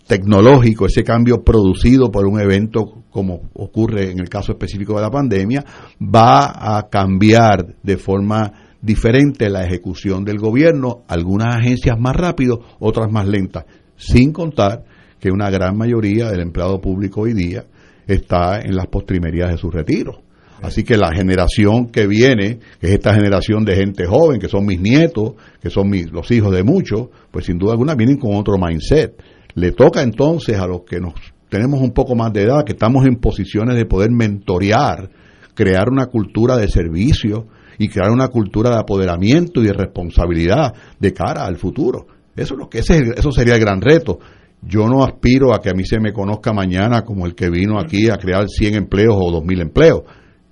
[0.07, 5.11] tecnológico, ese cambio producido por un evento como ocurre en el caso específico de la
[5.11, 5.65] pandemia,
[6.01, 13.11] va a cambiar de forma diferente la ejecución del gobierno, algunas agencias más rápido, otras
[13.11, 13.65] más lentas,
[13.97, 14.85] sin contar
[15.19, 17.65] que una gran mayoría del empleado público hoy día
[18.07, 20.23] está en las postrimerías de su retiro.
[20.63, 24.65] Así que la generación que viene, que es esta generación de gente joven, que son
[24.65, 28.35] mis nietos, que son mis, los hijos de muchos, pues sin duda alguna vienen con
[28.35, 29.21] otro mindset.
[29.57, 31.15] Le toca entonces a los que nos
[31.49, 35.11] tenemos un poco más de edad, que estamos en posiciones de poder mentorear,
[35.55, 37.47] crear una cultura de servicio
[37.79, 42.07] y crear una cultura de apoderamiento y de responsabilidad de cara al futuro.
[42.37, 44.19] Eso es lo que ese, eso sería el gran reto.
[44.61, 47.79] Yo no aspiro a que a mí se me conozca mañana como el que vino
[47.79, 50.03] aquí a crear 100 empleos o 2000 empleos.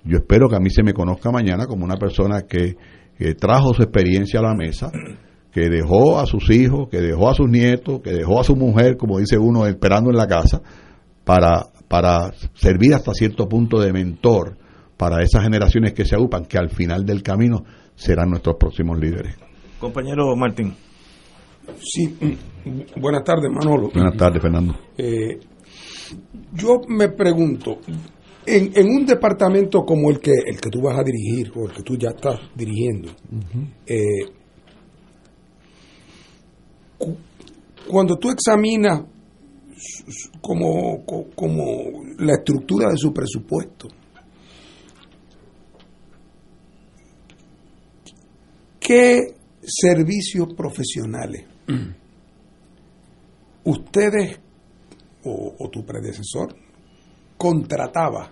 [0.03, 2.75] Yo espero que a mí se me conozca mañana como una persona que,
[3.39, 4.91] trajo su experiencia a la mesa,
[5.55, 8.97] que dejó a sus hijos, que dejó a sus nietos, que dejó a su mujer,
[8.97, 10.61] como dice uno, esperando en la casa,
[11.23, 14.57] para, para servir hasta cierto punto de mentor
[14.97, 17.63] para esas generaciones que se agrupan, que al final del camino
[17.95, 19.37] serán nuestros próximos líderes.
[19.79, 20.73] Compañero Martín.
[21.79, 22.37] Sí,
[22.97, 23.91] buenas tardes, Manolo.
[23.93, 24.75] Buenas tardes, Fernando.
[24.97, 25.39] Eh,
[26.51, 27.77] yo me pregunto,
[28.45, 31.71] en, en, un departamento como el que, el que tú vas a dirigir o el
[31.71, 33.13] que tú ya estás dirigiendo,
[33.85, 34.43] eh,
[37.87, 39.01] cuando tú examinas
[40.41, 41.05] como,
[41.35, 41.65] como
[42.17, 43.87] la estructura de su presupuesto,
[48.79, 51.45] ¿qué servicios profesionales
[53.63, 54.39] ustedes
[55.23, 56.55] o, tu predecesor
[57.35, 58.31] contrataba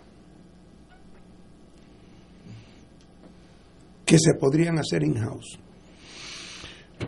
[4.06, 5.60] que se podrían hacer in-house?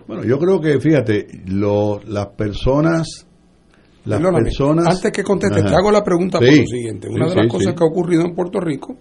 [0.07, 3.27] Bueno, yo creo que, fíjate, lo, las personas...
[4.05, 4.87] Las personas...
[4.87, 7.09] Antes que conteste, te hago la pregunta por lo siguiente.
[7.09, 8.97] Una de las cosas que ha ocurrido en Puerto Rico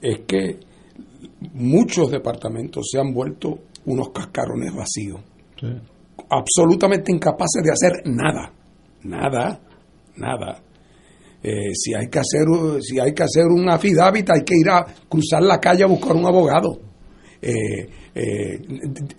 [0.00, 0.58] es que
[1.54, 5.20] muchos departamentos se han vuelto unos cascarones vacíos.
[6.30, 8.52] Absolutamente incapaces de hacer nada.
[9.04, 9.60] Nada,
[10.16, 10.62] nada.
[11.40, 12.46] Eh, si hay que hacer
[12.80, 16.16] si hay que hacer una affidavit hay que ir a cruzar la calle a buscar
[16.16, 16.80] un abogado
[17.40, 18.60] eh, eh,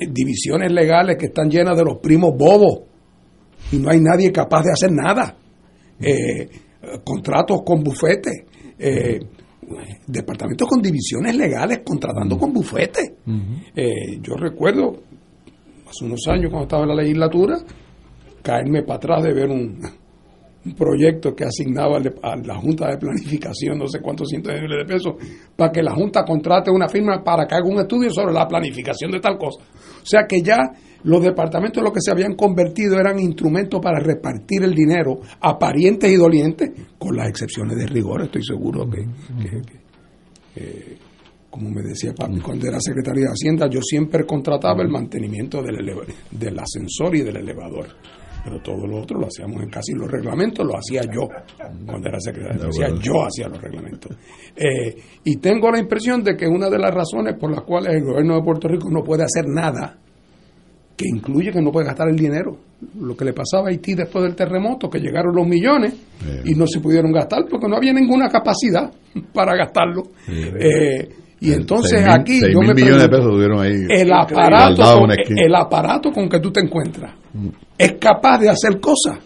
[0.10, 2.82] divisiones legales que están llenas de los primos bobos
[3.72, 5.36] y no hay nadie capaz de hacer nada.
[7.04, 8.46] Contratos con bufetes
[10.08, 13.12] departamentos con divisiones legales contratando con bufetes.
[13.26, 15.02] Yo recuerdo
[15.88, 17.58] hace unos años cuando estaba en la legislatura
[18.42, 19.80] caerme para atrás de ver un,
[20.66, 24.80] un proyecto que asignaba a la Junta de Planificación no sé cuántos cientos de miles
[24.80, 25.14] de pesos
[25.56, 29.12] para que la Junta contrate una firma para que haga un estudio sobre la planificación
[29.12, 29.62] de tal cosa.
[29.62, 30.58] O sea que ya
[31.04, 36.12] los departamentos lo que se habían convertido eran instrumentos para repartir el dinero a parientes
[36.12, 39.06] y dolientes, con las excepciones de rigor, estoy seguro que,
[40.58, 40.98] eh,
[41.50, 45.78] como me decía papi cuando era secretario de Hacienda, yo siempre contrataba el mantenimiento del,
[46.32, 47.88] del ascensor y del elevador
[48.50, 51.30] pero todo lo otro lo hacíamos en casi los reglamentos, lo hacía yo
[51.86, 54.18] cuando era secretario, lo hacía yo hacía los reglamentos.
[54.56, 58.04] Eh, y tengo la impresión de que una de las razones por las cuales el
[58.04, 59.98] gobierno de Puerto Rico no puede hacer nada,
[60.98, 62.58] que incluye que no puede gastar el dinero,
[63.00, 65.94] lo que le pasaba a Haití después del terremoto, que llegaron los millones
[66.44, 68.92] y no se pudieron gastar porque no había ninguna capacidad
[69.34, 70.04] para gastarlo.
[70.28, 71.08] Eh,
[71.42, 76.60] y entonces aquí yo me pregunto, el aparato, con, el aparato con que tú te
[76.60, 77.48] encuentras mm.
[77.78, 79.18] es capaz de hacer cosas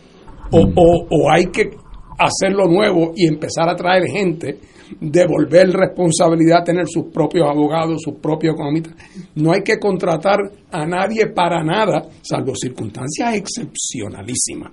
[0.52, 0.74] o, mm.
[0.76, 1.72] o, o, hay que
[2.18, 4.60] hacerlo nuevo y empezar a traer gente,
[5.00, 8.94] devolver responsabilidad, tener sus propios abogados, sus propios economistas.
[9.36, 10.40] No hay que contratar
[10.72, 14.72] a nadie para nada, salvo circunstancias excepcionalísimas.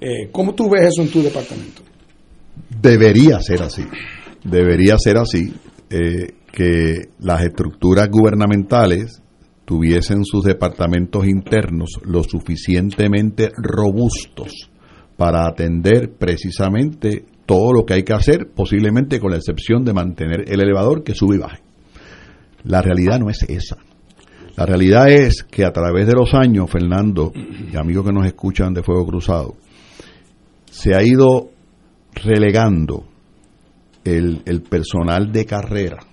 [0.00, 1.82] Eh, ¿Cómo tú ves eso en tu departamento?
[2.80, 3.84] Debería ser así.
[4.42, 5.52] Debería ser así.
[5.88, 9.22] Eh, que las estructuras gubernamentales
[9.64, 14.70] tuviesen sus departamentos internos lo suficientemente robustos
[15.16, 20.44] para atender precisamente todo lo que hay que hacer, posiblemente con la excepción de mantener
[20.46, 21.62] el elevador que sube y baje.
[22.64, 23.78] La realidad no es esa.
[24.56, 28.74] La realidad es que a través de los años, Fernando y amigos que nos escuchan
[28.74, 29.54] de Fuego Cruzado,
[30.70, 31.50] se ha ido
[32.14, 33.04] relegando
[34.04, 36.11] el, el personal de carrera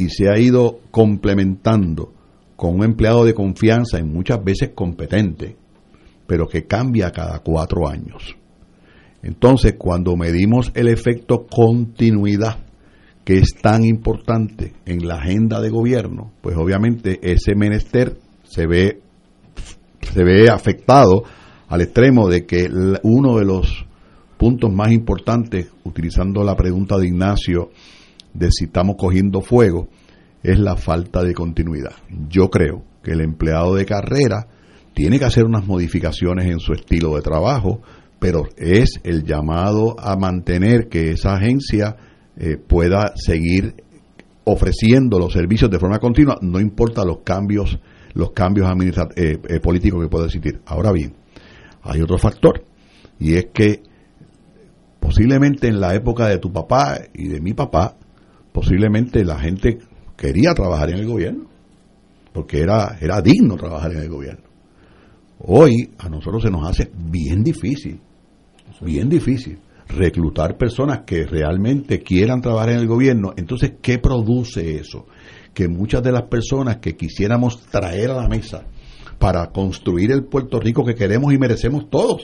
[0.00, 2.12] y se ha ido complementando
[2.56, 5.56] con un empleado de confianza y muchas veces competente,
[6.26, 8.34] pero que cambia cada cuatro años.
[9.22, 12.56] Entonces, cuando medimos el efecto continuidad,
[13.24, 19.00] que es tan importante en la agenda de gobierno, pues obviamente ese menester se ve,
[20.00, 21.24] se ve afectado
[21.68, 22.68] al extremo de que
[23.02, 23.84] uno de los
[24.38, 27.70] puntos más importantes, utilizando la pregunta de Ignacio,
[28.34, 29.88] de si estamos cogiendo fuego
[30.42, 31.92] es la falta de continuidad.
[32.28, 34.48] Yo creo que el empleado de carrera
[34.94, 37.80] tiene que hacer unas modificaciones en su estilo de trabajo,
[38.18, 41.96] pero es el llamado a mantener que esa agencia
[42.36, 43.74] eh, pueda seguir
[44.44, 47.78] ofreciendo los servicios de forma continua, no importa los cambios,
[48.14, 48.68] los cambios
[49.16, 50.60] eh, eh, políticos que pueda existir.
[50.66, 51.14] Ahora bien,
[51.82, 52.64] hay otro factor,
[53.18, 53.82] y es que
[54.98, 57.96] posiblemente en la época de tu papá y de mi papá,
[58.52, 59.78] posiblemente la gente
[60.16, 61.46] quería trabajar en el gobierno,
[62.32, 64.44] porque era, era digno trabajar en el gobierno.
[65.38, 67.98] Hoy a nosotros se nos hace bien difícil,
[68.82, 69.58] bien difícil
[69.88, 73.32] reclutar personas que realmente quieran trabajar en el gobierno.
[73.36, 75.06] Entonces, ¿qué produce eso?
[75.52, 78.64] Que muchas de las personas que quisiéramos traer a la mesa
[79.18, 82.22] para construir el Puerto Rico que queremos y merecemos todos,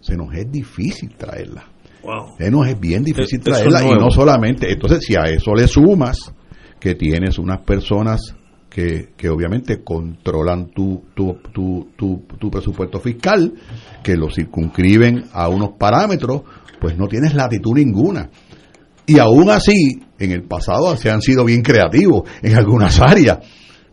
[0.00, 1.64] se nos es difícil traerla.
[2.04, 4.70] Nos es bien difícil traerla y no solamente.
[4.70, 6.32] Entonces, si a eso le sumas
[6.78, 8.34] que tienes unas personas
[8.68, 13.54] que, que, obviamente controlan tu, tu, tu, tu, tu presupuesto fiscal,
[14.02, 16.42] que lo circunscriben a unos parámetros,
[16.80, 18.30] pues no tienes latitud ninguna.
[19.06, 23.38] Y aún así, en el pasado se han sido bien creativos en algunas áreas,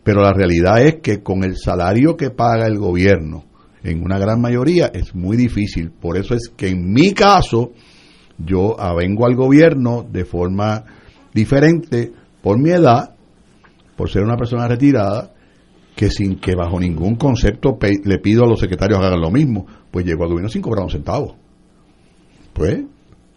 [0.02, 3.44] pero la realidad es que con el salario que paga el gobierno,
[3.84, 5.90] en una gran mayoría, es muy difícil.
[5.92, 7.72] Por eso es que en mi caso,
[8.38, 10.84] yo avengo al gobierno de forma
[11.32, 12.12] diferente
[12.42, 13.14] por mi edad,
[13.96, 15.32] por ser una persona retirada,
[15.94, 20.04] que sin que bajo ningún concepto le pido a los secretarios hagan lo mismo, pues
[20.04, 21.36] llego al gobierno sin cobrar un centavo.
[22.52, 22.82] Pues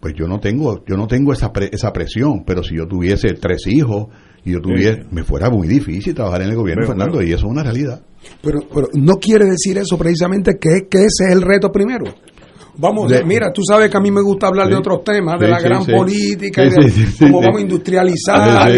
[0.00, 3.66] pues yo no tengo yo no tengo esa esa presión pero si yo tuviese tres
[3.66, 4.06] hijos
[4.44, 7.50] y yo tuviese me fuera muy difícil trabajar en el gobierno Fernando y eso es
[7.50, 8.00] una realidad.
[8.40, 12.04] Pero, pero no quiere decir eso precisamente que, que ese es el reto primero
[12.80, 15.60] Vamos, mira, tú sabes que a mí me gusta hablar de otros temas, de la
[15.60, 18.70] gran política, y de cómo vamos a industrializar.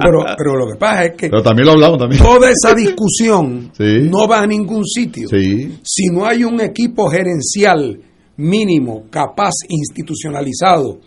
[0.00, 2.22] pero, pero lo que pasa es que también lo hablamos, también.
[2.22, 5.28] toda esa discusión no va a ningún sitio.
[5.28, 8.00] Si no hay un equipo gerencial
[8.38, 11.00] mínimo, capaz, institucionalizado,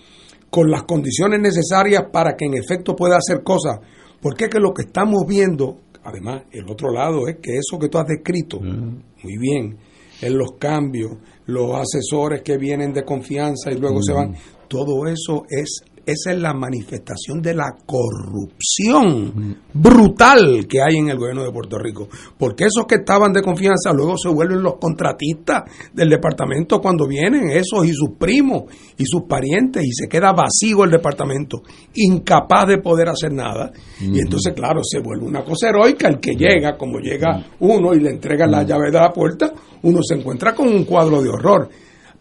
[0.52, 3.80] con las condiciones necesarias para que en efecto pueda hacer cosas.
[4.22, 7.88] Porque es que lo que estamos viendo, además, el otro lado es que eso que
[7.88, 9.78] tú has descrito, muy bien,
[10.22, 11.14] en los cambios,
[11.46, 14.36] los asesores que vienen de confianza y luego se van,
[14.68, 21.18] todo eso es esa es la manifestación de la corrupción brutal que hay en el
[21.18, 22.08] gobierno de Puerto Rico.
[22.38, 25.64] Porque esos que estaban de confianza luego se vuelven los contratistas
[25.94, 28.64] del departamento cuando vienen, esos y sus primos
[28.98, 31.62] y sus parientes, y se queda vacío el departamento,
[31.96, 33.72] incapaz de poder hacer nada.
[34.00, 38.00] Y entonces, claro, se vuelve una cosa heroica el que llega, como llega uno y
[38.00, 39.54] le entrega la llave de la puerta,
[39.84, 41.70] uno se encuentra con un cuadro de horror.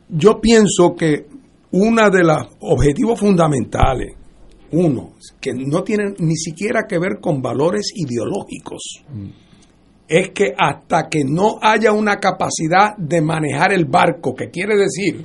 [0.09, 1.27] Yo pienso que
[1.73, 4.15] una de los objetivos fundamentales,
[4.73, 9.03] uno, que no tienen ni siquiera que ver con valores ideológicos,
[10.09, 15.25] es que hasta que no haya una capacidad de manejar el barco, que quiere decir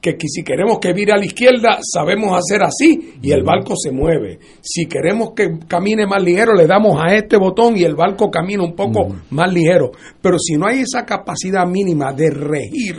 [0.00, 3.92] que si queremos que vire a la izquierda, sabemos hacer así y el barco se
[3.92, 4.38] mueve.
[4.62, 8.64] Si queremos que camine más ligero, le damos a este botón y el barco camina
[8.64, 9.90] un poco más ligero.
[10.22, 12.96] Pero si no hay esa capacidad mínima de regir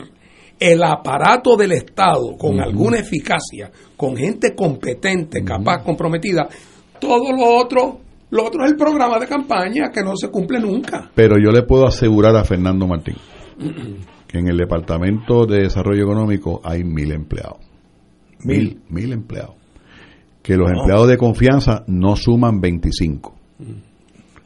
[0.62, 6.48] el aparato del Estado con alguna eficacia, con gente competente, capaz, comprometida,
[7.00, 11.10] todo lo otro, lo otro es el programa de campaña que no se cumple nunca.
[11.16, 13.16] Pero yo le puedo asegurar a Fernando Martín
[14.28, 17.58] que en el Departamento de Desarrollo Económico hay mil empleados.
[18.44, 19.56] Mil, mil empleados.
[20.44, 23.36] Que los empleados de confianza no suman 25.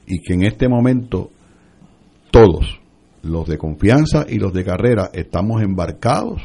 [0.08, 1.30] Y que en este momento
[2.32, 2.80] todos,
[3.26, 6.42] los de confianza y los de carrera estamos embarcados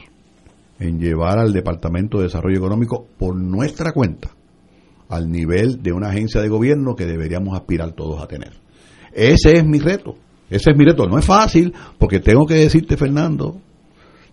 [0.79, 4.31] en llevar al Departamento de Desarrollo Económico por nuestra cuenta
[5.09, 8.53] al nivel de una agencia de gobierno que deberíamos aspirar todos a tener.
[9.13, 10.15] Ese es mi reto,
[10.49, 11.07] ese es mi reto.
[11.07, 13.57] No es fácil porque tengo que decirte, Fernando,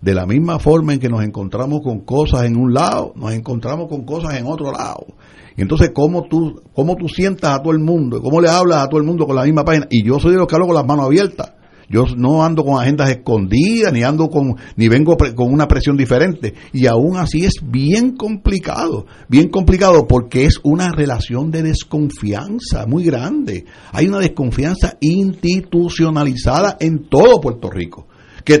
[0.00, 3.88] de la misma forma en que nos encontramos con cosas en un lado, nos encontramos
[3.88, 5.06] con cosas en otro lado.
[5.56, 8.22] Y entonces, ¿cómo tú, cómo tú sientas a todo el mundo?
[8.22, 9.88] ¿Cómo le hablas a todo el mundo con la misma página?
[9.90, 11.57] Y yo soy de los que hablo con las manos abiertas.
[11.88, 16.54] Yo no ando con agendas escondidas, ni ando con, ni vengo con una presión diferente.
[16.72, 23.04] Y aún así es bien complicado, bien complicado porque es una relación de desconfianza muy
[23.04, 23.64] grande.
[23.92, 28.07] Hay una desconfianza institucionalizada en todo Puerto Rico
[28.48, 28.54] que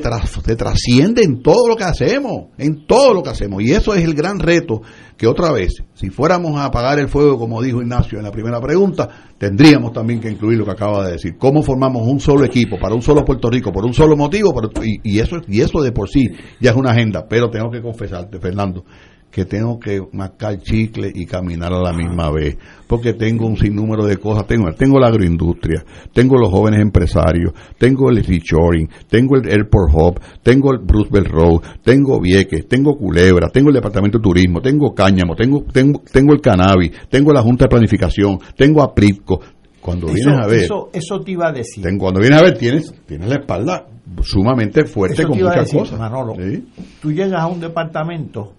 [0.44, 3.62] se trasciende en todo lo que hacemos, en todo lo que hacemos.
[3.62, 4.82] Y eso es el gran reto
[5.16, 8.60] que otra vez, si fuéramos a apagar el fuego, como dijo Ignacio en la primera
[8.60, 9.08] pregunta,
[9.38, 11.38] tendríamos también que incluir lo que acaba de decir.
[11.38, 14.52] ¿Cómo formamos un solo equipo para un solo Puerto Rico, por un solo motivo?
[14.84, 16.28] y, y, eso, y eso de por sí
[16.60, 17.26] ya es una agenda.
[17.26, 18.84] Pero tengo que confesarte, Fernando,
[19.30, 22.56] que tengo que mascar chicle y caminar a la misma vez,
[22.86, 25.84] porque tengo un sinnúmero de cosas, tengo, tengo la agroindustria,
[26.14, 31.60] tengo los jóvenes empresarios, tengo el reshoring, tengo el Airport Hub, tengo el Roosevelt Road,
[31.82, 36.40] tengo Vieques, tengo Culebra, tengo el Departamento de Turismo, tengo Cáñamo, tengo, tengo, tengo el
[36.40, 39.40] Cannabis, tengo la Junta de Planificación, tengo Apripco,
[39.80, 41.84] cuando Eso, vienes a ver, eso, eso te iba a decir.
[41.84, 43.86] ten- cuando vienes a ver, tienes, tienes la espalda
[44.22, 45.98] sumamente fuerte Eso con muchas decir, cosas.
[45.98, 46.34] Manolo.
[46.34, 46.66] Sí.
[47.00, 48.54] Tú llegas a un departamento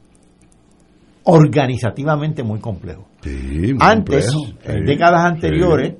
[1.30, 3.08] organizativamente muy complejo.
[3.22, 3.30] Sí,
[3.74, 4.58] muy Antes, complejo.
[4.66, 5.94] en Sí, décadas anteriores,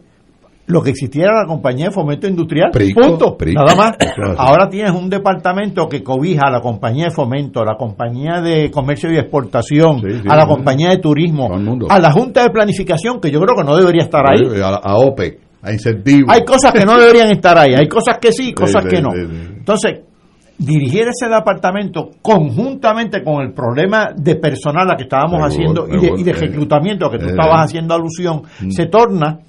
[0.68, 2.70] lo que existía era la compañía de fomento industrial.
[2.72, 3.36] Prico, punto.
[3.38, 3.60] Prico.
[3.60, 3.94] Nada más.
[4.38, 8.70] Ahora tienes un departamento que cobija a la compañía de fomento, a la compañía de
[8.70, 11.50] comercio y exportación, a la compañía de turismo,
[11.90, 14.42] a la junta de planificación, que yo creo que no debería estar ahí.
[14.62, 16.32] A, a OPEC, a incentivos.
[16.34, 19.10] Hay cosas que no deberían estar ahí, hay cosas que sí, cosas Sí, que no.
[19.16, 20.02] Entonces,
[20.60, 26.12] dirigir ese departamento conjuntamente con el problema de personal a que estábamos haciendo y de,
[26.20, 28.70] y de eh, reclutamiento a que tú eh, estabas haciendo alusión, Mm.
[28.70, 29.40] se torna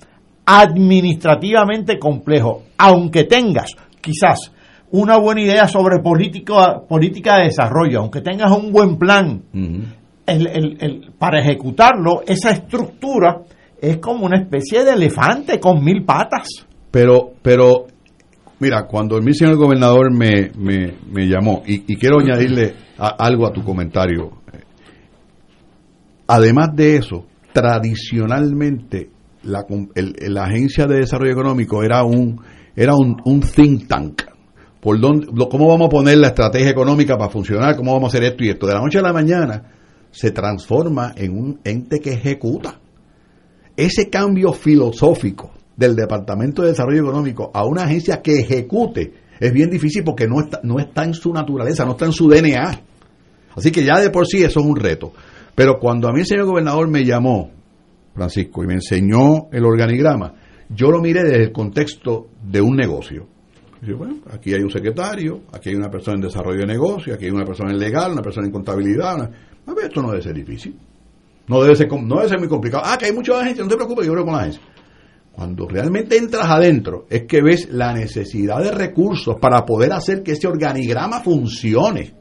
[0.46, 4.52] administrativamente complejo, aunque tengas quizás
[4.92, 9.82] una buena idea sobre político- política de desarrollo, aunque tengas un buen plan Ujú.
[10.26, 13.42] el- el- el- para ejecutarlo, esa estructura
[13.80, 16.48] es como una especie de elefante con mil patas.
[16.90, 17.86] Pero, pero,
[18.60, 23.52] mira, cuando el señor gobernador me, me, me llamó, y, y quiero añadirle algo a
[23.52, 24.30] tu comentario.
[26.26, 29.10] Además de eso, tradicionalmente
[29.42, 29.64] la,
[29.94, 32.40] el- la Agencia de Desarrollo Económico era un,
[32.76, 34.22] era un, un think tank.
[34.80, 37.76] Por dónde, ¿Cómo vamos a poner la estrategia económica para funcionar?
[37.76, 38.66] ¿Cómo vamos a hacer esto y esto?
[38.66, 39.62] De la noche a la mañana
[40.10, 42.80] se transforma en un ente que ejecuta
[43.76, 49.70] ese cambio filosófico del Departamento de Desarrollo Económico a una agencia que ejecute es bien
[49.70, 52.82] difícil porque no está, no está en su naturaleza, no está en su DNA.
[53.56, 55.14] Así que ya de por sí eso es un reto.
[55.54, 57.50] Pero cuando a mí el señor gobernador me llamó,
[58.14, 60.34] Francisco, y me enseñó el organigrama,
[60.68, 63.26] yo lo miré desde el contexto de un negocio.
[64.30, 67.46] Aquí hay un secretario, aquí hay una persona en desarrollo de negocio, aquí hay una
[67.46, 69.32] persona en legal, una persona en contabilidad.
[69.66, 70.78] A ver, esto no debe ser difícil.
[71.48, 72.82] No debe ser, no debe ser muy complicado.
[72.86, 74.62] Ah, que hay mucha gente, no te preocupes, yo creo con la agencia.
[75.40, 80.32] Cuando realmente entras adentro, es que ves la necesidad de recursos para poder hacer que
[80.32, 82.12] ese organigrama funcione.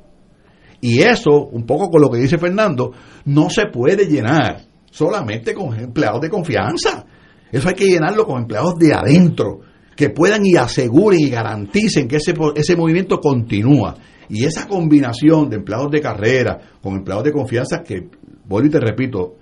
[0.79, 2.93] Y eso, un poco con lo que dice Fernando,
[3.25, 7.05] no se puede llenar solamente con empleados de confianza.
[7.51, 9.59] Eso hay que llenarlo con empleados de adentro,
[9.97, 13.97] que puedan y aseguren y garanticen que ese, ese movimiento continúa.
[14.29, 17.99] Y esa combinación de empleados de carrera con empleados de confianza que,
[18.45, 19.39] vuelvo y te repito,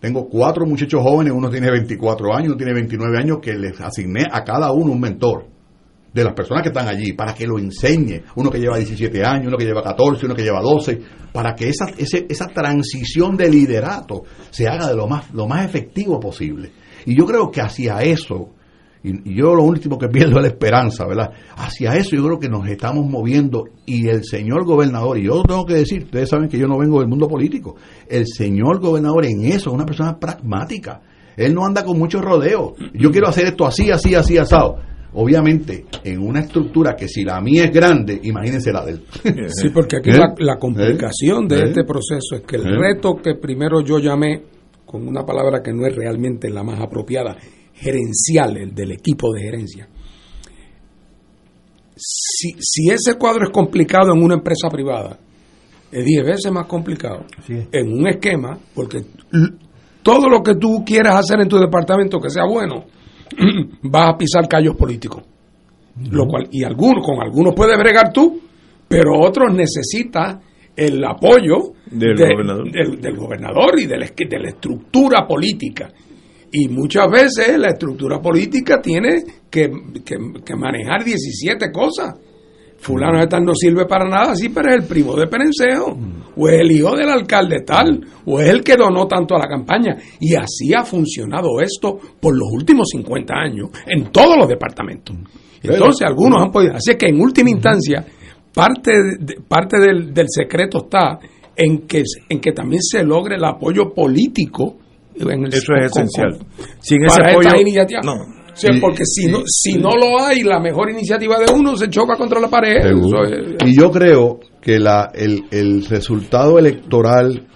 [0.00, 4.24] tengo cuatro muchachos jóvenes, uno tiene 24 años, uno tiene 29 años, que les asigné
[4.30, 5.46] a cada uno un mentor
[6.12, 9.46] de las personas que están allí, para que lo enseñe, uno que lleva 17 años,
[9.46, 11.00] uno que lleva 14, uno que lleva 12,
[11.32, 15.64] para que esa, ese- esa transición de liderato se haga de lo más, lo más
[15.64, 16.72] efectivo posible.
[17.06, 18.50] Y yo creo que hacia eso,
[19.02, 21.30] y, y yo lo último que pierdo es la esperanza, ¿verdad?
[21.56, 25.42] Hacia eso yo creo que nos estamos moviendo y el señor gobernador, y yo lo
[25.42, 27.76] tengo que decir, ustedes saben que yo no vengo del mundo político,
[28.08, 31.00] el señor gobernador en eso es una persona pragmática.
[31.36, 32.72] Él no anda con muchos rodeos.
[32.92, 34.76] Yo quiero hacer esto así, así, así, asado.
[35.12, 39.04] Obviamente, en una estructura que si la mía es grande, imagínense la de él.
[39.48, 40.18] Sí, porque aquí ¿Eh?
[40.18, 41.64] la, la complicación de ¿Eh?
[41.68, 42.78] este proceso es que el ¿Eh?
[42.78, 44.42] reto que primero yo llamé,
[44.84, 47.36] con una palabra que no es realmente la más apropiada,
[47.80, 49.88] gerencial, el del equipo de gerencia.
[51.96, 55.18] Si, si ese cuadro es complicado en una empresa privada,
[55.92, 57.24] es 10 veces más complicado
[57.72, 59.02] en un esquema, porque
[60.02, 62.84] todo lo que tú quieras hacer en tu departamento que sea bueno,
[63.82, 65.22] vas a pisar callos políticos.
[66.10, 68.40] Lo cual, y algunos, con algunos puedes bregar tú,
[68.88, 70.40] pero otros necesitan
[70.74, 72.70] el apoyo Del de- gobernador.
[72.72, 75.90] del, del gobernador y de la, de la estructura política.
[76.52, 79.70] Y muchas veces la estructura política tiene que,
[80.04, 82.14] que- que manejar 17 cosas.
[82.78, 85.98] Fulano de tal no sirve para nada, sí, pero es el primo de Perencejo,
[86.34, 89.46] o es el hijo del alcalde tal, o es el que donó tanto a la
[89.48, 89.96] campaña.
[90.18, 95.14] Y así ha funcionado esto por los últimos 50 años en todos los departamentos.
[95.62, 96.72] Entonces, algunos han podido.
[96.74, 98.02] Así es que en última instancia,
[98.54, 101.18] parte, de- parte del, del secreto está
[101.54, 104.78] en que, en que también se logre el apoyo político.
[105.20, 106.38] En el, Eso es con- esencial.
[106.38, 106.46] con-
[106.80, 108.04] Sin ese para estas apoyo, iniciativas.
[108.06, 108.40] no.
[108.80, 112.38] Porque si no, si no lo hay, la mejor iniciativa de uno se choca contra
[112.40, 112.82] la pared.
[112.82, 113.20] Seguro.
[113.64, 117.46] Y yo creo que la, el, el resultado electoral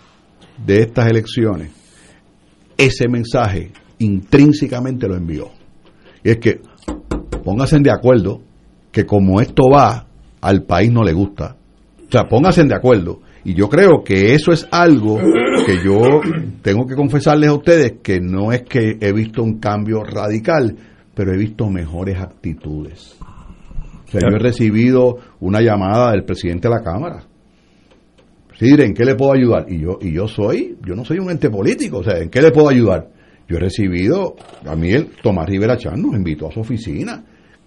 [0.65, 1.73] de estas elecciones,
[2.79, 5.51] ese mensaje intrínsecamente lo envió.
[6.23, 6.61] Y es que
[7.45, 8.41] pónganse de acuerdo
[8.91, 10.07] que como esto va,
[10.41, 11.57] al país no le gusta.
[12.09, 15.19] O sea, pónganse de acuerdo Y yo creo que eso es algo
[15.67, 16.21] que yo
[16.63, 20.75] tengo que confesarles a ustedes que no es que he visto un cambio radical,
[21.15, 23.17] pero he visto mejores actitudes.
[23.21, 27.25] O sea, yo he recibido una llamada del presidente de la Cámara.
[28.59, 29.67] Sí, ¿en qué le puedo ayudar?
[29.69, 32.41] Y yo, y yo soy, yo no soy un ente político, o sea, ¿en qué
[32.41, 33.11] le puedo ayudar?
[33.49, 37.23] Yo he recibido, a mí el Tomás Rivera Chan nos invitó a su oficina.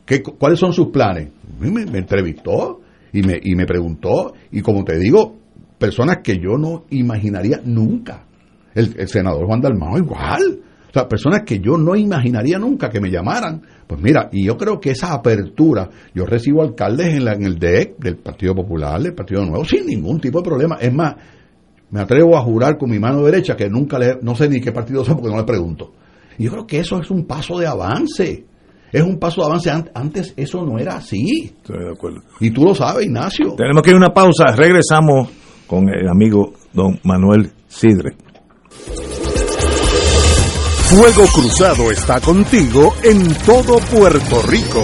[0.05, 1.29] ¿Qué, ¿Cuáles son sus planes?
[1.59, 2.79] Me, me entrevistó
[3.11, 5.35] y me, y me preguntó, y como te digo,
[5.77, 8.25] personas que yo no imaginaría nunca.
[8.73, 10.59] El, el senador Juan Dalmao igual.
[10.89, 13.61] O sea, personas que yo no imaginaría nunca que me llamaran.
[13.85, 17.59] Pues mira, y yo creo que esa apertura, yo recibo alcaldes en, la, en el
[17.59, 20.77] DEC del Partido Popular, del Partido Nuevo, sin ningún tipo de problema.
[20.79, 21.15] Es más,
[21.89, 24.71] me atrevo a jurar con mi mano derecha que nunca le, no sé ni qué
[24.71, 25.93] partido son porque no le pregunto.
[26.37, 28.45] Y yo creo que eso es un paso de avance.
[28.91, 29.91] Es un paso de avance.
[29.93, 31.53] Antes eso no era así.
[31.57, 32.21] Estoy de acuerdo.
[32.39, 33.55] Y tú lo sabes, Ignacio.
[33.55, 34.45] Tenemos que ir a una pausa.
[34.55, 35.29] Regresamos
[35.67, 38.15] con el amigo don Manuel Sidre.
[40.89, 44.83] Fuego Cruzado está contigo en todo Puerto Rico.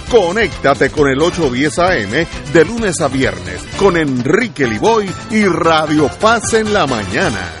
[0.11, 6.53] Conéctate con el 810 AM de lunes a viernes con Enrique Liboy y Radio Paz
[6.53, 7.60] en la mañana.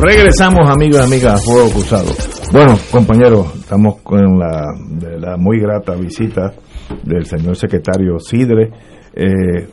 [0.00, 2.12] Regresamos, amigos y amigas, a Fuego Cruzado.
[2.52, 6.54] Bueno, compañeros, estamos con la, de la muy grata visita
[7.02, 8.70] del señor secretario Sidre.
[9.12, 9.68] Eh,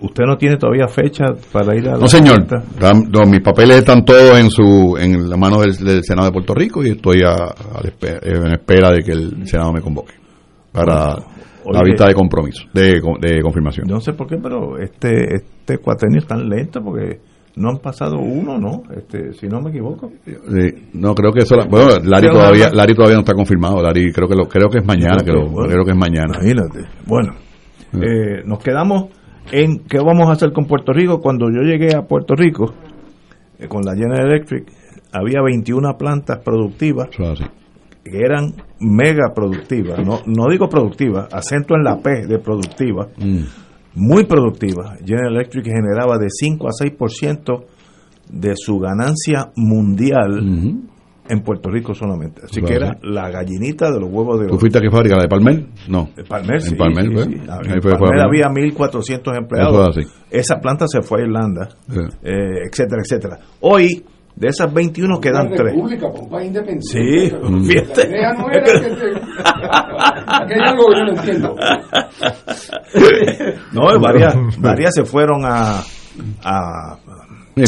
[0.00, 2.44] ¿Usted no tiene todavía fecha para ir a la No, señor.
[3.10, 6.52] No, mis papeles están todos en su en la mano del, del Senado de Puerto
[6.52, 7.80] Rico y estoy a, a
[8.22, 10.19] en espera de que el Senado me convoque
[10.72, 11.16] para
[11.70, 13.86] la vista de compromiso, de, de confirmación.
[13.88, 17.20] No sé por qué, pero este este cuatrenio es tan lento porque
[17.56, 18.82] no han pasado uno, ¿no?
[18.96, 20.10] Este, si no me equivoco.
[20.24, 22.70] Sí, no creo que eso la- bueno Larry Sí, todavía.
[22.72, 25.84] Larry todavía no está confirmado Larry creo que lo creo que es mañana Bueno, creo
[25.84, 26.78] que es mañana Imagínate.
[27.06, 27.34] Bueno,
[27.94, 29.10] eh, nos quedamos
[29.52, 31.20] en qué vamos a hacer con Puerto Rico.
[31.20, 32.72] Cuando yo llegué a Puerto Rico
[33.58, 34.64] eh, con la General Electric
[35.12, 37.08] había 21 plantas productivas
[38.04, 39.98] que eran mega productivas.
[40.04, 43.08] No, no digo productivas, acento en la P de productiva.
[43.94, 44.98] Muy productivas.
[45.04, 47.64] General Electric generaba de 5 a 6%
[48.30, 50.40] de su ganancia mundial
[51.28, 52.42] en Puerto Rico solamente.
[52.44, 54.60] Así que era la gallinita de los huevos de ¿Tú oro.
[54.60, 55.16] fuiste a qué fábrica?
[55.16, 55.66] ¿La de Palmer?
[55.88, 56.08] No.
[56.28, 57.26] Palmer, sí, En Palmer, sí, pues.
[57.26, 57.34] sí.
[57.34, 59.98] En fue- Palmer había 1.400 empleados.
[60.30, 62.00] Esa planta se fue a Irlanda, Sí.
[62.22, 63.38] eh, etcétera, etcétera.
[63.60, 64.04] Hoy
[64.40, 65.72] De esas 21 quedan Una 3.
[65.74, 66.86] república, pa' un país independiente.
[66.88, 67.30] Sí,
[67.68, 68.08] fíjate.
[68.08, 68.64] La idea no era
[70.46, 71.56] que hay algo que yo no entiendo.
[73.72, 75.80] No, varias, varias se fueron a,
[76.44, 76.96] a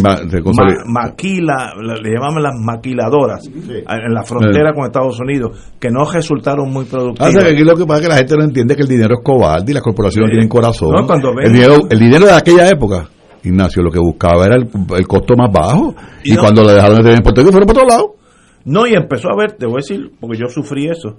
[0.03, 0.41] ma- se
[0.87, 1.73] maquila,
[2.03, 6.89] le llamaban las maquiladoras en la frontera con Estados Unidos, que no resultaron muy Ah,
[6.91, 7.33] productivas.
[7.33, 9.15] sea, que aquí lo que pasa es que la gente no entiende que el dinero
[9.19, 10.33] es cobarde y las corporaciones Sí.
[10.33, 10.91] tienen corazón.
[10.93, 13.09] No, cuando ven- el, dinero, el dinero de aquella época,
[13.45, 15.95] Ignacio, lo que buscaba era el, el costo más bajo.
[16.25, 18.15] Y, Y no- cuando le dejaron de tener en Puerto Rico, fueron para otro lado.
[18.65, 21.19] No, y empezó a ver, te voy a decir, porque yo sufrí eso,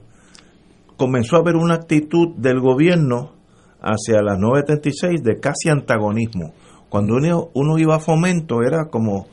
[0.98, 3.34] comenzó a haber una actitud del gobierno
[3.82, 6.54] hacia las 936 de casi antagonismo.
[6.88, 9.28] Cuando uno, uno iba a fomento era como,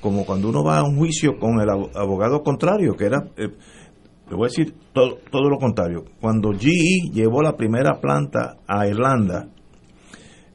[0.00, 3.50] como cuando uno va a un juicio con el abo- abogado contrario, que era, eh,
[4.28, 6.02] te voy a decir todo, todo lo contrario.
[6.20, 9.46] Cuando GE llevó la primera planta a Irlanda,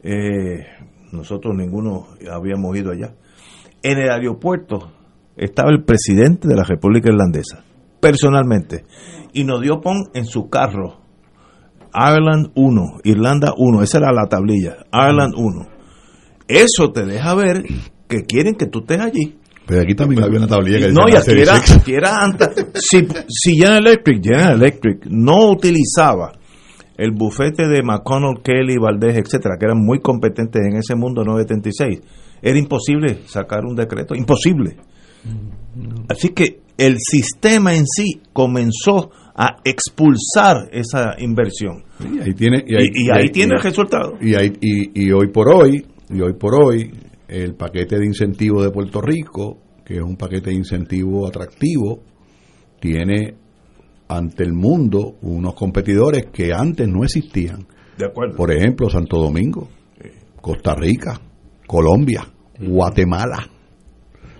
[0.03, 0.65] eh,
[1.11, 3.13] nosotros ninguno habíamos ido allá,
[3.83, 4.91] en el aeropuerto
[5.37, 7.63] estaba el presidente de la República Irlandesa,
[7.99, 8.83] personalmente,
[9.33, 10.99] y nos dio pon en su carro,
[11.93, 15.67] Ireland 1, Irlanda 1, esa era la tablilla, Ireland 1.
[16.47, 17.63] Eso te deja ver
[18.07, 19.37] que quieren que tú estés allí.
[19.65, 23.53] Pero aquí también había una tablilla que No, y aquí era, aquí anta- si, si
[23.55, 26.31] General Electric, General Electric no utilizaba
[26.99, 32.01] el bufete de McConnell, Kelly, Valdés, etcétera, que eran muy competentes en ese mundo 976,
[32.41, 34.75] era imposible sacar un decreto, imposible.
[36.09, 41.83] Así que el sistema en sí comenzó a expulsar esa inversión.
[41.99, 44.13] Y ahí tiene, Y- y ahí tiene el resultado.
[44.21, 46.91] Y, ahí- y hoy por hoy, y hoy por hoy,
[47.27, 52.01] el paquete de incentivo de Puerto Rico, que es un paquete de incentivo atractivo,
[52.79, 53.35] tiene
[54.09, 57.65] ante el mundo unos competidores que antes no existían.
[57.97, 58.35] De acuerdo.
[58.35, 59.69] Por ejemplo, Santo Domingo,
[60.41, 61.19] Costa Rica,
[61.67, 62.27] Colombia,
[62.59, 63.47] Guatemala.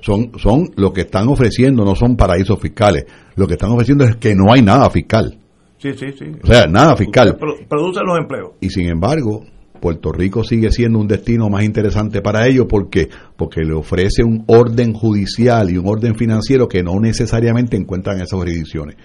[0.02, 3.06] Son, son lo que están ofreciendo, no son paraísos fiscales.
[3.36, 5.38] Lo que están ofreciendo es que no hay nada fiscal.
[5.78, 6.26] Sí, sí, sí.
[6.44, 7.38] O sea, nada fiscal.
[7.38, 8.52] Pro- produce los empleos.
[8.62, 9.46] Y sin embargo,
[9.82, 12.66] Puerto Rico sigue siendo un destino más interesante para ellos.
[12.68, 13.10] ¿Por qué?
[13.38, 18.24] Porque le ofrece un orden judicial y un orden financiero que no necesariamente encuentran en
[18.24, 18.96] esas jurisdicciones.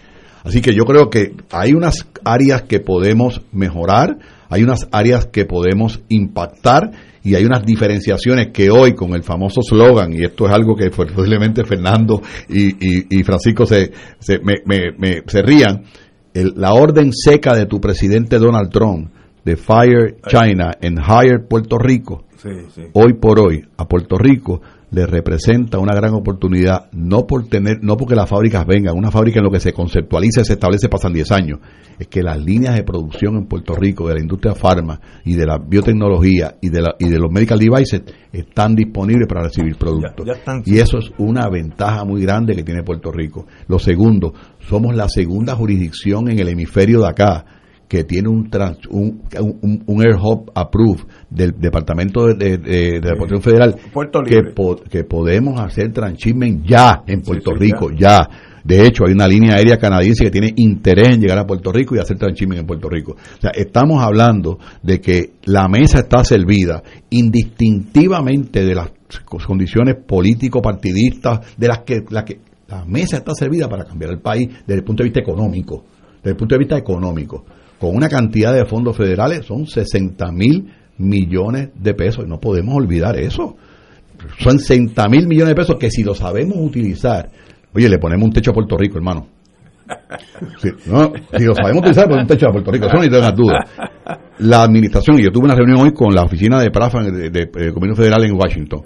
[0.44, 4.18] Así que yo creo que hay unas áreas que podemos mejorar,
[4.50, 6.90] hay unas áreas que podemos impactar
[7.22, 10.90] y hay unas diferenciaciones que hoy con el famoso slogan, y esto es algo que
[11.16, 15.84] posiblemente Fernando y, y- y Francisco se, se, me- me- me- se rían,
[16.34, 19.10] el- la orden seca de tu presidente Donald Trump
[19.44, 22.82] de Fire China and Hire Puerto Rico, Sí, sí.
[22.92, 24.60] hoy por hoy a Puerto Rico
[24.94, 29.40] le representa una gran oportunidad, no por tener, no porque las fábricas vengan, una fábrica
[29.40, 31.58] en lo que se conceptualiza y se establece pasan 10 años,
[31.98, 35.46] es que las líneas de producción en Puerto Rico de la industria farma y de
[35.46, 38.02] la biotecnología y de, la, y de los medical devices
[38.32, 40.26] están disponibles para recibir productos.
[40.26, 40.62] Ya- ya están.
[40.64, 43.46] Y eso es una ventaja muy grande que tiene Puerto Rico.
[43.68, 47.44] Lo segundo, somos la segunda jurisdicción en el hemisferio de acá
[47.88, 53.00] que tiene un, trans- un, un, un Air Hub approved del Departamento de, de, de-
[53.00, 57.58] de la Protección Federal Puerto que, po- que podemos hacer transshipment ya en Puerto sí,
[57.58, 58.28] Rico, ya.
[58.64, 61.94] De hecho, hay una línea aérea canadiense que tiene interés en llegar a Puerto Rico
[61.94, 63.12] y hacer transshipment en Puerto Rico.
[63.12, 68.90] O sea, estamos hablando de que la mesa está servida indistintivamente de las
[69.46, 74.48] condiciones político-partidistas, de las que, la que la mesa está servida para cambiar el país
[74.66, 75.84] desde el punto de vista económico.
[76.16, 77.44] Desde el punto de vista económico.
[77.84, 82.24] Con una cantidad de fondos federales, son 60 mil millones de pesos.
[82.24, 83.56] Y no podemos olvidar eso.
[84.38, 87.28] Son 60 mil millones de pesos que si lo sabemos utilizar,
[87.74, 89.26] oye, le ponemos un techo a Puerto Rico, hermano.
[90.62, 93.08] Sí, no, si lo sabemos utilizar, ponemos un techo a Puerto Rico, eso no hay
[93.36, 93.68] dudas.
[94.38, 97.70] La administración, y yo tuve una reunión hoy con la oficina de PRAFA de, de-
[97.70, 98.80] Gobierno Federal en Washington.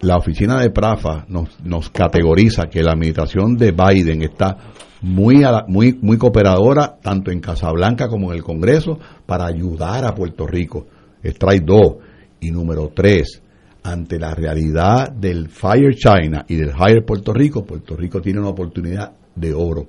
[0.00, 4.56] La oficina de PRAFA nos categoriza que la administración de Biden está
[5.02, 10.46] muy, muy, muy cooperadora, tanto en Casablanca como en el Congreso, para ayudar a Puerto
[10.46, 10.86] Rico.
[11.22, 11.96] Strike 2.
[12.40, 13.42] Y número 3,
[13.82, 18.50] ante la realidad del Fire China y del Hire Puerto Rico, Puerto Rico tiene una
[18.50, 19.86] oportunidad de oro.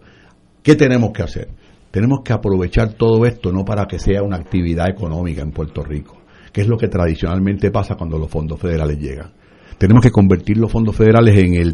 [0.61, 1.49] ¿Qué tenemos que hacer?
[1.91, 6.17] Tenemos que aprovechar todo esto no para que sea una actividad económica en Puerto Rico,
[6.53, 9.31] que es lo que tradicionalmente pasa cuando los fondos federales llegan.
[9.77, 11.73] Tenemos que convertir los fondos federales en el,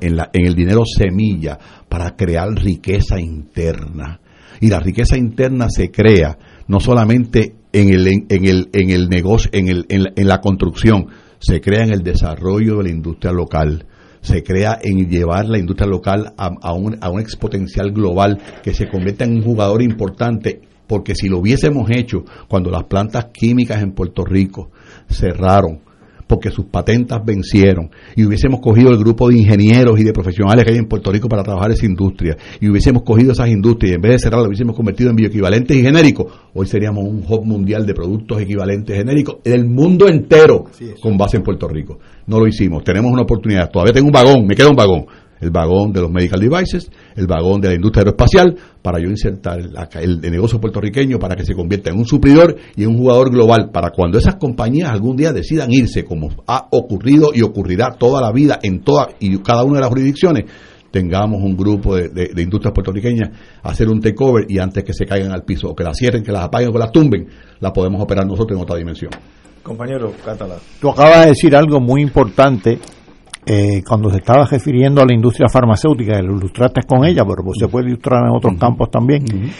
[0.00, 1.58] en la- en el dinero semilla
[1.88, 4.20] para crear riqueza interna.
[4.60, 9.50] Y la riqueza interna se crea no solamente en el, en, el, en el negocio,
[9.52, 11.06] en, el, en, la, en la construcción,
[11.38, 13.86] se crea en el desarrollo de la industria local,
[14.20, 18.88] se crea en llevar la industria local a, un, a un exponencial global que se
[18.88, 23.92] convierta en un jugador importante, porque si lo hubiésemos hecho cuando las plantas químicas en
[23.92, 24.70] Puerto Rico
[25.08, 25.80] cerraron,
[26.30, 27.90] porque sus patentas vencieron.
[28.14, 31.28] Y hubiésemos cogido el grupo de ingenieros y de profesionales que hay en Puerto Rico
[31.28, 32.36] para trabajar esa industria.
[32.60, 35.82] Y hubiésemos cogido esas industrias y en vez de cerrarlas hubiésemos convertido en bioequivalentes y
[35.82, 40.66] genéricos, hoy seríamos un hub mundial de productos equivalentes genéricos del mundo entero
[41.02, 41.98] con base en Puerto Rico.
[42.28, 45.06] No lo hicimos, tenemos una oportunidad, todavía tengo un vagón, me queda un vagón,
[45.40, 49.58] el vagón de los medical devices, el vagón de la industria aeroespacial, para yo insertar
[49.58, 52.98] el, el, el negocio puertorriqueño para que se convierta en un suplidor y en un
[52.98, 57.90] jugador global, para cuando esas compañías algún día decidan irse, como ha ocurrido y ocurrirá
[57.98, 60.44] toda la vida en toda y cada una de las jurisdicciones,
[60.90, 63.30] tengamos un grupo de, de, de, industrias puertorriqueñas
[63.62, 66.32] hacer un takeover y antes que se caigan al piso o que las cierren, que
[66.32, 67.28] las apaguen o que las tumben,
[67.60, 69.10] las podemos operar nosotros en otra dimensión.
[69.62, 70.56] Compañero Catalá.
[70.80, 72.78] Tú acabas de decir algo muy importante
[73.46, 77.58] eh, cuando se estaba refiriendo a la industria farmacéutica, lo ilustraste con ella, pero pues
[77.58, 78.60] se puede ilustrar en otros uh -huh.
[78.60, 79.50] campos también, uh -huh.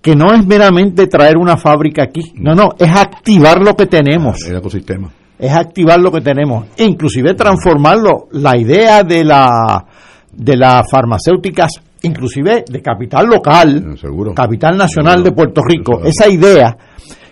[0.00, 4.36] que no es meramente traer una fábrica aquí, no, no, es activar lo que tenemos.
[4.46, 5.10] El ecosistema.
[5.38, 8.28] Es activar lo que tenemos, e inclusive transformarlo.
[8.32, 9.84] La idea de la
[10.32, 11.72] de las farmacéuticas,
[12.02, 14.34] inclusive de capital local, Seguro.
[14.34, 16.76] capital nacional de Puerto Rico, esa idea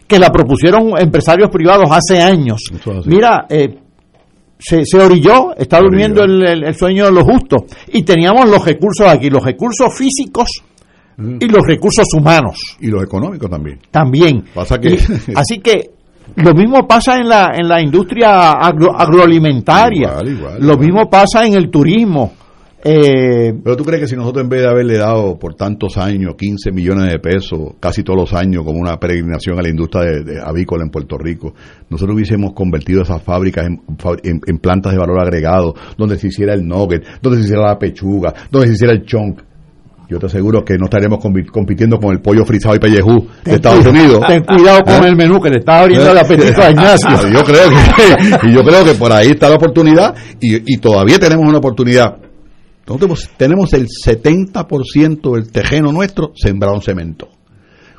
[0.07, 2.63] que la propusieron empresarios privados hace años.
[3.05, 3.69] Mira, eh,
[4.59, 7.63] se, se, orilló, está durmiendo el, el, el, sueño de los justos.
[7.93, 10.49] Y teníamos los recursos aquí, los recursos físicos
[11.17, 11.37] mm.
[11.41, 12.77] y los recursos humanos.
[12.81, 13.79] Y los económicos también.
[13.91, 14.45] También.
[14.55, 14.95] Pasa que...
[14.95, 14.97] Y,
[15.35, 15.91] así que
[16.37, 20.09] lo mismo pasa en la, en la industria agro, agroalimentaria.
[20.09, 20.79] Igual, igual, lo igual.
[20.79, 22.33] mismo pasa en el turismo.
[22.91, 26.35] Eh, Pero tú crees que si nosotros en vez de haberle dado por tantos años
[26.39, 30.25] 15 millones de pesos, casi todos los años, como una peregrinación a la industria de,
[30.25, 31.53] de avícola en Puerto Rico,
[31.91, 33.81] nosotros hubiésemos convertido esas fábricas en,
[34.23, 37.79] en, en, plantas de valor agregado, donde se hiciera el nugget, donde se hiciera la
[37.79, 39.41] pechuga, donde se hiciera el chunk?
[40.09, 41.19] Yo te aseguro que no estaremos
[41.53, 44.25] compitiendo con el pollo frisado y pellejú de Estados Unidos.
[44.27, 45.09] Ten cuidado con ¿Eh?
[45.09, 47.11] el menú que le está abriendo el apetito a Ignacio.
[47.31, 51.19] yo creo que, y yo creo que por ahí está la oportunidad y, y todavía
[51.19, 52.17] tenemos una oportunidad
[52.95, 57.29] nosotros tenemos el 70% del terreno nuestro sembrado en cemento.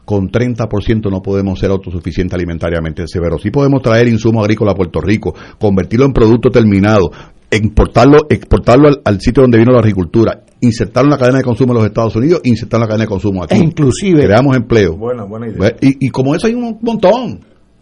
[0.03, 3.43] Con 30% no podemos ser autosuficientes alimentariamente severos.
[3.43, 7.11] Sí podemos traer insumo agrícola a Puerto Rico, convertirlo en producto terminado,
[7.51, 11.73] exportarlo, exportarlo al, al, sitio donde vino la agricultura, insertarlo en la cadena de consumo
[11.73, 13.55] de los Estados Unidos, insertarlo en la cadena de consumo aquí.
[13.55, 14.23] E inclusive.
[14.23, 14.97] Creamos empleo.
[14.97, 15.75] Buena, buena idea.
[15.81, 17.41] Y, y como eso hay un montón.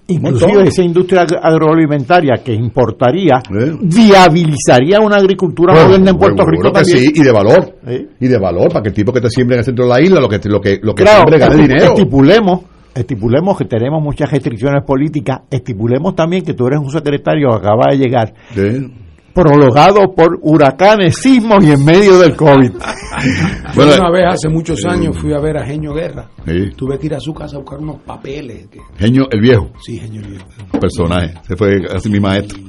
[0.10, 3.74] Inclusive esa industria agroalimentaria que importaría ¿Eh?
[3.82, 7.00] viabilizaría una agricultura bueno, moderna en Puerto bueno, Rico también.
[7.00, 7.76] Sí, y de valor.
[7.86, 8.08] ¿Eh?
[8.20, 10.02] Y de valor, para que el tipo que te siembre en el centro de la
[10.02, 11.94] isla, lo que, lo que, lo que claro, siembre gane dinero.
[11.94, 12.62] Estipulemos,
[12.96, 17.92] estipulemos que tenemos muchas restricciones políticas, estipulemos también que tú eres un secretario que acaba
[17.92, 18.34] de llegar.
[18.54, 19.07] ¿Sí?
[19.38, 22.72] Prolongado por huracanes, sismos y en medio del COVID.
[23.76, 26.28] bueno, una vez hace muchos años fui a ver a Genio Guerra.
[26.44, 26.72] Sí.
[26.76, 28.68] Tuve que ir a su casa a buscar unos papeles.
[28.68, 28.80] Que...
[28.98, 29.72] Genio el viejo.
[29.86, 30.48] Sí, Genio el viejo.
[30.80, 31.36] Personaje.
[31.48, 32.60] Se fue así mi maestro.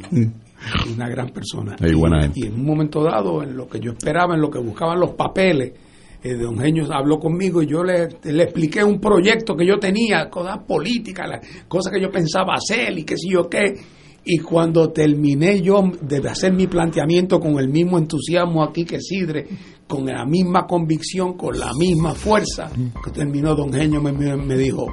[0.95, 1.75] Una gran persona.
[1.81, 2.41] Y, buena gente.
[2.41, 5.13] y en un momento dado, en lo que yo esperaba, en lo que buscaban los
[5.13, 5.73] papeles,
[6.23, 10.29] eh, don Genio habló conmigo y yo le, le, expliqué un proyecto que yo tenía,
[10.29, 13.75] cosas políticas, cosas que yo pensaba hacer y qué sé yo qué
[14.31, 19.49] y cuando terminé yo de hacer mi planteamiento con el mismo entusiasmo aquí que Sidre,
[19.87, 22.71] con la misma convicción, con la misma fuerza,
[23.03, 24.87] que terminó Don Genio me, me dijo,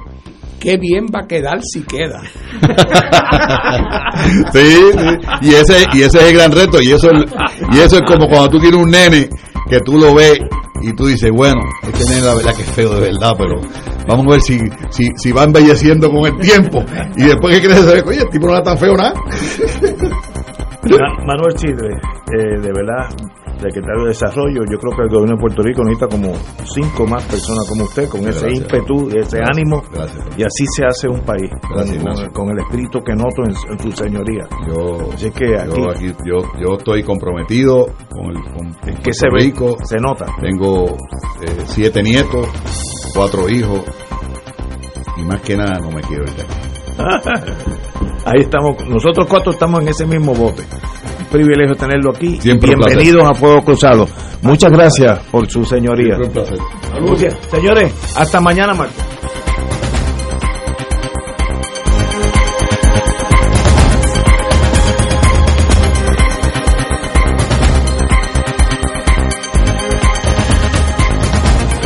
[0.58, 2.22] qué bien va a quedar si queda.
[4.54, 4.78] sí,
[5.42, 7.10] y ese, y ese es el gran reto, y eso,
[7.72, 9.28] y eso es como cuando tú tienes un nene
[9.68, 10.38] que tú lo ves
[10.82, 13.60] y tú dices, bueno, este nene la verdad que es feo de verdad, pero
[14.06, 14.58] vamos a ver si,
[14.90, 16.84] si, si va embelleciendo con el tiempo.
[17.16, 19.14] Y después que crees, oye, el tipo no era tan feo nada.
[21.26, 21.94] Manuel Chidre,
[22.32, 23.08] eh, de verdad,
[23.60, 26.32] secretario de Desarrollo, yo creo que el gobierno de Puerto Rico necesita como
[26.64, 28.60] cinco más personas como usted, con ese gracias.
[28.60, 29.50] ímpetu, ese gracias.
[29.50, 30.24] ánimo, gracias.
[30.36, 33.92] y así se hace un país, con, con, el espíritu que noto en, en tu
[33.92, 34.44] señoría.
[34.68, 39.12] Yo, así que aquí, yo, aquí, yo, yo, estoy comprometido con el con, con que
[39.12, 40.26] se Rico, ve, se nota.
[40.40, 42.46] Tengo eh, siete nietos,
[43.14, 43.82] cuatro hijos,
[45.16, 46.65] y más que nada no me quiero ir de aquí.
[48.24, 50.62] Ahí estamos, nosotros cuatro estamos en ese mismo bote.
[51.20, 52.40] Un privilegio tenerlo aquí.
[52.40, 54.06] Siempre Bienvenidos a Fuego Cruzado.
[54.42, 56.16] Muchas gracias por su señoría.
[56.18, 56.58] un placer.
[57.50, 58.94] Señores, hasta mañana, Marco.